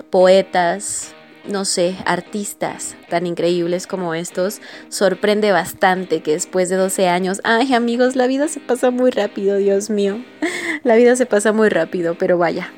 poetas, 0.09 1.14
no 1.45 1.64
sé, 1.64 1.95
artistas 2.05 2.97
tan 3.09 3.26
increíbles 3.26 3.88
como 3.88 4.14
estos. 4.14 4.59
Sorprende 4.89 5.53
bastante 5.53 6.22
que 6.22 6.34
después 6.34 6.68
de 6.68 6.76
12 6.76 7.07
años, 7.07 7.39
ay 7.45 7.74
amigos, 7.74 8.18
la 8.18 8.28
vida 8.28 8.49
se 8.49 8.59
pasa 8.59 8.91
muy 8.91 9.11
rápido, 9.11 9.55
Dios 9.55 9.89
mío, 9.89 10.26
la 10.84 10.95
vida 10.95 11.16
se 11.16 11.26
pasa 11.26 11.53
muy 11.53 11.70
rápido, 11.70 12.18
pero 12.20 12.38
vaya, 12.38 12.70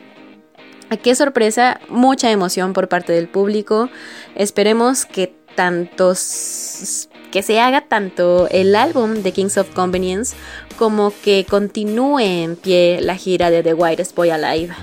¿A 0.92 0.98
qué 0.98 1.16
sorpresa? 1.16 1.80
Mucha 1.90 2.30
emoción 2.30 2.74
por 2.74 2.90
parte 2.90 3.12
del 3.12 3.28
público. 3.28 3.90
Esperemos 4.36 5.08
que 5.08 5.36
tantos 5.56 6.65
que 7.32 7.44
se 7.44 7.60
haga 7.60 7.82
tanto 7.82 8.48
el 8.50 8.76
álbum 8.76 9.16
de 9.16 9.32
Kings 9.32 9.58
of 9.58 9.70
Convenience 9.74 10.36
como 10.78 11.14
que 11.24 11.46
continúe 11.50 12.20
en 12.20 12.56
pie 12.56 13.00
la 13.02 13.16
gira 13.16 13.50
de 13.50 13.64
The 13.64 13.74
Whitest 13.74 14.16
Boy 14.16 14.30
Alive. 14.30 14.74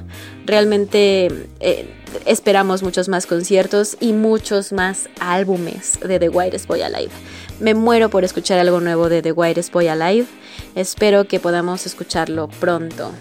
Realmente 0.45 1.49
eh, 1.61 1.89
esperamos 2.27 2.83
muchos 2.83 3.09
más 3.09 3.27
conciertos 3.27 3.97
y 4.01 4.13
muchos 4.13 4.73
más 4.73 5.09
álbumes 5.21 5.99
de 6.01 6.19
The 6.19 6.29
Whitest 6.29 6.67
Boy 6.67 6.83
Alive. 6.83 7.13
Me 7.61 7.75
muero 7.75 8.11
por 8.11 8.25
escuchar 8.25 8.59
algo 8.59 8.81
nuevo 8.81 9.09
de 9.09 9.23
The 9.23 9.33
Whitest 9.33 9.73
Boy 9.73 9.89
Alive. 9.89 10.27
Espero 10.75 11.27
que 11.27 11.41
podamos 11.41 11.87
escucharlo 11.87 12.49
pronto. 12.49 13.13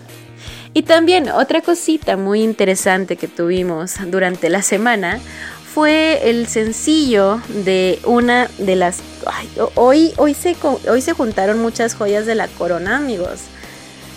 Y 0.73 0.83
también 0.83 1.29
otra 1.29 1.61
cosita 1.61 2.15
muy 2.15 2.41
interesante 2.41 3.17
que 3.17 3.27
tuvimos 3.27 3.95
durante 4.07 4.49
la 4.49 4.61
semana 4.61 5.19
fue 5.73 6.29
el 6.29 6.47
sencillo 6.47 7.41
de 7.47 7.99
una 8.05 8.49
de 8.57 8.75
las... 8.75 8.99
ay, 9.25 9.49
hoy, 9.75 10.13
hoy, 10.17 10.33
se, 10.33 10.55
hoy 10.89 11.01
se 11.01 11.13
juntaron 11.13 11.59
muchas 11.59 11.95
joyas 11.95 12.25
de 12.25 12.35
la 12.35 12.47
corona, 12.47 12.97
amigos. 12.97 13.41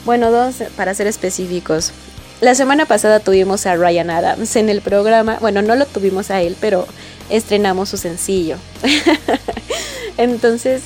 Bueno, 0.05 0.31
dos 0.31 0.57
para 0.77 0.95
ser 0.95 1.07
específicos. 1.07 1.93
La 2.41 2.55
semana 2.55 2.87
pasada 2.87 3.21
tuvimos 3.21 3.67
a 3.67 3.77
Ryan 3.77 4.11
Adams 4.11 4.57
en 4.57 4.69
el 4.69 4.81
programa. 4.81 5.39
Bueno, 5.41 5.63
no 5.63 5.77
lo 5.77 5.87
tuvimos 5.87 6.31
a 6.31 6.43
él, 6.43 6.57
pero 6.61 6.87
estrenamos 7.31 7.89
su 7.89 7.97
sencillo. 7.97 8.57
Entonces, 10.19 10.83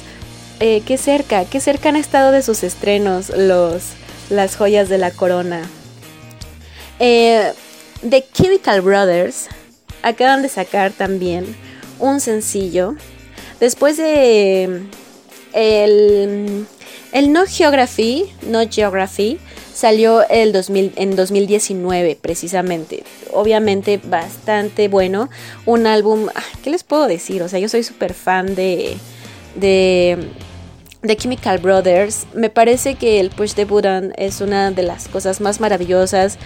eh, 0.61 0.83
qué 0.85 0.99
cerca, 0.99 1.47
qué 1.47 1.61
cerca 1.61 1.89
han 1.89 1.97
estado 1.97 2.31
de 2.31 2.43
sus 2.43 2.63
estrenos 2.63 3.31
los, 3.31 3.85
las 4.29 4.57
joyas 4.57 4.89
de 4.89 4.99
la 4.99 5.11
corona. 5.11 5.63
Eh, 7.01 7.53
The 8.09 8.27
Chemical 8.33 8.83
Brothers 8.83 9.49
acaban 10.09 10.43
de 10.43 10.49
sacar 10.49 10.93
también 10.93 11.45
un 11.99 12.21
sencillo. 12.21 12.97
Después 13.61 13.97
de 13.97 14.83
el, 15.53 16.67
el 17.13 17.33
No 17.33 17.45
Geography, 17.47 18.27
No 18.47 18.61
Geography, 18.69 19.39
salió 19.79 20.29
el 20.29 20.53
2000, 20.53 20.95
en 20.97 21.15
2019 21.15 22.19
precisamente. 22.21 23.05
Obviamente 23.33 24.01
bastante 24.03 24.89
bueno. 24.89 25.29
Un 25.67 25.87
álbum, 25.87 26.29
ah, 26.35 26.43
¿qué 26.65 26.71
les 26.71 26.83
puedo 26.83 27.07
decir? 27.07 27.43
O 27.43 27.49
sea, 27.49 27.61
yo 27.61 27.69
soy 27.69 27.85
súper 27.85 28.13
fan 28.13 28.55
de, 28.57 28.97
de, 29.55 30.19
de 31.03 31.17
Chemical 31.17 31.59
Brothers. 31.59 32.27
Me 32.35 32.51
parece 32.51 32.97
que 32.97 33.21
el 33.21 33.31
Push 33.31 33.55
the 33.55 33.67
Button 33.67 34.13
es 34.17 34.41
una 34.41 34.73
de 34.73 34.83
las 34.83 35.07
cosas 35.07 35.41
más 35.41 35.61
maravillosas 35.61 36.39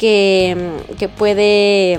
que, 0.00 1.10
puede, 1.18 1.98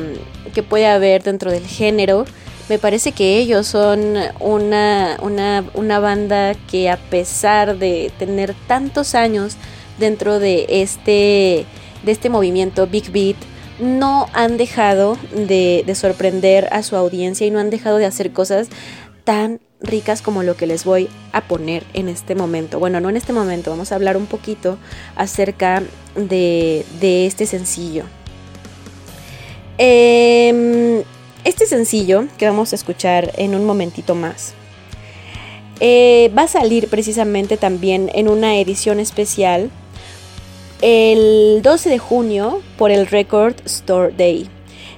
que 0.55 0.63
puede 0.63 0.87
haber 0.87 1.21
dentro 1.21 1.51
del 1.51 1.67
género. 1.67 2.25
Me 2.67 2.79
parece 2.79 3.11
que 3.11 3.37
ellos 3.37 3.67
son 3.67 4.15
una, 4.39 5.17
una, 5.21 5.63
una 5.75 5.99
banda 5.99 6.55
que 6.55 6.89
a 6.89 6.97
pesar 6.97 7.77
de 7.77 8.11
tener 8.17 8.55
tantos 8.65 9.13
años 9.13 9.55
dentro 9.99 10.39
de 10.39 10.65
este, 10.69 11.65
de 12.03 12.11
este 12.11 12.29
movimiento 12.29 12.87
Big 12.87 13.11
Beat, 13.11 13.35
no 13.79 14.27
han 14.33 14.57
dejado 14.57 15.17
de, 15.35 15.83
de, 15.85 15.95
sorprender 15.95 16.69
a 16.71 16.81
su 16.81 16.95
audiencia 16.95 17.45
y 17.45 17.51
no 17.51 17.59
han 17.59 17.69
dejado 17.69 17.97
de 17.97 18.05
hacer 18.05 18.31
cosas 18.31 18.69
tan 19.25 19.59
ricas 19.81 20.21
como 20.21 20.43
lo 20.43 20.55
que 20.55 20.67
les 20.67 20.85
voy 20.85 21.09
a 21.31 21.41
poner 21.41 21.83
en 21.93 22.07
este 22.07 22.35
momento. 22.35 22.79
Bueno, 22.79 22.99
no 22.99 23.09
en 23.09 23.17
este 23.17 23.33
momento, 23.33 23.71
vamos 23.71 23.91
a 23.91 23.95
hablar 23.95 24.17
un 24.17 24.27
poquito 24.27 24.77
acerca 25.15 25.83
de, 26.15 26.85
de 26.99 27.25
este 27.25 27.45
sencillo. 27.45 28.05
Eh, 29.77 31.03
este 31.43 31.65
sencillo 31.65 32.25
que 32.37 32.45
vamos 32.45 32.71
a 32.71 32.75
escuchar 32.75 33.31
en 33.37 33.55
un 33.55 33.65
momentito 33.65 34.13
más 34.13 34.53
eh, 35.83 36.31
va 36.37 36.43
a 36.43 36.47
salir 36.47 36.87
precisamente 36.89 37.57
también 37.57 38.11
en 38.13 38.29
una 38.29 38.59
edición 38.59 38.99
especial 38.99 39.71
el 40.81 41.61
12 41.63 41.89
de 41.89 41.97
junio 41.97 42.61
por 42.77 42.91
el 42.91 43.07
Record 43.07 43.55
Store 43.65 44.13
Day. 44.15 44.47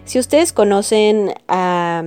Si 0.03 0.19
ustedes 0.19 0.51
conocen 0.51 1.33
a... 1.47 2.03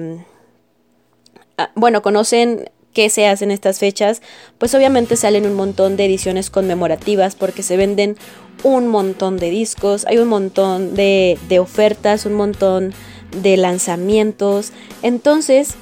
bueno, 1.75 2.03
conocen 2.03 2.71
qué 2.93 3.11
se 3.11 3.27
hacen 3.27 3.51
estas 3.51 3.79
fechas, 3.79 4.23
pues 4.59 4.75
obviamente 4.75 5.17
salen 5.17 5.45
un 5.45 5.55
montón 5.55 5.97
de 5.97 6.07
ediciones 6.07 6.49
conmemorativas 6.49 7.35
porque 7.35 7.63
se 7.63 7.77
venden 7.77 8.17
un 8.63 8.89
montón 8.89 9.37
de 9.37 9.51
discos, 9.51 10.07
hay 10.07 10.17
un 10.19 10.29
montón 10.29 10.95
de, 10.95 11.39
de 11.49 11.59
ofertas, 11.59 12.25
un 12.25 12.33
montón 12.33 12.95
de 13.43 13.57
lanzamientos. 13.59 14.73
Entonces, 15.03 15.75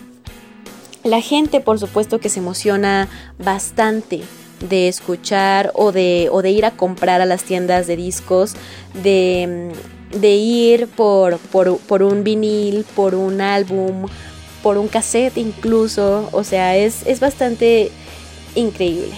la 1.05 1.21
gente 1.21 1.61
por 1.61 1.79
supuesto 1.79 2.19
que 2.19 2.29
se 2.29 2.41
emociona 2.41 3.09
bastante 3.39 4.23
de 4.69 4.89
escuchar 4.89 5.71
o 5.75 5.93
de, 5.93 6.29
o 6.33 6.43
de 6.43 6.51
ir 6.51 6.65
a 6.65 6.73
comprar 6.73 7.21
a 7.21 7.27
las 7.27 7.45
tiendas 7.45 7.87
de 7.87 7.97
discos, 7.97 8.55
de, 9.03 9.71
de 10.19 10.31
ir 10.35 10.89
por, 10.89 11.39
por, 11.39 11.79
por 11.79 12.03
un 12.03 12.25
vinil, 12.25 12.85
por 12.97 13.15
un 13.15 13.41
álbum, 13.41 14.07
por 14.65 14.79
un 14.79 14.89
cassette 14.89 15.37
incluso. 15.37 16.31
O 16.33 16.43
sea, 16.43 16.75
es, 16.75 17.03
es 17.07 17.21
bastante 17.21 17.93
increíble. 18.55 19.13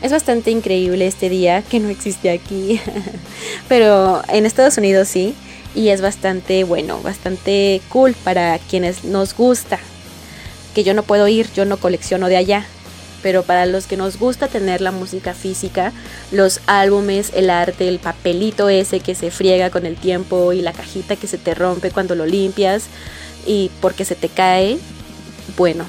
Es 0.00 0.12
bastante 0.12 0.52
increíble 0.52 1.08
este 1.08 1.28
día 1.28 1.62
que 1.62 1.80
no 1.80 1.88
existe 1.88 2.30
aquí, 2.30 2.80
pero 3.68 4.22
en 4.28 4.46
Estados 4.46 4.78
Unidos 4.78 5.08
sí, 5.08 5.34
y 5.74 5.88
es 5.88 6.00
bastante 6.00 6.64
bueno, 6.64 7.00
bastante 7.02 7.80
cool 7.88 8.14
para 8.14 8.58
quienes 8.58 9.04
nos 9.04 9.34
gusta. 9.34 9.78
Que 10.74 10.84
yo 10.84 10.94
no 10.94 11.02
puedo 11.02 11.26
ir, 11.28 11.48
yo 11.52 11.64
no 11.64 11.76
colecciono 11.76 12.28
de 12.28 12.36
allá, 12.36 12.64
pero 13.22 13.42
para 13.42 13.66
los 13.66 13.86
que 13.86 13.96
nos 13.96 14.18
gusta 14.18 14.48
tener 14.48 14.80
la 14.80 14.90
música 14.90 15.34
física, 15.34 15.92
los 16.30 16.60
álbumes, 16.66 17.30
el 17.34 17.50
arte, 17.50 17.88
el 17.88 17.98
papelito 17.98 18.68
ese 18.68 19.00
que 19.00 19.14
se 19.14 19.30
friega 19.30 19.70
con 19.70 19.84
el 19.84 19.96
tiempo 19.96 20.52
y 20.52 20.62
la 20.62 20.72
cajita 20.72 21.16
que 21.16 21.26
se 21.26 21.38
te 21.38 21.54
rompe 21.54 21.90
cuando 21.90 22.14
lo 22.14 22.26
limpias 22.26 22.84
y 23.46 23.70
porque 23.80 24.04
se 24.04 24.14
te 24.14 24.28
cae, 24.28 24.78
bueno, 25.56 25.84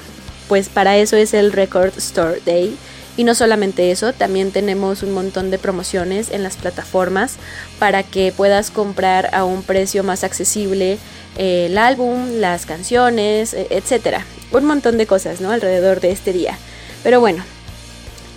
pues 0.48 0.68
para 0.68 0.96
eso 0.96 1.16
es 1.16 1.34
el 1.34 1.52
Record 1.52 1.96
Store 1.96 2.40
Day 2.44 2.76
y 3.16 3.24
no 3.24 3.34
solamente 3.34 3.90
eso, 3.90 4.12
también 4.12 4.50
tenemos 4.50 5.02
un 5.02 5.12
montón 5.12 5.50
de 5.50 5.58
promociones 5.58 6.30
en 6.30 6.42
las 6.42 6.56
plataformas 6.56 7.36
para 7.78 8.02
que 8.02 8.32
puedas 8.36 8.70
comprar 8.70 9.30
a 9.32 9.44
un 9.44 9.62
precio 9.62 10.02
más 10.02 10.24
accesible 10.24 10.98
eh, 11.36 11.66
el 11.66 11.78
álbum, 11.78 12.40
las 12.40 12.66
canciones, 12.66 13.54
e, 13.54 13.68
etcétera. 13.70 14.24
Un 14.50 14.64
montón 14.64 14.98
de 14.98 15.06
cosas, 15.06 15.40
¿no? 15.40 15.50
Alrededor 15.50 16.00
de 16.00 16.10
este 16.10 16.32
día. 16.32 16.58
Pero 17.02 17.20
bueno, 17.20 17.44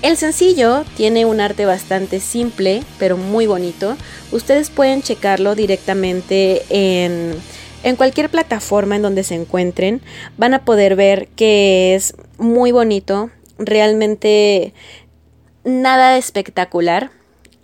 el 0.04 0.16
sencillo 0.16 0.84
tiene 0.96 1.26
un 1.26 1.42
arte 1.42 1.66
bastante 1.66 2.20
simple, 2.20 2.84
pero 3.00 3.18
muy 3.18 3.48
bonito. 3.48 3.98
Ustedes 4.32 4.70
pueden 4.70 5.02
checarlo 5.02 5.56
directamente 5.56 6.64
en, 6.70 7.36
en 7.84 7.96
cualquier 7.96 8.30
plataforma 8.30 8.96
en 8.96 9.02
donde 9.02 9.24
se 9.24 9.36
encuentren. 9.36 10.02
Van 10.38 10.54
a 10.54 10.66
poder 10.66 10.96
ver 10.96 11.28
que 11.30 11.96
es 11.96 12.16
muy 12.38 12.72
bonito, 12.72 13.30
realmente 13.58 14.74
nada 15.64 16.18
espectacular. 16.18 17.12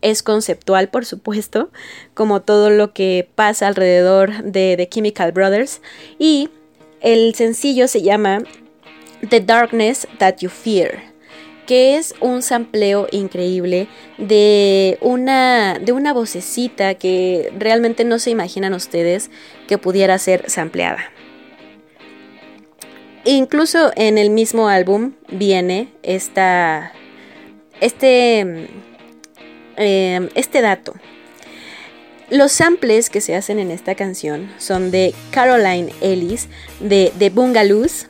Es 0.02 0.22
conceptual, 0.22 0.90
por 0.90 1.06
supuesto, 1.06 1.70
como 2.14 2.42
todo 2.42 2.70
lo 2.70 2.94
que 2.94 3.30
pasa 3.36 3.68
alrededor 3.68 4.44
de 4.44 4.76
The 4.76 4.90
Chemical 4.90 5.32
Brothers. 5.32 5.82
Y 6.20 6.50
el 7.00 7.34
sencillo 7.36 7.88
se 7.88 8.02
llama 8.02 8.40
The 9.30 9.40
Darkness 9.40 10.08
That 10.18 10.40
You 10.40 10.50
Fear 10.50 11.13
que 11.66 11.98
es 11.98 12.14
un 12.20 12.42
sampleo 12.42 13.08
increíble 13.12 13.88
de 14.18 14.98
una, 15.02 15.80
de 15.80 15.92
una 15.92 16.14
vocecita 16.14 16.96
que 16.96 17.52
realmente 17.58 18.04
no 18.04 18.20
se 18.20 18.32
imaginan 18.32 18.74
ustedes 18.74 19.30
que 19.68 19.78
pudiera 19.78 20.18
ser 20.18 20.50
sampleada. 20.50 21.12
Incluso 23.26 23.92
en 23.96 24.18
el 24.18 24.30
mismo 24.30 24.68
álbum 24.68 25.14
viene 25.30 25.94
esta, 26.04 26.92
este, 27.80 28.68
eh, 29.78 30.30
este 30.36 30.62
dato. 30.62 30.94
Los 32.30 32.52
samples 32.52 33.10
que 33.10 33.22
se 33.22 33.36
hacen 33.36 33.60
en 33.60 33.72
esta 33.72 33.96
canción 33.96 34.52
son 34.58 34.92
de 34.92 35.14
Caroline 35.32 35.94
Ellis 36.02 36.50
de, 36.80 37.14
de 37.18 37.30
Bungalows 37.30 38.08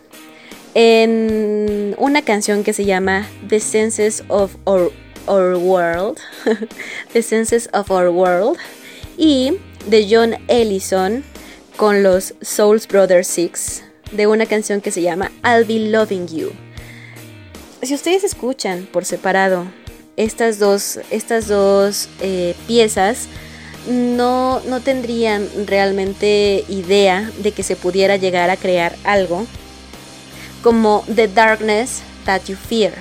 en 0.74 1.96
una 1.98 2.22
canción 2.24 2.64
que 2.64 2.74
se 2.74 2.86
llama 2.86 3.28
The 3.48 3.60
Senses 3.60 4.24
of 4.28 4.56
Our, 4.66 4.92
Our 5.28 5.56
World, 5.56 6.18
The 7.14 7.22
Senses 7.22 7.70
of 7.74 7.92
Our 7.92 8.10
World 8.10 8.58
y 9.18 9.58
de 9.88 10.08
John 10.10 10.36
Ellison 10.48 11.24
con 11.78 12.04
los 12.04 12.34
Souls 12.42 12.88
Brothers 12.88 13.28
Six 13.28 13.84
de 14.12 14.28
una 14.28 14.46
canción 14.46 14.82
que 14.82 14.92
se 14.92 15.02
llama 15.02 15.32
I'll 15.44 15.66
Be 15.66 15.90
Loving 15.90 16.28
You. 16.28 16.52
Si 17.82 17.94
ustedes 17.94 18.24
escuchan 18.24 18.88
por 18.92 19.06
separado 19.06 19.66
estas 20.16 20.60
dos, 20.60 21.00
estas 21.10 21.48
dos 21.48 22.08
eh, 22.22 22.56
piezas, 22.68 23.28
no, 23.88 24.62
no 24.62 24.80
tendrían 24.80 25.48
realmente 25.66 26.64
idea 26.70 27.30
de 27.40 27.52
que 27.52 27.64
se 27.64 27.76
pudiera 27.76 28.16
llegar 28.16 28.50
a 28.50 28.56
crear 28.56 28.96
algo 29.04 29.46
como 30.64 31.04
The 31.14 31.28
Darkness 31.28 32.02
That 32.26 32.44
You 32.48 32.56
Fear. 32.56 32.94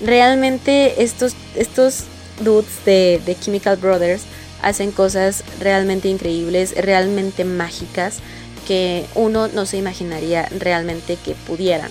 Realmente 0.00 1.02
estos, 1.02 1.34
estos 1.54 2.04
dudes 2.40 2.84
de, 2.84 3.20
de 3.24 3.38
Chemical 3.38 3.76
Brothers 3.76 4.22
hacen 4.62 4.90
cosas 4.90 5.44
realmente 5.60 6.08
increíbles, 6.08 6.74
realmente 6.76 7.44
mágicas 7.44 8.18
que 8.66 9.06
uno 9.14 9.48
no 9.48 9.66
se 9.66 9.78
imaginaría 9.78 10.48
realmente 10.58 11.16
que 11.16 11.34
pudieran 11.34 11.90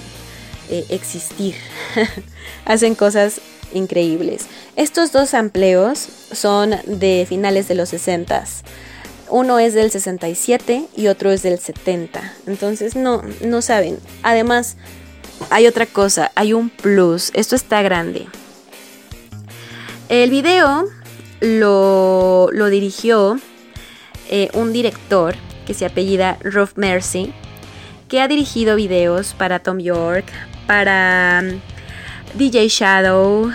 eh, 0.70 0.86
existir. 0.90 1.56
Hacen 2.66 2.96
cosas 2.96 3.42
increíbles. 3.74 4.46
Estos 4.76 5.12
dos 5.12 5.34
amplios 5.34 6.08
son 6.32 6.76
de 6.86 7.26
finales 7.28 7.68
de 7.68 7.76
los 7.76 7.90
60 7.90 8.44
uno 9.30 9.60
es 9.60 9.74
del 9.74 9.92
67 9.92 10.88
y 10.96 11.08
otro 11.08 11.32
es 11.32 11.44
del 11.44 11.60
70. 11.60 12.34
Entonces 12.48 12.96
no, 12.96 13.22
no 13.42 13.62
saben. 13.62 14.00
Además, 14.24 14.78
hay 15.50 15.68
otra 15.68 15.86
cosa, 15.86 16.32
hay 16.36 16.54
un 16.54 16.70
plus. 16.70 17.32
Esto 17.34 17.56
está 17.56 17.82
grande. 17.82 18.28
El 20.10 20.30
video 20.30 20.86
lo, 21.42 22.50
lo 22.52 22.70
dirigió 22.70 23.40
eh, 24.30 24.50
un 24.54 24.74
director 24.74 25.36
que 25.66 25.74
se 25.74 25.86
apellida 25.86 26.38
Ruff 26.42 26.74
Mercy, 26.76 27.34
que 28.08 28.22
ha 28.22 28.28
dirigido 28.28 28.76
videos 28.76 29.34
para 29.34 29.60
Tom 29.60 29.80
York, 29.80 30.26
para 30.66 31.44
um, 31.44 31.60
DJ 32.38 32.68
Shadow, 32.70 33.52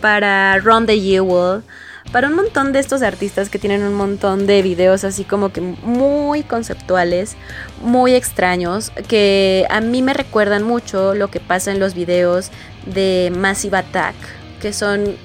para 0.00 0.58
Ron 0.58 0.86
the 0.86 0.98
Jewel, 0.98 1.62
para 2.12 2.28
un 2.28 2.34
montón 2.34 2.72
de 2.72 2.80
estos 2.80 3.02
artistas 3.02 3.48
que 3.48 3.58
tienen 3.58 3.82
un 3.82 3.94
montón 3.94 4.46
de 4.46 4.62
videos 4.62 5.04
así 5.04 5.24
como 5.24 5.52
que 5.52 5.60
muy 5.60 6.42
conceptuales, 6.42 7.36
muy 7.82 8.14
extraños, 8.14 8.90
que 9.08 9.66
a 9.70 9.80
mí 9.80 10.02
me 10.02 10.12
recuerdan 10.12 10.62
mucho 10.62 11.14
lo 11.14 11.28
que 11.28 11.40
pasa 11.40 11.70
en 11.70 11.78
los 11.78 11.94
videos 11.94 12.50
de 12.86 13.32
Massive 13.36 13.76
Attack, 13.76 14.16
que 14.60 14.72
son 14.72 15.16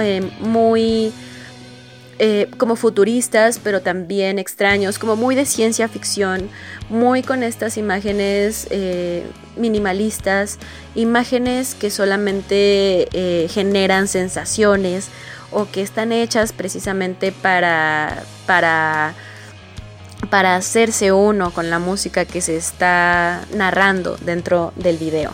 eh, 0.00 0.22
muy 0.40 1.12
eh, 2.20 2.48
como 2.56 2.76
futuristas, 2.76 3.60
pero 3.62 3.80
también 3.80 4.38
extraños, 4.38 4.98
como 4.98 5.16
muy 5.16 5.34
de 5.34 5.44
ciencia 5.44 5.88
ficción, 5.88 6.48
muy 6.88 7.22
con 7.22 7.42
estas 7.42 7.76
imágenes 7.76 8.68
eh, 8.70 9.24
minimalistas, 9.56 10.58
imágenes 10.94 11.74
que 11.74 11.90
solamente 11.90 13.48
generan 13.50 14.06
sensaciones 14.06 15.08
o 15.50 15.70
que 15.70 15.82
están 15.82 16.12
hechas 16.12 16.52
precisamente 16.52 17.32
para, 17.32 18.22
para, 18.46 19.14
para 20.30 20.56
hacerse 20.56 21.12
uno 21.12 21.52
con 21.52 21.70
la 21.70 21.78
música 21.78 22.24
que 22.24 22.40
se 22.40 22.56
está 22.56 23.44
narrando 23.54 24.16
dentro 24.18 24.72
del 24.76 24.98
video. 24.98 25.32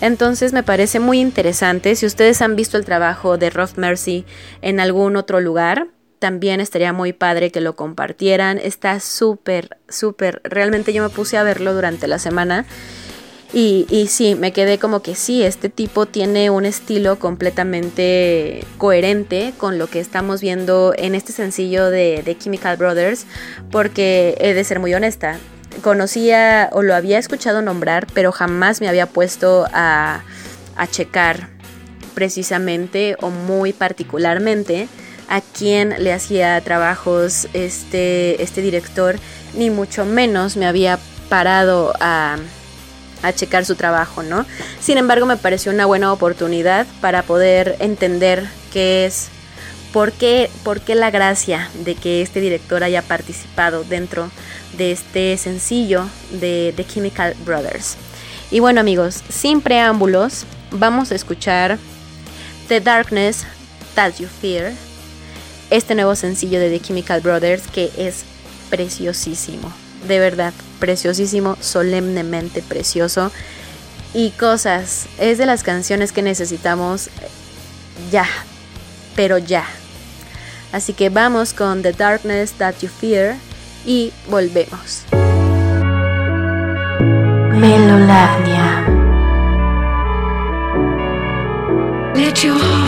Entonces 0.00 0.52
me 0.52 0.62
parece 0.62 1.00
muy 1.00 1.20
interesante. 1.20 1.94
Si 1.96 2.06
ustedes 2.06 2.42
han 2.42 2.54
visto 2.54 2.76
el 2.76 2.84
trabajo 2.84 3.38
de 3.38 3.50
Rough 3.50 3.76
Mercy 3.76 4.24
en 4.62 4.78
algún 4.78 5.16
otro 5.16 5.40
lugar, 5.40 5.88
también 6.18 6.60
estaría 6.60 6.92
muy 6.92 7.12
padre 7.12 7.50
que 7.50 7.60
lo 7.60 7.76
compartieran. 7.76 8.58
Está 8.58 9.00
súper, 9.00 9.78
súper. 9.88 10.40
Realmente 10.44 10.92
yo 10.92 11.02
me 11.02 11.08
puse 11.08 11.36
a 11.36 11.42
verlo 11.42 11.74
durante 11.74 12.06
la 12.08 12.18
semana. 12.18 12.66
Y, 13.52 13.86
y, 13.88 14.08
sí, 14.08 14.34
me 14.34 14.52
quedé 14.52 14.78
como 14.78 15.00
que 15.00 15.14
sí, 15.14 15.42
este 15.42 15.68
tipo 15.68 16.06
tiene 16.06 16.50
un 16.50 16.66
estilo 16.66 17.18
completamente 17.18 18.64
coherente 18.76 19.54
con 19.56 19.78
lo 19.78 19.86
que 19.86 20.00
estamos 20.00 20.40
viendo 20.40 20.92
en 20.96 21.14
este 21.14 21.32
sencillo 21.32 21.88
de, 21.88 22.36
Chemical 22.38 22.76
Brothers, 22.76 23.24
porque 23.70 24.36
he 24.40 24.52
de 24.52 24.64
ser 24.64 24.80
muy 24.80 24.92
honesta, 24.94 25.38
conocía 25.82 26.68
o 26.72 26.82
lo 26.82 26.94
había 26.94 27.18
escuchado 27.18 27.62
nombrar, 27.62 28.06
pero 28.12 28.32
jamás 28.32 28.80
me 28.80 28.88
había 28.88 29.06
puesto 29.06 29.66
a, 29.72 30.22
a 30.76 30.86
checar 30.88 31.48
precisamente 32.14 33.16
o 33.20 33.30
muy 33.30 33.72
particularmente 33.72 34.88
a 35.28 35.40
quién 35.40 35.94
le 35.98 36.12
hacía 36.12 36.60
trabajos 36.60 37.48
este, 37.52 38.42
este 38.42 38.60
director, 38.60 39.16
ni 39.54 39.70
mucho 39.70 40.04
menos 40.04 40.56
me 40.56 40.66
había 40.66 40.98
parado 41.28 41.92
a, 42.00 42.36
a 43.26 43.34
checar 43.34 43.64
su 43.64 43.74
trabajo, 43.74 44.22
¿no? 44.22 44.46
Sin 44.80 44.98
embargo, 44.98 45.26
me 45.26 45.36
pareció 45.36 45.72
una 45.72 45.86
buena 45.86 46.12
oportunidad 46.12 46.86
para 47.00 47.22
poder 47.22 47.76
entender 47.80 48.46
qué 48.72 49.06
es, 49.06 49.28
por 49.92 50.12
qué, 50.12 50.50
por 50.64 50.80
qué 50.80 50.94
la 50.94 51.10
gracia 51.10 51.70
de 51.84 51.94
que 51.94 52.22
este 52.22 52.40
director 52.40 52.84
haya 52.84 53.02
participado 53.02 53.84
dentro 53.84 54.30
de 54.76 54.92
este 54.92 55.36
sencillo 55.36 56.06
de 56.30 56.72
The 56.76 56.84
Chemical 56.84 57.34
Brothers. 57.44 57.96
Y 58.50 58.60
bueno 58.60 58.80
amigos, 58.80 59.22
sin 59.28 59.60
preámbulos, 59.60 60.44
vamos 60.70 61.10
a 61.10 61.14
escuchar 61.14 61.78
The 62.68 62.80
Darkness 62.80 63.46
That 63.94 64.14
You 64.18 64.28
Fear, 64.28 64.72
este 65.70 65.94
nuevo 65.94 66.14
sencillo 66.14 66.60
de 66.60 66.70
The 66.70 66.80
Chemical 66.80 67.20
Brothers 67.20 67.66
que 67.68 67.90
es 67.96 68.24
preciosísimo, 68.70 69.72
de 70.06 70.18
verdad, 70.18 70.52
preciosísimo, 70.78 71.56
solemnemente 71.60 72.62
precioso. 72.62 73.32
Y 74.14 74.30
cosas, 74.30 75.06
es 75.18 75.38
de 75.38 75.46
las 75.46 75.62
canciones 75.62 76.12
que 76.12 76.22
necesitamos 76.22 77.10
ya, 78.10 78.26
pero 79.14 79.38
ya. 79.38 79.64
Así 80.72 80.92
que 80.92 81.10
vamos 81.10 81.52
con 81.52 81.82
The 81.82 81.92
Darkness 81.92 82.52
That 82.52 82.76
You 82.80 82.88
Fear 82.88 83.36
y 83.84 84.12
volvemos. 84.28 85.02
Melolavnia. 87.52 88.84
Let 92.14 92.42
your 92.42 92.85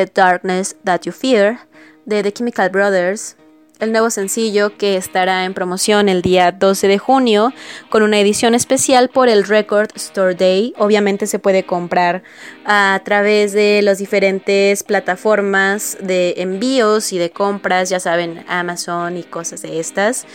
The 0.00 0.06
Darkness 0.06 0.72
That 0.82 1.04
You 1.04 1.12
Fear 1.12 1.60
de 2.08 2.22
The 2.22 2.32
Chemical 2.32 2.70
Brothers, 2.70 3.34
el 3.80 3.92
nuevo 3.92 4.10
sencillo 4.10 4.76
que 4.76 4.96
estará 4.96 5.44
en 5.44 5.54
promoción 5.54 6.08
el 6.08 6.22
día 6.22 6.52
12 6.52 6.88
de 6.88 6.98
junio 6.98 7.52
con 7.88 8.02
una 8.02 8.20
edición 8.20 8.54
especial 8.54 9.08
por 9.08 9.28
el 9.28 9.44
Record 9.44 9.88
Store 9.96 10.34
Day. 10.34 10.74
Obviamente 10.78 11.26
se 11.26 11.38
puede 11.38 11.64
comprar 11.64 12.22
a 12.64 13.00
través 13.04 13.52
de 13.52 13.80
las 13.82 13.98
diferentes 13.98 14.82
plataformas 14.82 15.96
de 16.00 16.34
envíos 16.38 17.12
y 17.12 17.18
de 17.18 17.30
compras, 17.30 17.88
ya 17.88 18.00
saben, 18.00 18.44
Amazon 18.48 19.16
y 19.16 19.22
cosas 19.22 19.62
de 19.62 19.80
estas. 19.80 20.26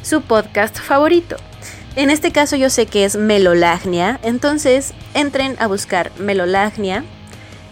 su 0.04 0.22
podcast 0.22 0.78
favorito. 0.80 1.38
En 1.96 2.10
este 2.10 2.32
caso 2.32 2.56
yo 2.56 2.70
sé 2.70 2.86
que 2.86 3.04
es 3.04 3.18
Melolagnia, 3.18 4.20
entonces 4.24 4.94
entren 5.14 5.58
a 5.60 5.68
buscar 5.68 6.12
Melolagnia 6.18 7.04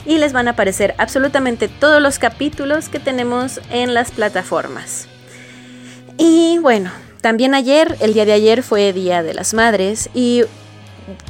y 0.05 0.17
les 0.17 0.33
van 0.33 0.47
a 0.47 0.51
aparecer 0.51 0.93
absolutamente 0.97 1.69
todos 1.69 2.01
los 2.01 2.19
capítulos 2.19 2.89
que 2.89 2.99
tenemos 2.99 3.61
en 3.69 3.93
las 3.93 4.11
plataformas. 4.11 5.07
Y 6.17 6.57
bueno, 6.57 6.91
también 7.21 7.53
ayer, 7.53 7.95
el 8.01 8.13
día 8.13 8.25
de 8.25 8.33
ayer 8.33 8.61
fue 8.61 8.91
Día 8.91 9.23
de 9.23 9.33
las 9.33 9.53
Madres 9.53 10.09
y 10.13 10.43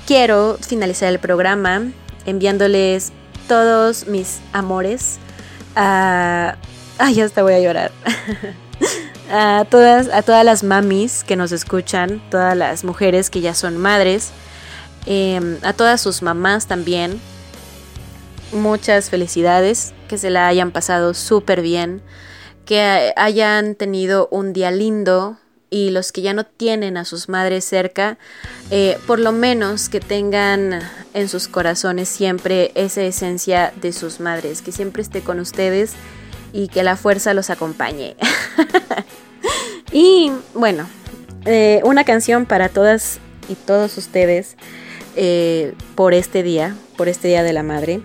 quiero 0.08 0.58
finalizar 0.60 1.10
el 1.10 1.20
programa 1.20 1.84
enviándoles 2.26 3.12
todos 3.48 4.08
mis 4.08 4.40
amores 4.52 5.20
a... 5.76 6.56
Ay, 6.98 7.22
hasta 7.22 7.44
voy 7.44 7.54
a 7.54 7.60
llorar. 7.60 7.92
a, 9.32 9.66
todas, 9.70 10.10
a 10.10 10.22
todas 10.22 10.46
las 10.46 10.64
mamis 10.64 11.24
que 11.24 11.36
nos 11.36 11.52
escuchan, 11.52 12.22
todas 12.30 12.56
las 12.56 12.84
mujeres 12.84 13.30
que 13.30 13.42
ya 13.42 13.54
son 13.54 13.78
madres, 13.78 14.32
em, 15.06 15.58
a 15.64 15.74
todas 15.74 16.02
sus 16.02 16.22
mamás 16.22 16.68
también. 16.68 17.20
Muchas 18.52 19.10
felicidades, 19.10 19.94
que 20.08 20.18
se 20.18 20.30
la 20.30 20.48
hayan 20.48 20.72
pasado 20.72 21.14
súper 21.14 21.62
bien, 21.62 22.02
que 22.66 23.14
hayan 23.16 23.76
tenido 23.76 24.28
un 24.32 24.54
día 24.54 24.72
lindo 24.72 25.38
y 25.70 25.92
los 25.92 26.12
que 26.12 26.22
ya 26.22 26.34
no 26.34 26.46
tienen 26.46 26.98
a 26.98 27.06
sus 27.06 27.30
madres 27.30 27.64
cerca, 27.64 28.18
eh, 28.72 28.98
por 29.06 29.20
lo 29.20 29.32
menos 29.32 29.90
que 29.90 30.00
tengan 30.00 30.82
en 31.14 31.30
sus 31.30 31.48
corazones 31.48 32.10
siempre 32.10 32.72
esa 32.76 33.04
esencia 33.04 33.72
de 33.80 33.94
sus 33.94 34.20
madres, 34.20 34.62
que 34.62 34.72
siempre 34.72 35.02
esté 35.02 35.22
con 35.22 35.40
ustedes 35.40 35.94
y 36.54 36.68
que 36.68 36.84
la 36.84 36.96
fuerza 36.96 37.34
los 37.34 37.50
acompañe. 37.50 38.16
y 39.92 40.32
bueno, 40.54 40.88
eh, 41.46 41.82
una 41.84 42.04
canción 42.04 42.46
para 42.46 42.70
todas 42.70 43.20
y 43.48 43.56
todos 43.56 43.98
ustedes 43.98 44.56
eh, 45.16 45.74
por 45.96 46.14
este 46.14 46.44
día, 46.44 46.76
por 46.98 47.10
este 47.10 47.28
Día 47.28 47.44
de 47.44 47.54
la 47.54 47.64
Madre. 47.64 48.02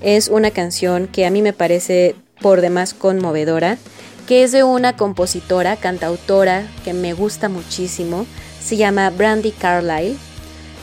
Es 0.00 0.28
una 0.28 0.50
canción 0.50 1.06
que 1.06 1.26
a 1.26 1.30
mí 1.30 1.42
me 1.42 1.52
parece 1.52 2.14
por 2.40 2.60
demás 2.60 2.94
conmovedora, 2.94 3.78
que 4.26 4.44
es 4.44 4.52
de 4.52 4.62
una 4.62 4.96
compositora, 4.96 5.76
cantautora 5.76 6.66
que 6.84 6.92
me 6.92 7.14
gusta 7.14 7.48
muchísimo. 7.48 8.26
Se 8.60 8.76
llama 8.76 9.10
Brandy 9.10 9.52
Carlyle. 9.52 10.16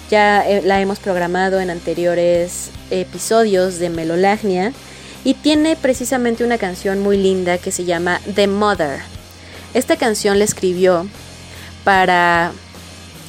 Ya 0.09 0.47
eh, 0.47 0.61
la 0.63 0.81
hemos 0.81 0.99
programado 0.99 1.59
en 1.59 1.69
anteriores 1.69 2.69
episodios 2.89 3.79
de 3.79 3.89
Melolagnia 3.89 4.73
y 5.25 5.33
tiene 5.33 5.75
precisamente 5.75 6.45
una 6.45 6.59
canción 6.59 6.99
muy 6.99 7.17
linda 7.17 7.57
que 7.57 7.71
se 7.71 7.83
llama 7.83 8.21
The 8.35 8.47
Mother. 8.47 9.01
Esta 9.73 9.97
canción 9.97 10.37
la 10.37 10.45
escribió 10.45 11.07
para, 11.83 12.53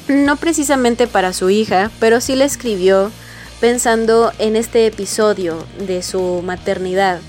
no 0.07 0.37
precisamente 0.37 1.07
para 1.07 1.33
su 1.33 1.49
hija, 1.49 1.91
pero 1.99 2.21
sí 2.21 2.37
la 2.37 2.45
escribió 2.45 3.11
pensando 3.61 4.31
en 4.39 4.57
este 4.57 4.87
episodio 4.87 5.67
de 5.81 6.03
su 6.03 6.43
maternidad. 6.45 7.21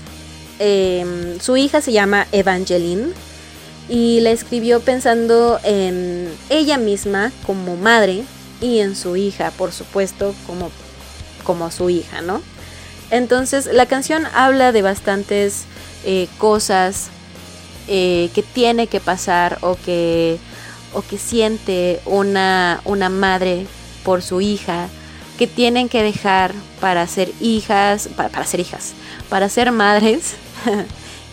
Em, 0.58 1.40
su 1.40 1.56
hija 1.56 1.80
se 1.80 1.92
llama 1.92 2.26
Evangeline 2.30 3.14
y 3.88 4.20
la 4.20 4.32
escribió 4.32 4.80
pensando 4.80 5.58
en 5.64 6.28
ella 6.50 6.76
misma 6.76 7.32
como 7.46 7.76
madre 7.76 8.22
y 8.60 8.80
en 8.80 8.96
su 8.96 9.16
hija, 9.16 9.50
por 9.52 9.72
supuesto, 9.72 10.34
como, 10.46 10.70
como 11.42 11.70
su 11.70 11.88
hija, 11.88 12.20
¿no? 12.20 12.42
Entonces 13.10 13.66
la 13.72 13.86
canción 13.86 14.24
habla 14.34 14.72
de 14.72 14.82
bastantes 14.82 15.64
eh, 16.04 16.28
cosas 16.38 17.08
eh, 17.88 18.30
que 18.34 18.42
tiene 18.42 18.86
que 18.86 19.00
pasar 19.00 19.58
o 19.62 19.76
que, 19.76 20.38
o 20.92 21.02
que 21.02 21.18
siente 21.18 22.00
una, 22.04 22.80
una 22.84 23.08
madre 23.08 23.66
por 24.04 24.22
su 24.22 24.40
hija, 24.40 24.88
que 25.38 25.46
tienen 25.46 25.88
que 25.88 26.02
dejar 26.02 26.52
para 26.80 27.06
ser 27.06 27.32
hijas, 27.40 28.08
para, 28.08 28.44
ser 28.44 28.60
hijas, 28.60 28.92
para 29.28 29.48
ser 29.48 29.72
madres 29.72 30.34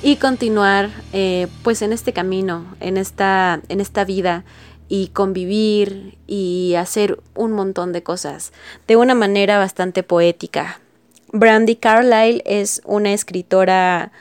y 0.03 0.15
continuar 0.15 0.89
eh, 1.11 1.47
pues 1.63 1.81
en 1.81 1.91
este 1.91 2.13
camino, 2.13 2.65
en 2.79 2.97
esta, 2.97 3.61
en 3.67 3.81
esta 3.81 4.05
vida 4.05 4.45
y 4.87 5.07
convivir 5.07 6.17
y 6.27 6.75
hacer 6.75 7.19
un 7.33 7.51
montón 7.51 7.91
de 7.91 8.03
cosas 8.03 8.53
de 8.87 8.95
una 8.95 9.15
manera 9.15 9.57
bastante 9.57 10.03
poética, 10.03 10.79
Brandy 11.37 11.75
Carlyle 11.75 12.41
es 12.45 12.81
una 12.85 13.11
escritora 13.11 14.13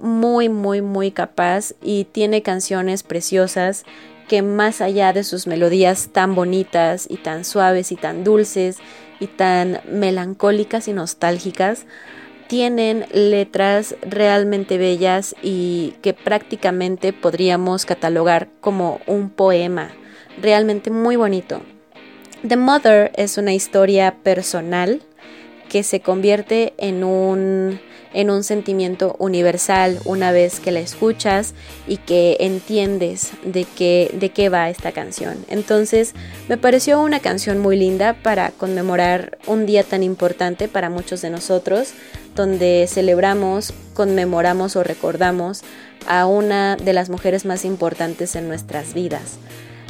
muy, 0.00 0.48
muy, 0.48 0.80
muy 0.80 1.10
capaz 1.10 1.74
y 1.82 2.04
tiene 2.04 2.40
canciones 2.40 3.02
preciosas 3.02 3.84
que 4.28 4.40
más 4.40 4.80
allá 4.80 5.12
de 5.12 5.24
sus 5.24 5.46
melodías 5.46 6.08
tan 6.10 6.34
bonitas 6.34 7.06
y 7.10 7.18
tan 7.18 7.44
suaves 7.44 7.92
y 7.92 7.96
tan 7.96 8.24
dulces 8.24 8.78
y 9.20 9.26
tan 9.26 9.82
melancólicas 9.90 10.88
y 10.88 10.94
nostálgicas, 10.94 11.84
tienen 12.46 13.04
letras 13.12 13.94
realmente 14.00 14.78
bellas 14.78 15.34
y 15.42 15.96
que 16.00 16.14
prácticamente 16.14 17.12
podríamos 17.12 17.84
catalogar 17.84 18.48
como 18.62 19.00
un 19.06 19.28
poema, 19.28 19.90
realmente 20.40 20.90
muy 20.90 21.16
bonito. 21.16 21.60
The 22.46 22.56
Mother 22.56 23.12
es 23.16 23.36
una 23.36 23.52
historia 23.52 24.16
personal 24.22 25.02
que 25.68 25.82
se 25.82 26.00
convierte 26.00 26.72
en 26.78 27.04
un, 27.04 27.80
en 28.12 28.30
un 28.30 28.42
sentimiento 28.42 29.16
universal 29.18 30.00
una 30.04 30.32
vez 30.32 30.60
que 30.60 30.72
la 30.72 30.80
escuchas 30.80 31.54
y 31.86 31.98
que 31.98 32.36
entiendes 32.40 33.32
de 33.44 33.64
qué, 33.64 34.10
de 34.14 34.30
qué 34.30 34.48
va 34.48 34.70
esta 34.70 34.92
canción. 34.92 35.44
Entonces 35.48 36.14
me 36.48 36.56
pareció 36.56 37.00
una 37.00 37.20
canción 37.20 37.58
muy 37.58 37.76
linda 37.76 38.14
para 38.22 38.50
conmemorar 38.50 39.38
un 39.46 39.66
día 39.66 39.84
tan 39.84 40.02
importante 40.02 40.68
para 40.68 40.90
muchos 40.90 41.22
de 41.22 41.30
nosotros, 41.30 41.92
donde 42.34 42.86
celebramos, 42.88 43.72
conmemoramos 43.94 44.76
o 44.76 44.84
recordamos 44.84 45.62
a 46.06 46.26
una 46.26 46.76
de 46.76 46.92
las 46.92 47.10
mujeres 47.10 47.44
más 47.44 47.64
importantes 47.64 48.36
en 48.36 48.48
nuestras 48.48 48.94
vidas, 48.94 49.38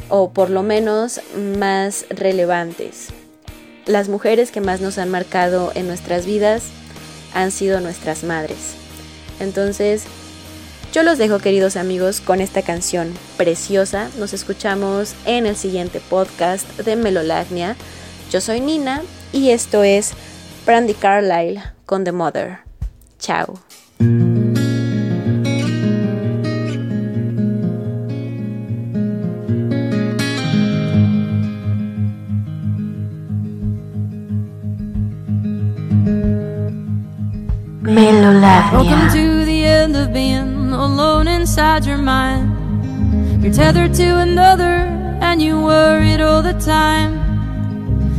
o 0.09 0.31
por 0.31 0.49
lo 0.49 0.63
menos 0.63 1.21
más 1.35 2.05
relevantes 2.09 3.09
las 3.89 4.07
mujeres 4.07 4.51
que 4.51 4.61
más 4.61 4.81
nos 4.81 4.99
han 4.99 5.09
marcado 5.09 5.71
en 5.73 5.87
nuestras 5.87 6.25
vidas 6.25 6.63
han 7.33 7.49
sido 7.49 7.81
nuestras 7.81 8.23
madres. 8.23 8.75
Entonces, 9.39 10.03
yo 10.93 11.01
los 11.01 11.17
dejo 11.17 11.39
queridos 11.39 11.75
amigos 11.75 12.21
con 12.21 12.39
esta 12.39 12.61
canción 12.61 13.13
preciosa. 13.35 14.09
Nos 14.19 14.33
escuchamos 14.33 15.15
en 15.25 15.47
el 15.47 15.55
siguiente 15.55 16.01
podcast 16.07 16.67
de 16.79 16.95
Melolagnia. 16.95 17.75
Yo 18.31 18.41
soy 18.41 18.61
Nina 18.61 19.01
y 19.33 19.49
esto 19.49 19.83
es 19.83 20.11
Brandy 20.67 20.93
Carlyle 20.93 21.61
con 21.87 22.03
The 22.03 22.11
Mother. 22.11 22.59
Chao. 23.17 23.59
Melolavnia. 38.71 39.11
to 39.13 39.45
the 39.45 39.63
end 39.63 39.95
of 39.95 40.13
being 40.13 40.71
alone 40.73 41.27
inside 41.27 41.85
your 41.85 41.97
mind. 41.97 43.43
You're 43.43 43.53
tethered 43.53 43.93
to 43.95 44.19
another, 44.19 44.75
and 45.27 45.41
you 45.41 45.59
worried 45.61 46.21
all 46.21 46.41
the 46.43 46.53
time. 46.53 47.11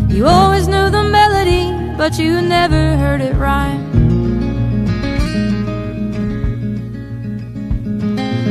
You 0.08 0.26
always 0.26 0.66
knew 0.66 0.90
the 0.90 1.04
melody, 1.04 1.64
but 1.96 2.18
you 2.18 2.42
never 2.42 2.96
heard 2.96 3.20
it 3.20 3.34
rhyme. 3.36 3.84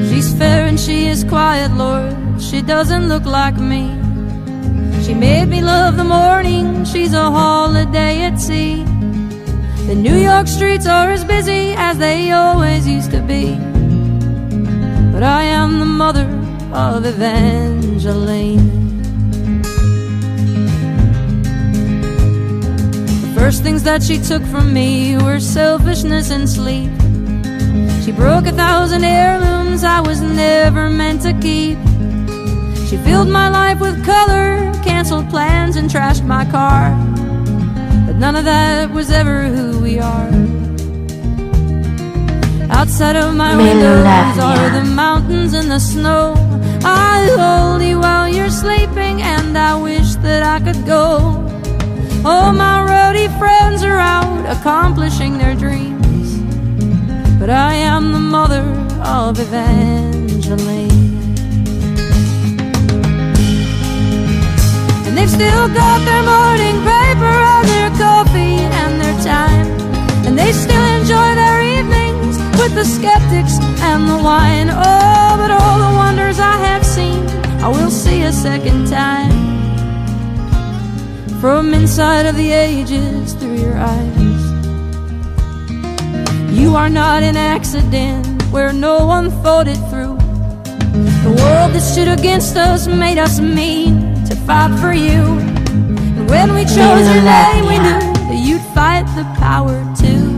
She's 0.10 0.34
fair 0.34 0.66
and 0.68 0.80
she 0.80 1.08
is 1.08 1.24
quiet, 1.26 1.72
Lord. 1.74 2.16
She 2.42 2.62
doesn't 2.62 3.10
look 3.10 3.26
like 3.26 3.58
me. 3.58 3.84
She 5.04 5.14
made 5.14 5.48
me 5.50 5.62
love 5.62 5.98
the 5.98 6.06
morning. 6.06 6.29
The 9.90 9.96
New 9.96 10.18
York 10.18 10.46
streets 10.48 10.86
are 10.86 11.10
as 11.10 11.24
busy 11.24 11.74
as 11.76 11.98
they 11.98 12.30
always 12.30 12.88
used 12.88 13.10
to 13.10 13.22
be. 13.22 13.56
But 15.12 15.24
I 15.24 15.42
am 15.42 15.80
the 15.80 15.86
mother 15.86 16.30
of 16.72 17.04
Evangeline. 17.08 18.70
The 23.24 23.34
first 23.36 23.64
things 23.64 23.82
that 23.82 24.04
she 24.04 24.20
took 24.20 24.44
from 24.44 24.72
me 24.72 25.18
were 25.18 25.40
selfishness 25.40 26.30
and 26.30 26.48
sleep. 26.48 26.92
She 28.06 28.12
broke 28.12 28.46
a 28.46 28.52
thousand 28.52 29.04
heirlooms 29.04 29.84
I 29.84 30.02
was 30.02 30.22
never 30.22 30.92
meant 30.92 31.24
to 31.24 31.34
keep. 31.34 31.80
She 32.88 32.98
filled 32.98 33.30
my 33.30 33.50
life 33.50 33.80
with 33.80 34.06
color, 34.06 34.72
canceled 34.84 35.32
plans, 35.32 35.78
and 35.78 35.90
trashed 35.90 36.24
my 36.28 36.46
car. 36.46 36.94
None 38.20 38.36
of 38.36 38.44
that 38.44 38.92
was 38.92 39.12
ever 39.12 39.44
who 39.44 39.80
we 39.80 39.98
are. 39.98 40.30
Outside 42.70 43.16
of 43.16 43.34
my 43.34 43.56
windows 43.56 44.38
are 44.38 44.70
the 44.72 44.84
mountains 44.84 45.54
and 45.54 45.72
the 45.72 45.80
snow. 45.80 46.34
I 46.84 47.30
hold 47.40 47.82
you 47.82 47.98
while 48.00 48.28
you're 48.28 48.50
sleeping, 48.50 49.22
and 49.22 49.58
I 49.58 49.82
wish 49.82 50.16
that 50.16 50.44
I 50.44 50.60
could 50.60 50.86
go. 50.86 51.04
All 52.26 52.52
my 52.52 52.78
roadie 52.92 53.32
friends 53.40 53.84
are 53.84 53.98
out 53.98 54.44
accomplishing 54.46 55.38
their 55.38 55.56
dreams. 55.56 56.40
But 57.40 57.50
I 57.50 57.74
am 57.74 58.12
the 58.12 58.20
mother 58.20 58.66
of 59.02 59.40
Evangeline. 59.40 60.92
And 65.06 65.18
they've 65.18 65.30
still 65.30 65.68
got 65.70 66.00
their 66.04 66.24
morning 66.24 66.84
paper 66.84 67.59
coffee 68.00 68.64
and 68.82 69.02
their 69.02 69.18
time. 69.22 69.68
And 70.26 70.38
they 70.40 70.52
still 70.54 70.86
enjoy 71.00 71.30
their 71.36 71.62
evenings 71.62 72.38
with 72.60 72.74
the 72.74 72.86
skeptics 72.86 73.60
and 73.90 74.08
the 74.08 74.18
wine. 74.24 74.70
Oh, 74.72 75.36
but 75.42 75.52
all 75.52 75.78
the 75.86 75.94
wonders 75.98 76.40
I 76.40 76.56
have 76.68 76.86
seen, 76.86 77.28
I 77.62 77.68
will 77.68 77.92
see 77.92 78.24
a 78.24 78.32
second 78.32 78.88
time. 78.88 79.38
From 81.42 81.74
inside 81.74 82.26
of 82.26 82.36
the 82.36 82.52
ages 82.52 83.34
through 83.34 83.58
your 83.58 83.78
eyes. 83.78 84.40
You 86.52 86.76
are 86.76 86.90
not 86.90 87.24
an 87.24 87.38
accident 87.38 88.26
where 88.52 88.74
no 88.74 89.06
one 89.06 89.30
thought 89.44 89.68
it 89.68 89.82
through. 89.90 90.18
The 91.24 91.34
world 91.42 91.74
that 91.74 91.82
stood 91.82 92.08
against 92.08 92.56
us 92.58 92.88
made 92.88 93.18
us 93.18 93.40
mean 93.40 94.26
to 94.26 94.36
fight 94.36 94.78
for 94.80 94.94
you. 94.94 95.49
When 96.30 96.54
we 96.54 96.64
chose 96.64 97.08
your 97.08 97.24
name, 97.24 97.66
we 97.66 97.80
knew 97.80 98.00
that 98.30 98.40
you'd 98.46 98.62
fight 98.76 99.06
the 99.16 99.24
power 99.40 99.78
too. 99.98 100.30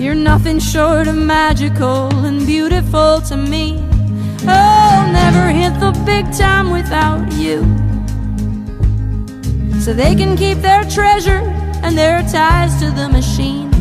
You're 0.00 0.14
nothing 0.14 0.60
short 0.60 1.08
of 1.08 1.16
magical 1.16 2.14
and 2.24 2.46
beautiful 2.46 3.20
to 3.22 3.36
me. 3.36 3.84
Oh, 4.42 5.10
never 5.12 5.48
hit 5.48 5.78
the 5.80 5.90
big 6.06 6.32
time 6.32 6.70
without 6.70 7.32
you. 7.32 7.64
So 9.80 9.92
they 9.92 10.14
can 10.14 10.36
keep 10.36 10.58
their 10.58 10.84
treasure 10.84 11.42
and 11.82 11.98
their 11.98 12.22
ties 12.28 12.78
to 12.80 12.92
the 12.92 13.08
machine. 13.08 13.72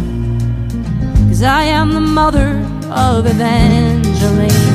Cause 1.28 1.44
I 1.44 1.66
am 1.66 1.94
the 1.94 2.02
mother 2.02 2.58
of 2.90 3.28
Evangeline. 3.28 4.75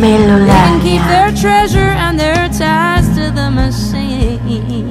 They 0.00 0.06
can 0.06 0.80
keep 0.80 1.02
their 1.08 1.32
treasure 1.32 1.80
and 1.80 2.18
their 2.18 2.48
ties 2.50 3.08
to 3.16 3.32
the 3.32 3.50
machine. 3.50 4.88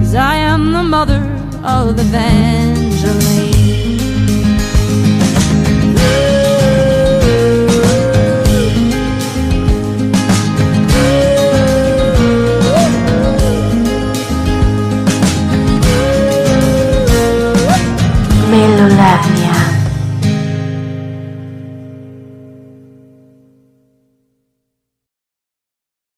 Cause 0.00 0.14
I 0.14 0.36
am 0.36 0.72
the 0.72 0.82
mother 0.82 1.22
of 1.64 1.96
the 1.96 2.02
Evangeline. 2.02 3.55